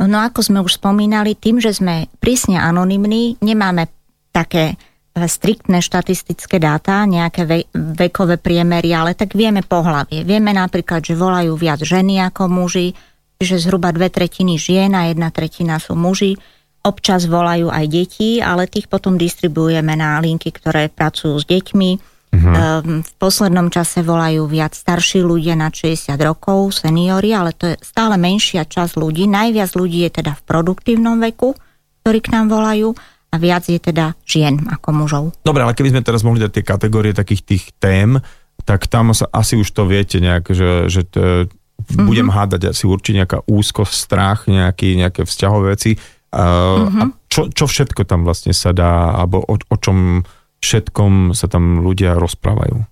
No 0.00 0.16
ako 0.24 0.40
sme 0.40 0.64
už 0.64 0.80
spomínali, 0.80 1.36
tým, 1.36 1.60
že 1.60 1.76
sme 1.76 2.08
prísne 2.24 2.56
anonymní, 2.56 3.36
nemáme 3.44 3.88
také 4.32 4.80
striktné 5.16 5.82
štatistické 5.82 6.62
dáta, 6.62 7.02
nejaké 7.02 7.42
ve- 7.42 7.68
vekové 7.74 8.38
priemery, 8.38 8.94
ale 8.94 9.18
tak 9.18 9.34
vieme 9.34 9.66
pohlavie. 9.66 10.22
Vieme 10.22 10.54
napríklad, 10.54 11.02
že 11.02 11.18
volajú 11.18 11.58
viac 11.58 11.82
ženy 11.82 12.22
ako 12.30 12.46
muži, 12.46 12.94
že 13.40 13.58
zhruba 13.58 13.90
dve 13.90 14.12
tretiny 14.12 14.60
žien 14.60 14.94
a 14.94 15.10
jedna 15.10 15.34
tretina 15.34 15.82
sú 15.82 15.98
muži. 15.98 16.38
Občas 16.80 17.26
volajú 17.26 17.68
aj 17.68 17.84
deti, 17.90 18.40
ale 18.40 18.70
tých 18.70 18.86
potom 18.88 19.18
distribuujeme 19.18 19.98
na 19.98 20.20
linky, 20.22 20.54
ktoré 20.54 20.88
pracujú 20.88 21.36
s 21.36 21.44
deťmi. 21.44 21.90
Uh-huh. 22.30 23.02
V 23.02 23.12
poslednom 23.18 23.74
čase 23.74 24.06
volajú 24.06 24.46
viac 24.46 24.78
starší 24.78 25.26
ľudia 25.26 25.58
na 25.58 25.74
60 25.74 26.14
rokov, 26.22 26.78
seniori, 26.86 27.34
ale 27.34 27.50
to 27.52 27.74
je 27.74 27.76
stále 27.82 28.14
menšia 28.14 28.62
časť 28.64 28.94
ľudí. 28.96 29.26
Najviac 29.26 29.74
ľudí 29.74 30.06
je 30.06 30.22
teda 30.22 30.38
v 30.38 30.42
produktívnom 30.46 31.18
veku, 31.18 31.58
ktorí 32.06 32.18
k 32.22 32.32
nám 32.32 32.46
volajú 32.54 32.94
a 33.30 33.36
viac 33.38 33.70
je 33.70 33.78
teda 33.78 34.18
žien 34.26 34.58
ako 34.66 34.88
mužov. 34.90 35.24
Dobre, 35.46 35.62
ale 35.62 35.78
keby 35.78 35.94
sme 35.94 36.06
teraz 36.06 36.26
mohli 36.26 36.42
dať 36.42 36.60
tie 36.60 36.64
kategórie 36.66 37.14
takých 37.14 37.42
tých 37.46 37.64
tém, 37.78 38.18
tak 38.66 38.90
tam 38.90 39.14
sa, 39.14 39.30
asi 39.30 39.56
už 39.56 39.70
to 39.70 39.86
viete 39.86 40.18
nejak, 40.18 40.50
že, 40.50 40.90
že 40.90 41.06
to, 41.06 41.46
mm-hmm. 41.46 42.04
budem 42.04 42.28
hádať 42.28 42.74
asi 42.74 42.84
určite 42.84 43.24
nejaká 43.24 43.38
úzkosť, 43.46 43.94
strach, 43.94 44.38
nejaký, 44.50 44.98
nejaké 44.98 45.24
vzťahové 45.24 45.78
veci. 45.78 45.96
Uh, 46.30 46.86
mm-hmm. 46.86 47.00
A 47.00 47.02
čo, 47.30 47.50
čo 47.50 47.64
všetko 47.66 48.02
tam 48.06 48.26
vlastne 48.26 48.54
sa 48.54 48.70
dá, 48.74 49.14
alebo 49.14 49.42
o, 49.42 49.54
o 49.56 49.76
čom 49.78 50.26
všetkom 50.60 51.32
sa 51.32 51.46
tam 51.48 51.80
ľudia 51.80 52.18
rozprávajú? 52.18 52.82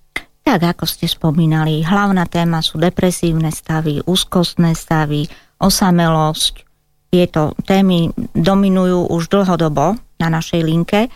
Tak, 0.49 0.65
ako 0.65 0.85
ste 0.89 1.05
spomínali, 1.05 1.85
hlavná 1.85 2.25
téma 2.25 2.65
sú 2.65 2.81
depresívne 2.81 3.53
stavy, 3.53 4.01
úzkostné 4.01 4.73
stavy, 4.73 5.29
osamelosť. 5.61 6.65
Tieto 7.09 7.57
témy 7.65 8.13
dominujú 8.37 9.09
už 9.09 9.33
dlhodobo 9.33 9.97
na 10.21 10.27
našej 10.29 10.61
linke. 10.61 11.07
E, 11.07 11.09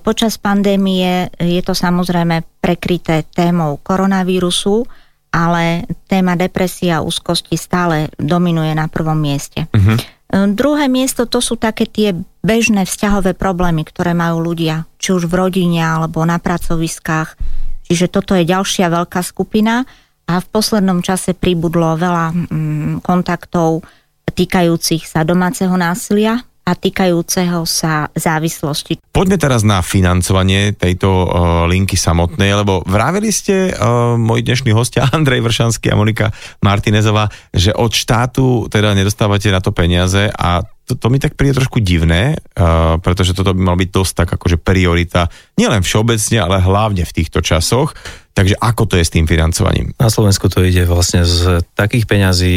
počas 0.00 0.40
pandémie 0.40 1.28
je 1.36 1.60
to 1.60 1.76
samozrejme 1.76 2.40
prekryté 2.64 3.28
témou 3.28 3.76
koronavírusu, 3.84 4.88
ale 5.34 5.84
téma 6.08 6.38
depresia 6.38 7.02
a 7.02 7.04
úzkosti 7.04 7.58
stále 7.60 8.08
dominuje 8.16 8.72
na 8.72 8.86
prvom 8.88 9.18
mieste. 9.18 9.66
Uh-huh. 9.74 9.98
Druhé 10.34 10.90
miesto 10.90 11.30
to 11.30 11.38
sú 11.38 11.54
také 11.54 11.86
tie 11.86 12.10
bežné 12.42 12.86
vzťahové 12.86 13.38
problémy, 13.38 13.86
ktoré 13.86 14.18
majú 14.18 14.42
ľudia, 14.42 14.82
či 14.98 15.14
už 15.14 15.30
v 15.30 15.38
rodine 15.46 15.78
alebo 15.78 16.26
na 16.26 16.42
pracoviskách. 16.42 17.38
Čiže 17.86 18.10
toto 18.10 18.34
je 18.34 18.42
ďalšia 18.42 18.90
veľká 18.90 19.20
skupina 19.22 19.86
a 20.24 20.34
v 20.40 20.46
poslednom 20.48 21.04
čase 21.04 21.36
pribudlo 21.36 21.94
veľa 21.94 22.32
mm, 22.32 23.06
kontaktov 23.06 23.86
týkajúcich 24.32 25.04
sa 25.04 25.26
domáceho 25.26 25.74
násilia, 25.76 26.40
a 26.64 26.72
týkajúceho 26.72 27.68
sa 27.68 28.08
závislosti. 28.16 28.96
Poďme 29.12 29.36
teraz 29.36 29.60
na 29.60 29.84
financovanie 29.84 30.72
tejto 30.72 31.08
uh, 31.08 31.28
linky 31.68 31.92
samotnej, 31.92 32.56
lebo 32.56 32.80
vravili 32.88 33.28
ste, 33.28 33.68
uh, 33.68 34.16
moji 34.16 34.40
dnešní 34.40 34.72
hostia 34.72 35.04
Andrej 35.16 35.44
Vršanský 35.44 35.92
a 35.92 36.00
Monika 36.00 36.32
Martinezová, 36.64 37.28
že 37.52 37.76
od 37.76 37.92
štátu 37.92 38.72
teda 38.72 38.96
nedostávate 38.96 39.52
na 39.52 39.60
to 39.60 39.76
peniaze 39.76 40.32
a 40.32 40.64
to, 40.84 40.96
to 41.00 41.08
mi 41.08 41.16
tak 41.16 41.36
príde 41.36 41.56
trošku 41.56 41.84
divné, 41.84 42.40
uh, 42.56 42.96
pretože 42.96 43.36
toto 43.36 43.52
by 43.52 43.60
mal 43.60 43.76
byť 43.76 43.88
dosť 43.92 44.12
tak 44.24 44.28
akože 44.40 44.56
priorita, 44.56 45.28
nielen 45.60 45.84
všeobecne, 45.84 46.40
ale 46.40 46.64
hlavne 46.64 47.04
v 47.04 47.12
týchto 47.12 47.44
časoch. 47.44 47.92
Takže 48.34 48.58
ako 48.58 48.88
to 48.88 48.94
je 48.98 49.04
s 49.04 49.14
tým 49.14 49.28
financovaním? 49.30 49.94
Na 50.00 50.10
Slovensku 50.10 50.50
to 50.50 50.64
ide 50.64 50.88
vlastne 50.90 51.22
z 51.22 51.62
takých 51.76 52.04
peňazí 52.08 52.56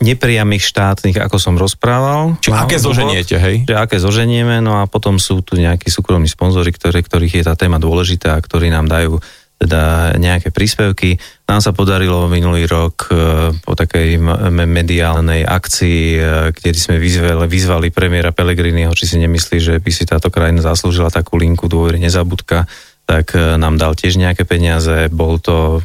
nepriamých 0.00 0.64
štátnych, 0.64 1.20
ako 1.20 1.36
som 1.36 1.54
rozprával. 1.60 2.40
Čiže 2.40 2.56
aké 2.56 2.76
zoženiete, 2.80 3.36
hej? 3.36 3.68
Čiže 3.68 3.76
aké 3.76 3.96
zoženieme, 4.00 4.64
no 4.64 4.80
a 4.80 4.88
potom 4.88 5.20
sú 5.20 5.44
tu 5.44 5.60
nejakí 5.60 5.92
súkromní 5.92 6.26
sponzory, 6.26 6.72
ktoré, 6.72 7.04
ktorých 7.04 7.40
je 7.40 7.44
tá 7.44 7.54
téma 7.54 7.76
dôležitá 7.76 8.34
a 8.34 8.42
ktorí 8.42 8.72
nám 8.72 8.88
dajú 8.88 9.20
teda 9.60 10.16
nejaké 10.16 10.48
príspevky. 10.56 11.20
Nám 11.44 11.60
sa 11.60 11.76
podarilo 11.76 12.32
minulý 12.32 12.64
rok 12.64 13.12
e, 13.12 13.52
po 13.60 13.76
takej 13.76 14.16
mediálnej 14.64 15.44
akcii, 15.44 16.02
e, 16.16 16.20
kde 16.56 16.70
sme 16.72 16.96
vyzvali, 16.96 17.44
vyzvali 17.44 17.88
premiéra 17.92 18.32
Pelegriniho, 18.32 18.96
či 18.96 19.04
si 19.04 19.16
nemyslí, 19.20 19.60
že 19.60 19.74
by 19.76 19.90
si 19.92 20.08
táto 20.08 20.32
krajina 20.32 20.64
zaslúžila 20.64 21.12
takú 21.12 21.36
linku 21.36 21.68
dôvery 21.68 22.00
nezabudka, 22.00 22.64
tak 23.04 23.36
e, 23.36 23.60
nám 23.60 23.76
dal 23.76 23.92
tiež 23.92 24.16
nejaké 24.16 24.48
peniaze. 24.48 25.12
Bol 25.12 25.36
to 25.44 25.84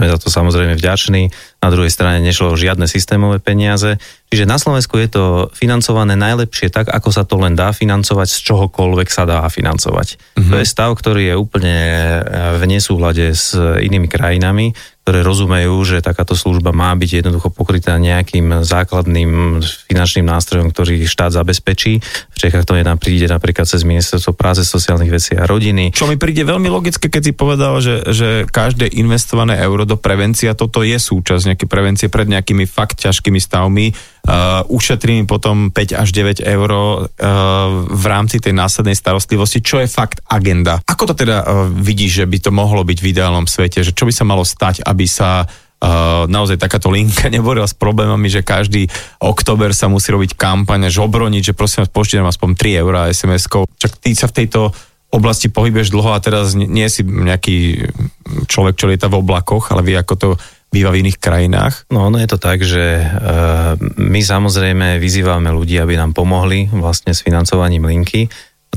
sme 0.00 0.08
za 0.08 0.16
to 0.16 0.32
samozrejme 0.32 0.80
vďační. 0.80 1.28
Na 1.60 1.68
druhej 1.68 1.92
strane 1.92 2.24
nešlo 2.24 2.56
o 2.56 2.56
žiadne 2.56 2.88
systémové 2.88 3.36
peniaze. 3.36 4.00
Čiže 4.32 4.48
na 4.48 4.56
Slovensku 4.56 4.96
je 4.96 5.12
to 5.12 5.24
financované 5.52 6.16
najlepšie 6.16 6.72
tak, 6.72 6.88
ako 6.88 7.12
sa 7.12 7.28
to 7.28 7.36
len 7.36 7.52
dá 7.52 7.76
financovať, 7.76 8.32
z 8.32 8.38
čohokoľvek 8.48 9.08
sa 9.12 9.28
dá 9.28 9.44
financovať. 9.44 10.40
Uh-huh. 10.40 10.48
To 10.48 10.56
je 10.56 10.64
stav, 10.64 10.96
ktorý 10.96 11.28
je 11.28 11.34
úplne 11.36 11.76
v 12.56 12.62
nesúhľade 12.64 13.36
s 13.36 13.52
inými 13.60 14.08
krajinami, 14.08 14.72
ktoré 15.10 15.26
rozumejú, 15.26 15.74
že 15.82 16.06
takáto 16.06 16.38
služba 16.38 16.70
má 16.70 16.94
byť 16.94 17.26
jednoducho 17.26 17.50
pokrytá 17.50 17.98
nejakým 17.98 18.62
základným 18.62 19.58
finančným 19.90 20.22
nástrojom, 20.22 20.70
ktorý 20.70 21.02
štát 21.02 21.34
zabezpečí. 21.34 21.98
V 22.30 22.36
Čechách 22.38 22.62
to 22.62 22.78
jedna 22.78 22.94
príde 22.94 23.26
napríklad 23.26 23.66
cez 23.66 23.82
ministerstvo 23.82 24.38
práce, 24.38 24.62
sociálnych 24.62 25.10
vecí 25.10 25.34
a 25.34 25.50
rodiny. 25.50 25.90
Čo 25.90 26.06
mi 26.06 26.14
príde 26.14 26.46
veľmi 26.46 26.70
logické, 26.70 27.10
keď 27.10 27.22
si 27.26 27.32
povedal, 27.34 27.82
že, 27.82 28.06
že 28.14 28.46
každé 28.46 28.86
investované 29.02 29.58
euro 29.58 29.82
do 29.82 29.98
prevencia, 29.98 30.54
toto 30.54 30.86
je 30.86 30.94
súčasť 30.94 31.42
nejaké 31.58 31.66
prevencie 31.66 32.06
pred 32.06 32.30
nejakými 32.30 32.70
fakt 32.70 33.02
ťažkými 33.02 33.42
stavmi. 33.42 33.90
Uh, 34.20 34.62
ušetrím 34.68 35.24
potom 35.24 35.72
5 35.72 35.96
až 35.96 36.08
9 36.12 36.44
eur 36.44 36.70
uh, 36.70 37.00
v 37.88 38.04
rámci 38.04 38.36
tej 38.36 38.52
následnej 38.52 38.92
starostlivosti, 38.92 39.64
čo 39.64 39.80
je 39.80 39.88
fakt 39.88 40.20
agenda. 40.28 40.78
Ako 40.84 41.08
to 41.08 41.14
teda 41.16 41.40
uh, 41.40 41.66
vidíš, 41.66 42.22
že 42.22 42.26
by 42.28 42.38
to 42.38 42.50
mohlo 42.52 42.84
byť 42.84 42.98
v 43.00 43.10
ideálnom 43.16 43.48
svete, 43.48 43.80
že 43.80 43.96
čo 43.96 44.04
by 44.04 44.12
sa 44.12 44.28
malo 44.28 44.44
stať, 44.44 44.84
aby 44.84 45.08
sa 45.08 45.48
Uh, 45.80 46.28
naozaj 46.28 46.60
takáto 46.60 46.92
linka 46.92 47.24
neborila 47.32 47.64
s 47.64 47.72
problémami, 47.72 48.28
že 48.28 48.44
každý 48.44 48.84
október 49.16 49.72
sa 49.72 49.88
musí 49.88 50.12
robiť 50.12 50.36
kampaň, 50.36 50.92
žobroniť, 50.92 51.40
že 51.40 51.56
prosím 51.56 51.80
vás, 51.80 51.88
poštítam 51.88 52.28
aspoň 52.28 52.52
3 52.52 52.84
eurá 52.84 53.08
SMS-kou. 53.08 53.64
Čak 53.80 53.96
ty 53.96 54.12
sa 54.12 54.28
v 54.28 54.44
tejto 54.44 54.76
oblasti 55.08 55.48
pohybuješ 55.48 55.88
dlho 55.88 56.12
a 56.12 56.20
teraz 56.20 56.52
nie, 56.52 56.84
si 56.92 57.00
nejaký 57.00 57.88
človek, 58.44 58.76
čo 58.76 58.92
lieta 58.92 59.08
v 59.08 59.24
oblakoch, 59.24 59.72
ale 59.72 59.80
vie, 59.80 59.96
ako 59.96 60.14
to 60.20 60.28
býva 60.70 60.94
v 60.94 61.02
iných 61.06 61.18
krajinách? 61.18 61.90
No 61.90 62.06
ono 62.06 62.22
je 62.22 62.28
to 62.30 62.38
tak, 62.38 62.62
že 62.62 63.02
uh, 63.02 63.74
my 63.98 64.20
samozrejme 64.22 65.02
vyzývame 65.02 65.50
ľudí, 65.50 65.76
aby 65.76 65.98
nám 65.98 66.14
pomohli 66.14 66.70
vlastne 66.70 67.10
s 67.10 67.20
financovaním 67.20 67.84
linky 67.90 68.30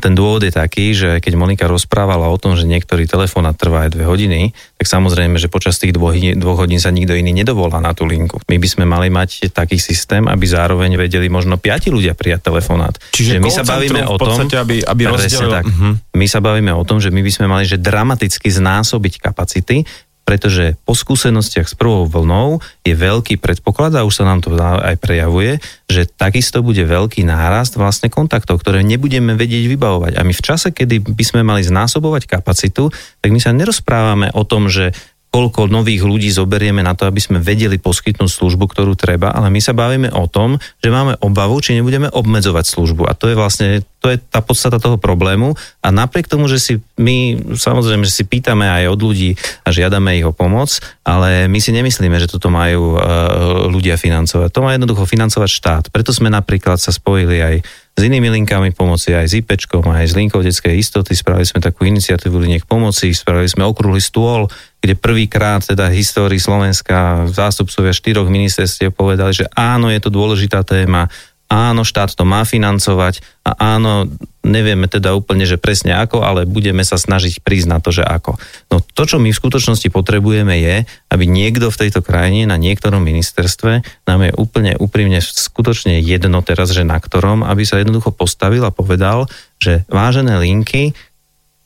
ten 0.04 0.20
dôvod 0.20 0.44
je 0.44 0.52
taký, 0.52 0.92
že 0.92 1.24
keď 1.24 1.34
Monika 1.40 1.66
rozprávala 1.70 2.28
o 2.28 2.36
tom, 2.36 2.60
že 2.60 2.68
niektorý 2.68 3.08
telefónat 3.08 3.56
trvá 3.56 3.88
aj 3.88 3.96
dve 3.96 4.04
hodiny, 4.04 4.52
tak 4.76 4.84
samozrejme, 4.92 5.40
že 5.40 5.48
počas 5.48 5.80
tých 5.80 5.96
dvoch, 5.96 6.12
dvoch 6.12 6.60
hodín 6.60 6.84
sa 6.84 6.92
nikto 6.92 7.16
iný 7.16 7.32
nedovolá 7.32 7.80
na 7.80 7.96
tú 7.96 8.04
linku. 8.04 8.44
My 8.52 8.60
by 8.60 8.68
sme 8.68 8.84
mali 8.84 9.08
mať 9.08 9.54
taký 9.56 9.80
systém, 9.80 10.28
aby 10.28 10.44
zároveň 10.44 11.00
vedeli 11.00 11.32
možno 11.32 11.56
piati 11.56 11.88
ľudia 11.88 12.20
prijať 12.20 12.52
telefonát. 12.52 13.00
Čiže 13.16 13.40
my 13.40 13.48
sa 13.48 13.64
bavíme 13.64 14.04
o 14.04 14.20
tom, 14.20 14.36
podstate, 14.36 14.60
aby, 14.60 14.84
aby 14.84 15.04
tak, 15.08 15.64
uh-huh. 15.64 15.96
My 16.20 16.26
sa 16.28 16.44
bavíme 16.44 16.76
o 16.76 16.84
tom, 16.84 17.00
že 17.00 17.08
my 17.08 17.24
by 17.24 17.32
sme 17.32 17.46
mali 17.48 17.64
že 17.64 17.80
dramaticky 17.80 18.52
znásobiť 18.52 19.24
kapacity, 19.24 19.88
pretože 20.24 20.80
po 20.88 20.96
skúsenostiach 20.96 21.68
s 21.68 21.76
prvou 21.76 22.08
vlnou 22.08 22.64
je 22.88 22.96
veľký 22.96 23.40
predpoklad, 23.44 23.96
a 24.00 24.08
už 24.08 24.24
sa 24.24 24.28
nám 24.28 24.40
to 24.40 24.56
aj 24.60 24.96
prejavuje, 25.00 25.60
že 25.92 26.08
takisto 26.08 26.64
bude 26.64 26.82
veľký 26.84 27.28
nárast 27.28 27.76
vlastne 27.76 28.08
kontaktov, 28.08 28.64
ktoré 28.64 28.82
nebudeme 28.82 29.36
vedieť 29.36 29.68
vybavovať. 29.68 30.16
A 30.18 30.22
my 30.24 30.34
v 30.34 30.46
čase, 30.46 30.72
kedy 30.72 31.04
by 31.04 31.24
sme 31.24 31.42
mali 31.44 31.62
znásobovať 31.62 32.26
kapacitu, 32.26 32.90
tak 33.20 33.30
my 33.30 33.40
sa 33.44 33.52
nerozprávame 33.52 34.32
o 34.34 34.44
tom, 34.48 34.72
že 34.72 34.96
koľko 35.34 35.66
nových 35.66 36.06
ľudí 36.06 36.30
zoberieme 36.30 36.86
na 36.86 36.94
to, 36.94 37.10
aby 37.10 37.18
sme 37.18 37.42
vedeli 37.42 37.82
poskytnúť 37.82 38.30
službu, 38.30 38.70
ktorú 38.70 38.94
treba, 38.94 39.34
ale 39.34 39.50
my 39.50 39.58
sa 39.58 39.74
bavíme 39.74 40.14
o 40.14 40.30
tom, 40.30 40.62
že 40.78 40.94
máme 40.94 41.18
obavu, 41.26 41.58
či 41.58 41.74
nebudeme 41.74 42.06
obmedzovať 42.06 42.70
službu. 42.70 43.10
A 43.10 43.18
to 43.18 43.34
je 43.34 43.36
vlastne 43.36 43.82
to 44.04 44.12
je 44.12 44.20
tá 44.20 44.44
podstata 44.44 44.84
toho 44.84 45.00
problému. 45.00 45.56
A 45.80 45.88
napriek 45.88 46.28
tomu, 46.28 46.52
že 46.52 46.60
si 46.60 46.74
my 47.00 47.40
samozrejme, 47.56 48.04
že 48.04 48.12
si 48.12 48.28
pýtame 48.28 48.68
aj 48.68 48.92
od 48.92 49.00
ľudí 49.00 49.40
a 49.64 49.72
žiadame 49.72 50.20
ich 50.20 50.28
o 50.28 50.36
pomoc, 50.36 50.76
ale 51.08 51.48
my 51.48 51.60
si 51.64 51.72
nemyslíme, 51.72 52.20
že 52.20 52.28
toto 52.28 52.52
majú 52.52 53.00
uh, 53.00 53.72
ľudia 53.72 53.96
financovať. 53.96 54.52
To 54.52 54.60
má 54.60 54.76
jednoducho 54.76 55.08
financovať 55.08 55.50
štát. 55.50 55.84
Preto 55.88 56.12
sme 56.12 56.28
napríklad 56.28 56.84
sa 56.84 56.92
spojili 56.92 57.40
aj 57.40 57.56
s 57.94 58.02
inými 58.04 58.28
linkami 58.28 58.76
pomoci, 58.76 59.16
aj 59.16 59.32
s 59.32 59.34
IPčkom, 59.40 59.88
aj 59.88 60.12
s 60.12 60.18
linkou 60.20 60.44
detskej 60.44 60.76
istoty. 60.76 61.16
Spravili 61.16 61.48
sme 61.48 61.64
takú 61.64 61.88
iniciatívu 61.88 62.36
liniek 62.36 62.68
pomoci, 62.68 63.16
spravili 63.16 63.48
sme 63.48 63.64
okrúhly 63.64 64.04
stôl, 64.04 64.52
kde 64.84 65.00
prvýkrát 65.00 65.64
teda 65.64 65.88
histórii 65.88 66.44
Slovenska 66.44 67.24
zástupcovia 67.32 67.96
štyroch 67.96 68.28
ministerstiev 68.28 68.92
povedali, 68.92 69.32
že 69.32 69.48
áno, 69.56 69.88
je 69.88 70.04
to 70.04 70.12
dôležitá 70.12 70.68
téma, 70.68 71.08
áno, 71.48 71.88
štát 71.88 72.12
to 72.12 72.28
má 72.28 72.44
financovať 72.44 73.24
a 73.48 73.78
áno, 73.78 74.12
nevieme 74.44 74.92
teda 74.92 75.16
úplne, 75.16 75.48
že 75.48 75.62
presne 75.62 75.96
ako, 75.96 76.26
ale 76.26 76.50
budeme 76.50 76.84
sa 76.84 77.00
snažiť 77.00 77.40
prísť 77.40 77.68
na 77.72 77.80
to, 77.80 77.96
že 77.96 78.04
ako. 78.04 78.36
No 78.74 78.84
to, 78.84 79.08
čo 79.08 79.24
my 79.24 79.32
v 79.32 79.40
skutočnosti 79.40 79.88
potrebujeme 79.88 80.60
je, 80.60 80.76
aby 81.14 81.24
niekto 81.30 81.72
v 81.72 81.80
tejto 81.88 82.04
krajine 82.04 82.50
na 82.50 82.60
niektorom 82.60 83.00
ministerstve 83.06 83.86
nám 84.04 84.20
je 84.26 84.32
úplne 84.36 84.76
úprimne 84.82 85.24
skutočne 85.24 86.04
jedno 86.04 86.44
teraz, 86.44 86.76
že 86.76 86.84
na 86.84 87.00
ktorom, 87.00 87.46
aby 87.48 87.64
sa 87.64 87.80
jednoducho 87.80 88.12
postavil 88.12 88.68
a 88.68 88.76
povedal, 88.76 89.30
že 89.62 89.88
vážené 89.88 90.36
linky, 90.44 90.92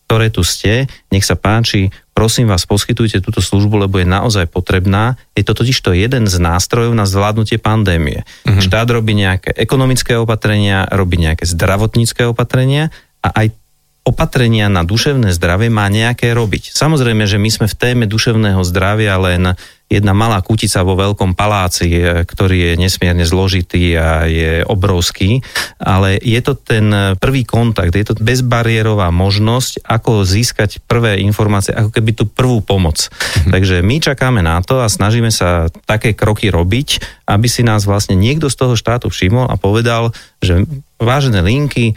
ktoré 0.07 0.31
tu 0.31 0.39
ste, 0.39 0.87
nech 1.11 1.27
sa 1.27 1.35
páči, 1.35 1.91
prosím 2.17 2.49
vás, 2.49 2.65
poskytujte 2.65 3.21
túto 3.21 3.45
službu, 3.45 3.85
lebo 3.85 4.01
je 4.01 4.09
naozaj 4.09 4.49
potrebná. 4.49 5.21
Je 5.37 5.45
to 5.45 5.53
totiž 5.53 5.77
to 5.85 5.93
jeden 5.93 6.25
z 6.25 6.41
nástrojov 6.41 6.97
na 6.97 7.05
zvládnutie 7.05 7.61
pandémie. 7.61 8.25
Mm-hmm. 8.41 8.57
Štát 8.57 8.89
robí 8.89 9.13
nejaké 9.13 9.53
ekonomické 9.53 10.17
opatrenia, 10.17 10.89
robí 10.89 11.21
nejaké 11.21 11.45
zdravotnícke 11.45 12.25
opatrenia 12.25 12.89
a 13.21 13.45
aj 13.45 13.53
opatrenia 14.01 14.65
na 14.65 14.81
duševné 14.81 15.29
zdravie 15.29 15.69
má 15.69 15.85
nejaké 15.93 16.33
robiť. 16.33 16.73
Samozrejme, 16.73 17.29
že 17.29 17.37
my 17.37 17.49
sme 17.53 17.67
v 17.69 17.75
téme 17.77 18.05
duševného 18.09 18.65
zdravia 18.65 19.13
len 19.21 19.53
jedna 19.87 20.11
malá 20.11 20.43
kutica 20.43 20.83
vo 20.83 20.99
veľkom 20.99 21.33
paláci, 21.33 21.87
e, 21.95 22.27
ktorý 22.27 22.71
je 22.71 22.73
nesmierne 22.75 23.23
zložitý 23.23 23.95
a 23.95 24.27
je 24.27 24.61
obrovský, 24.67 25.39
ale 25.79 26.19
je 26.19 26.39
to 26.43 26.59
ten 26.59 27.15
prvý 27.17 27.47
kontakt, 27.47 27.95
je 27.95 28.03
to 28.03 28.19
bezbariérová 28.19 29.09
možnosť, 29.15 29.87
ako 29.87 30.27
získať 30.27 30.83
prvé 30.83 31.23
informácie, 31.23 31.71
ako 31.71 31.95
keby 31.95 32.11
tú 32.13 32.27
prvú 32.27 32.59
pomoc. 32.59 33.07
Mhm. 33.07 33.51
Takže 33.55 33.75
my 33.79 33.95
čakáme 34.03 34.41
na 34.43 34.59
to 34.59 34.83
a 34.83 34.91
snažíme 34.91 35.31
sa 35.31 35.71
také 35.87 36.11
kroky 36.11 36.51
robiť, 36.51 37.01
aby 37.27 37.47
si 37.47 37.63
nás 37.63 37.87
vlastne 37.87 38.19
niekto 38.19 38.51
z 38.51 38.55
toho 38.59 38.75
štátu 38.75 39.07
všimol 39.07 39.47
a 39.47 39.55
povedal, 39.55 40.11
že 40.43 40.67
vážené 40.99 41.39
linky, 41.45 41.95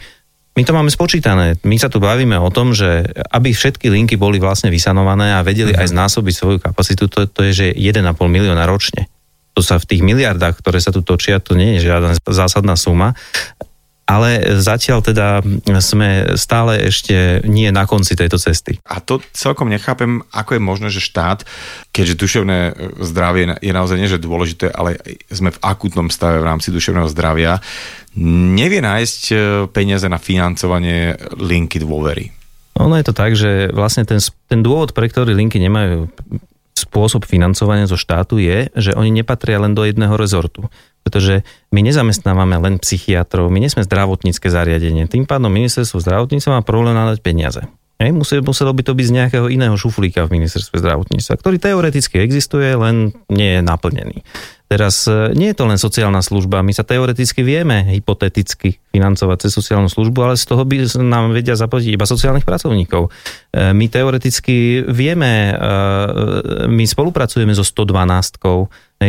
my 0.51 0.63
to 0.67 0.75
máme 0.75 0.91
spočítané. 0.91 1.55
My 1.63 1.79
sa 1.79 1.87
tu 1.87 2.03
bavíme 2.03 2.35
o 2.35 2.51
tom, 2.51 2.75
že 2.75 3.07
aby 3.31 3.55
všetky 3.55 3.87
linky 3.87 4.19
boli 4.19 4.35
vlastne 4.35 4.67
vysanované 4.67 5.31
a 5.31 5.45
vedeli 5.47 5.71
uh-huh. 5.71 5.87
aj 5.87 5.95
znásobiť 5.95 6.33
svoju 6.35 6.57
kapacitu, 6.59 7.07
to, 7.07 7.23
to 7.23 7.47
je, 7.49 7.51
že 7.51 7.67
1,5 7.71 8.03
milióna 8.19 8.67
ročne. 8.67 9.07
To 9.55 9.63
sa 9.63 9.79
v 9.79 9.87
tých 9.87 10.01
miliardách, 10.03 10.59
ktoré 10.59 10.83
sa 10.83 10.91
tu 10.91 11.03
točia, 11.03 11.39
to 11.39 11.55
nie 11.55 11.79
je 11.79 11.87
žiadna 11.91 12.19
zásadná 12.23 12.75
suma 12.75 13.15
ale 14.11 14.59
zatiaľ 14.59 14.99
teda 14.99 15.39
sme 15.79 16.35
stále 16.35 16.91
ešte 16.91 17.39
nie 17.47 17.71
na 17.71 17.87
konci 17.87 18.19
tejto 18.19 18.35
cesty. 18.35 18.75
A 18.83 18.99
to 18.99 19.23
celkom 19.31 19.71
nechápem, 19.71 20.19
ako 20.35 20.59
je 20.59 20.61
možné, 20.61 20.87
že 20.91 20.99
štát, 20.99 21.47
keďže 21.95 22.19
duševné 22.19 22.59
zdravie 22.99 23.55
je 23.63 23.71
naozaj 23.71 23.95
nie 23.95 24.11
že 24.11 24.19
dôležité, 24.19 24.67
ale 24.75 24.99
sme 25.31 25.55
v 25.55 25.61
akutnom 25.63 26.11
stave 26.11 26.43
v 26.43 26.47
rámci 26.51 26.75
duševného 26.75 27.07
zdravia, 27.07 27.63
nevie 28.51 28.83
nájsť 28.83 29.21
e, 29.31 29.35
peniaze 29.71 30.03
na 30.11 30.19
financovanie 30.19 31.15
linky 31.39 31.79
dôvery. 31.79 32.35
Ono 32.83 32.99
je 32.99 33.07
to 33.07 33.15
tak, 33.15 33.31
že 33.39 33.71
vlastne 33.71 34.03
ten, 34.03 34.19
ten 34.51 34.59
dôvod, 34.59 34.91
pre 34.91 35.07
ktorý 35.07 35.31
linky 35.31 35.59
nemajú 35.63 36.11
spôsob 36.81 37.29
financovania 37.29 37.85
zo 37.85 37.95
štátu 37.95 38.41
je, 38.41 38.73
že 38.73 38.91
oni 38.97 39.13
nepatria 39.13 39.61
len 39.61 39.77
do 39.77 39.85
jedného 39.85 40.17
rezortu. 40.17 40.67
Pretože 41.01 41.45
my 41.73 41.81
nezamestnávame 41.81 42.57
len 42.61 42.77
psychiatrov, 42.77 43.49
my 43.49 43.57
nie 43.61 43.69
sme 43.69 43.85
zdravotnícke 43.85 44.49
zariadenie. 44.49 45.09
Tým 45.09 45.25
pádom 45.25 45.49
ministerstvo 45.49 46.01
zdravotníctva 46.01 46.57
má 46.57 46.61
problém 46.61 46.93
nadať 46.93 47.21
peniaze. 47.25 47.61
Hej, 48.01 48.17
muselo 48.17 48.73
by 48.73 48.81
to 48.81 48.97
byť 48.97 49.05
z 49.05 49.13
nejakého 49.13 49.45
iného 49.45 49.77
šuflíka 49.77 50.25
v 50.25 50.41
ministerstve 50.41 50.81
zdravotníctva, 50.81 51.37
ktorý 51.37 51.61
teoreticky 51.61 52.17
existuje, 52.17 52.73
len 52.73 53.13
nie 53.29 53.57
je 53.57 53.61
naplnený. 53.61 54.25
Teraz 54.71 55.03
e, 55.03 55.35
nie 55.35 55.51
je 55.51 55.59
to 55.59 55.67
len 55.67 55.75
sociálna 55.75 56.23
služba, 56.23 56.63
my 56.63 56.71
sa 56.71 56.87
teoreticky 56.87 57.43
vieme 57.43 57.91
hypoteticky 57.91 58.79
financovať 58.95 59.43
cez 59.43 59.51
sociálnu 59.51 59.91
službu, 59.91 60.15
ale 60.23 60.39
z 60.39 60.47
toho 60.47 60.63
by 60.63 60.87
nám 61.03 61.35
vedia 61.35 61.59
zaplatiť 61.59 61.91
iba 61.91 62.07
sociálnych 62.07 62.47
pracovníkov. 62.47 63.11
E, 63.51 63.75
my 63.75 63.91
teoreticky 63.91 64.87
vieme, 64.87 65.51
e, 65.51 65.55
my 66.71 66.87
spolupracujeme 66.87 67.51
so 67.51 67.67
112, 67.67 68.39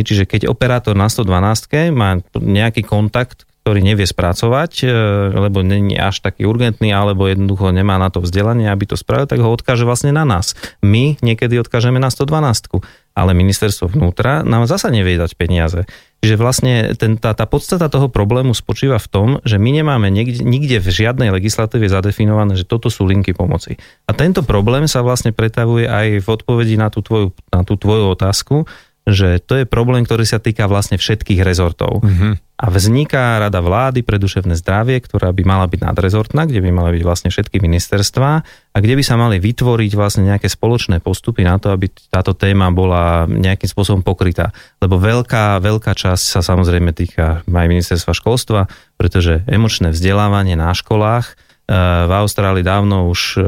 čiže 0.03 0.27
keď 0.27 0.51
operátor 0.51 0.99
na 0.99 1.07
112 1.07 1.95
má 1.95 2.19
nejaký 2.35 2.83
kontakt, 2.83 3.47
ktorý 3.63 3.81
nevie 3.83 4.07
spracovať, 4.11 4.91
lebo 5.39 5.63
není 5.63 5.95
až 5.95 6.19
taký 6.19 6.51
urgentný, 6.51 6.91
alebo 6.91 7.31
jednoducho 7.31 7.71
nemá 7.71 7.95
na 7.95 8.11
to 8.11 8.19
vzdelanie, 8.19 8.67
aby 8.67 8.91
to 8.91 8.99
spravil, 8.99 9.31
tak 9.31 9.39
ho 9.39 9.55
odkáže 9.55 9.87
vlastne 9.87 10.11
na 10.11 10.27
nás. 10.27 10.59
My 10.83 11.15
niekedy 11.23 11.63
odkážeme 11.63 12.03
na 12.03 12.11
112 12.11 12.83
ale 13.13 13.37
ministerstvo 13.37 13.93
vnútra 13.93 14.41
nám 14.41 14.65
zasa 14.65 14.89
nevie 14.89 15.21
dať 15.21 15.37
peniaze. 15.37 15.85
Čiže 16.23 16.39
vlastne 16.39 16.75
ten, 16.97 17.21
tá, 17.21 17.37
tá 17.37 17.45
podstata 17.45 17.91
toho 17.93 18.09
problému 18.09 18.57
spočíva 18.57 18.97
v 18.97 19.11
tom, 19.11 19.29
že 19.45 19.61
my 19.61 19.83
nemáme 19.83 20.09
nikde, 20.09 20.41
nikde 20.41 20.81
v 20.81 20.89
žiadnej 20.89 21.29
legislatíve 21.35 21.85
zadefinované, 21.91 22.57
že 22.57 22.65
toto 22.65 22.89
sú 22.89 23.05
linky 23.05 23.37
pomoci. 23.37 23.77
A 24.09 24.17
tento 24.17 24.41
problém 24.47 24.89
sa 24.89 25.05
vlastne 25.05 25.35
pretavuje 25.35 25.85
aj 25.85 26.25
v 26.25 26.27
odpovedi 26.27 26.79
na 26.81 26.89
tú 26.89 27.05
tvoju, 27.05 27.37
na 27.53 27.67
tú 27.67 27.77
tvoju 27.77 28.17
otázku, 28.17 28.65
že 29.03 29.43
to 29.43 29.63
je 29.63 29.65
problém, 29.67 30.07
ktorý 30.07 30.23
sa 30.23 30.39
týka 30.39 30.71
vlastne 30.71 30.95
všetkých 30.95 31.43
rezortov. 31.43 32.07
Mm-hmm. 32.07 32.33
A 32.63 32.71
vzniká 32.71 33.43
Rada 33.43 33.59
vlády 33.59 34.07
pre 34.07 34.23
duševné 34.23 34.55
zdravie, 34.55 35.03
ktorá 35.03 35.35
by 35.35 35.43
mala 35.43 35.67
byť 35.67 35.83
nadrezortná, 35.83 36.47
kde 36.47 36.63
by 36.63 36.71
mala 36.71 36.95
byť 36.95 37.03
vlastne 37.03 37.35
všetky 37.35 37.59
ministerstva 37.59 38.31
a 38.47 38.77
kde 38.79 38.95
by 38.95 39.03
sa 39.03 39.19
mali 39.19 39.43
vytvoriť 39.43 39.93
vlastne 39.99 40.31
nejaké 40.31 40.47
spoločné 40.47 41.03
postupy 41.03 41.43
na 41.43 41.59
to, 41.59 41.75
aby 41.75 41.91
táto 41.91 42.39
téma 42.39 42.71
bola 42.71 43.27
nejakým 43.27 43.67
spôsobom 43.67 44.07
pokrytá. 44.07 44.55
Lebo 44.79 45.03
veľká, 45.03 45.59
veľká 45.59 45.91
časť 45.91 46.39
sa 46.39 46.41
samozrejme 46.47 46.95
týka 46.95 47.43
aj 47.43 47.67
ministerstva 47.67 48.15
školstva, 48.15 48.71
pretože 48.95 49.43
emočné 49.51 49.91
vzdelávanie 49.91 50.55
na 50.55 50.71
školách 50.71 51.35
v 51.81 52.13
Austrálii 52.13 52.61
dávno 52.61 53.09
už 53.09 53.41
uh, 53.41 53.45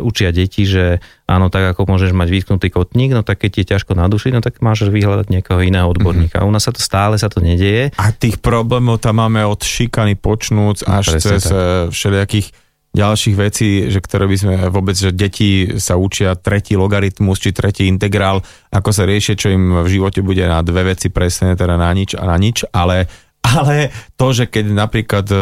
učia 0.00 0.32
deti, 0.32 0.64
že 0.64 1.04
áno, 1.28 1.52
tak 1.52 1.76
ako 1.76 1.84
môžeš 1.84 2.16
mať 2.16 2.28
vytknutý 2.32 2.72
kotník, 2.72 3.12
no 3.12 3.20
tak 3.20 3.44
keď 3.44 3.50
ti 3.52 3.60
je 3.62 3.70
ťažko 3.76 3.92
na 3.92 4.08
duši, 4.08 4.32
no 4.32 4.40
tak 4.40 4.64
máš 4.64 4.88
vyhľadať 4.88 5.28
niekoho 5.28 5.60
iného 5.60 5.86
odborníka. 5.92 6.40
Mm-hmm. 6.40 6.50
U 6.50 6.54
nás 6.54 6.64
sa 6.64 6.72
to 6.72 6.80
stále 6.80 7.20
sa 7.20 7.28
to 7.28 7.44
nedieje. 7.44 7.92
A 8.00 8.16
tých 8.16 8.40
problémov 8.40 9.04
tam 9.04 9.20
máme 9.20 9.44
od 9.44 9.60
šikany 9.60 10.16
počnúc 10.16 10.88
až 10.88 11.20
Presne 11.20 11.36
cez 11.36 11.42
tak. 11.46 11.52
E, 11.52 11.62
všelijakých 11.92 12.48
ďalších 12.90 13.36
vecí, 13.38 13.86
že 13.86 14.02
ktoré 14.02 14.26
by 14.26 14.36
sme 14.36 14.54
vôbec, 14.66 14.98
že 14.98 15.14
deti 15.14 15.78
sa 15.78 15.94
učia 15.94 16.34
tretí 16.34 16.74
logaritmus 16.74 17.38
či 17.38 17.54
tretí 17.54 17.86
integrál, 17.86 18.42
ako 18.74 18.90
sa 18.90 19.06
riešia, 19.06 19.38
čo 19.38 19.54
im 19.54 19.86
v 19.86 19.88
živote 19.88 20.26
bude 20.26 20.42
na 20.42 20.58
dve 20.66 20.90
veci 20.90 21.06
presne, 21.06 21.54
teda 21.54 21.78
na 21.78 21.90
nič 21.94 22.18
a 22.18 22.26
na 22.26 22.34
nič, 22.34 22.66
ale 22.74 23.06
ale 23.40 23.90
to, 24.14 24.26
že 24.30 24.46
keď 24.46 24.64
napríklad 24.70 25.26
e, 25.32 25.36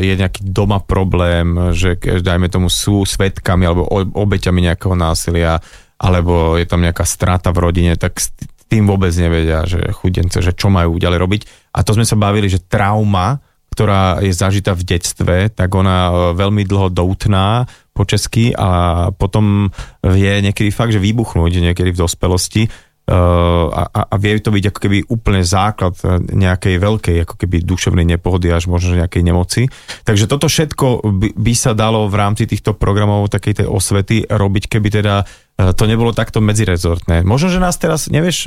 je 0.00 0.14
nejaký 0.16 0.46
doma 0.48 0.80
problém, 0.80 1.74
že 1.76 1.98
dajme 1.98 2.48
tomu 2.48 2.70
sú 2.72 3.04
svetkami 3.04 3.66
alebo 3.66 3.86
obeťami 4.14 4.70
nejakého 4.70 4.94
násilia, 4.96 5.58
alebo 6.00 6.56
je 6.56 6.64
tam 6.64 6.80
nejaká 6.80 7.04
strata 7.04 7.52
v 7.52 7.60
rodine, 7.60 7.92
tak 7.98 8.16
s 8.16 8.32
tým 8.70 8.86
vôbec 8.86 9.12
nevedia, 9.18 9.66
že 9.66 9.92
chudence, 9.92 10.38
že 10.40 10.54
čo 10.54 10.70
majú 10.70 10.96
ďalej 10.96 11.18
robiť. 11.18 11.42
A 11.74 11.82
to 11.82 11.92
sme 11.92 12.06
sa 12.06 12.16
bavili, 12.16 12.46
že 12.46 12.62
trauma, 12.64 13.42
ktorá 13.74 14.22
je 14.22 14.32
zažitá 14.32 14.72
v 14.72 14.86
detstve, 14.86 15.36
tak 15.52 15.68
ona 15.74 16.08
e, 16.08 16.12
veľmi 16.38 16.62
dlho 16.64 16.88
doutná 16.88 17.66
po 17.90 18.06
česky 18.06 18.54
a 18.56 19.10
potom 19.12 19.68
vie 20.00 20.32
niekedy 20.40 20.72
fakt, 20.72 20.94
že 20.94 21.02
vybuchnúť 21.02 21.60
niekedy 21.60 21.92
v 21.92 22.00
dospelosti 22.00 22.62
a, 23.10 23.82
a, 23.90 24.00
a 24.06 24.14
vie 24.22 24.38
to 24.38 24.54
byť 24.54 24.64
ako 24.70 24.78
keby 24.78 24.98
úplne 25.10 25.42
základ 25.42 25.98
nejakej 26.30 26.78
veľkej 26.78 27.16
ako 27.26 27.34
keby 27.34 27.66
duševnej 27.66 28.06
nepohody 28.06 28.54
až 28.54 28.70
možno 28.70 28.94
nejakej 28.94 29.26
nemoci. 29.26 29.66
Takže 30.06 30.30
toto 30.30 30.46
všetko 30.46 31.02
by, 31.02 31.28
by 31.34 31.52
sa 31.58 31.74
dalo 31.74 32.06
v 32.06 32.14
rámci 32.14 32.46
týchto 32.46 32.78
programov 32.78 33.26
takej 33.26 33.64
tej 33.64 33.66
osvety 33.66 34.30
robiť, 34.30 34.70
keby 34.70 34.88
teda 35.02 35.26
e, 35.58 35.74
to 35.74 35.84
nebolo 35.90 36.14
takto 36.14 36.38
medzirezortné. 36.38 37.26
Možno, 37.26 37.50
že 37.50 37.58
nás 37.58 37.74
teraz, 37.82 38.06
nevieš, 38.06 38.46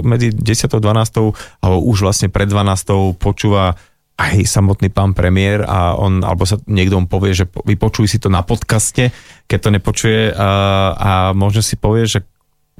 medzi 0.00 0.32
10. 0.32 0.80
12. 0.80 1.60
alebo 1.60 1.78
už 1.84 2.08
vlastne 2.08 2.32
pred 2.32 2.48
12. 2.48 3.20
počúva 3.20 3.76
aj 4.20 4.44
samotný 4.44 4.92
pán 4.92 5.16
premiér 5.16 5.64
a 5.64 5.96
on, 5.96 6.20
alebo 6.20 6.44
sa 6.44 6.60
niekto 6.68 7.00
mu 7.00 7.08
povie, 7.08 7.32
že 7.32 7.48
vypočuj 7.48 8.04
si 8.04 8.18
to 8.20 8.28
na 8.28 8.44
podcaste, 8.44 9.08
keď 9.48 9.58
to 9.58 9.70
nepočuje 9.72 10.20
a, 10.36 10.50
a 10.92 11.12
možno 11.32 11.64
si 11.64 11.80
povie, 11.80 12.04
že 12.04 12.20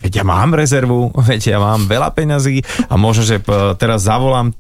veď 0.01 0.21
ja 0.21 0.25
mám 0.25 0.57
rezervu, 0.57 1.13
veď 1.31 1.57
ja 1.57 1.59
mám 1.61 1.85
veľa 1.87 2.11
peňazí 2.17 2.65
a 2.89 2.97
možno, 2.97 3.25
že 3.25 3.39
teraz 3.77 4.09
zavolám 4.09 4.53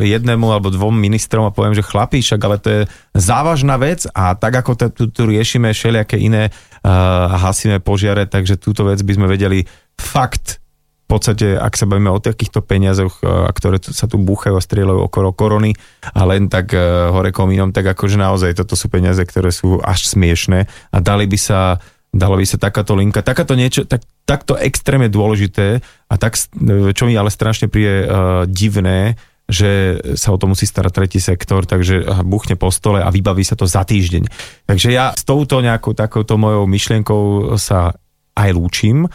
jednému 0.00 0.46
alebo 0.48 0.70
dvom 0.70 0.94
ministrom 0.94 1.46
a 1.46 1.54
poviem, 1.54 1.74
že 1.74 1.84
chlapí, 1.84 2.22
však 2.22 2.40
ale 2.40 2.56
to 2.62 2.68
je 2.70 2.80
závažná 3.14 3.76
vec 3.76 4.06
a 4.14 4.38
tak 4.38 4.62
ako 4.62 4.88
tu, 4.94 5.10
tu 5.10 5.22
riešime 5.26 5.74
všelijaké 5.74 6.16
iné 6.16 6.48
uh, 6.48 7.30
hasíme 7.34 7.82
požiare, 7.82 8.30
takže 8.30 8.56
túto 8.56 8.86
vec 8.86 9.02
by 9.02 9.12
sme 9.12 9.26
vedeli 9.26 9.66
fakt 9.98 10.62
v 11.06 11.14
podstate, 11.14 11.54
ak 11.54 11.78
sa 11.78 11.86
bavíme 11.86 12.10
o 12.10 12.18
takýchto 12.18 12.66
peniazoch, 12.66 13.22
ktoré 13.22 13.78
sa 13.78 14.10
tu 14.10 14.18
búchajú 14.18 14.58
a 14.58 14.66
strieľajú 14.66 15.06
okolo 15.06 15.30
korony 15.38 15.70
a 16.02 16.26
len 16.26 16.50
tak 16.50 16.74
hore 17.14 17.30
komínom, 17.30 17.70
tak 17.70 17.94
akože 17.94 18.18
naozaj 18.18 18.58
toto 18.58 18.74
sú 18.74 18.90
peniaze, 18.90 19.22
ktoré 19.22 19.54
sú 19.54 19.78
až 19.86 20.02
smiešné 20.10 20.66
a 20.66 20.98
dali 20.98 21.30
by 21.30 21.38
sa 21.38 21.78
dalo 22.16 22.40
by 22.40 22.46
sa 22.48 22.56
takáto 22.56 22.96
linka, 22.96 23.20
takáto 23.20 23.52
niečo, 23.52 23.84
tak, 23.84 24.02
takto 24.24 24.56
extrémne 24.56 25.12
dôležité 25.12 25.84
a 26.08 26.14
tak, 26.16 26.40
čo 26.96 27.02
mi 27.04 27.14
ale 27.14 27.28
strašne 27.28 27.68
príde 27.68 28.04
uh, 28.04 28.08
divné, 28.48 29.20
že 29.46 30.02
sa 30.18 30.34
o 30.34 30.40
to 30.40 30.50
musí 30.50 30.66
starať 30.66 30.92
tretí 30.92 31.18
sektor, 31.22 31.62
takže 31.62 32.02
buchne 32.26 32.58
po 32.58 32.74
stole 32.74 32.98
a 32.98 33.14
vybaví 33.14 33.46
sa 33.46 33.54
to 33.54 33.62
za 33.62 33.86
týždeň. 33.86 34.26
Takže 34.66 34.90
ja 34.90 35.14
s 35.14 35.22
touto 35.22 35.62
nejakou 35.62 35.94
takouto 35.94 36.34
mojou 36.34 36.66
myšlienkou 36.66 37.54
sa 37.54 37.94
aj 38.34 38.50
lúčim 38.52 39.06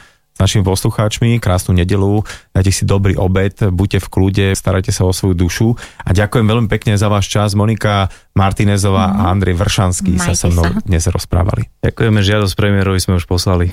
našimi 0.42 0.66
poslucháčmi. 0.66 1.38
Krásnu 1.38 1.78
nedelu, 1.78 2.26
dajte 2.52 2.74
si 2.74 2.84
dobrý 2.90 3.14
obed, 3.14 3.54
buďte 3.54 4.02
v 4.02 4.08
kľude, 4.10 4.48
starajte 4.58 4.90
sa 4.90 5.06
o 5.06 5.14
svoju 5.14 5.38
dušu 5.38 5.68
a 6.02 6.10
ďakujem 6.10 6.46
veľmi 6.50 6.68
pekne 6.68 6.98
za 6.98 7.06
váš 7.08 7.30
čas. 7.30 7.54
Monika 7.54 8.10
Martinezová 8.34 9.14
mm. 9.14 9.18
a 9.22 9.24
Andrej 9.30 9.56
Vršanský 9.62 10.18
Majte 10.18 10.34
sa 10.34 10.34
so 10.34 10.48
mnou 10.50 10.66
sa. 10.66 10.82
dnes 10.82 11.04
rozprávali. 11.06 11.70
Ďakujeme, 11.86 12.20
žiadosť 12.26 12.54
premiérovi 12.58 12.98
sme 12.98 13.22
už 13.22 13.30
poslali. 13.30 13.70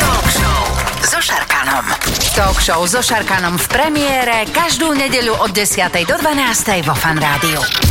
talk 0.00 0.26
show 0.32 0.60
so 1.04 1.18
Šarkanom. 1.20 1.84
Talk 2.32 2.58
show 2.62 2.80
so 2.88 3.04
Šarkanom 3.04 3.60
v 3.60 3.66
premiére 3.68 4.48
každú 4.48 4.96
nedeľu 4.96 5.44
od 5.44 5.50
10. 5.52 5.92
do 6.08 6.16
12. 6.16 6.88
vo 6.88 6.94
Fan 6.96 7.20
Rádiu. 7.20 7.89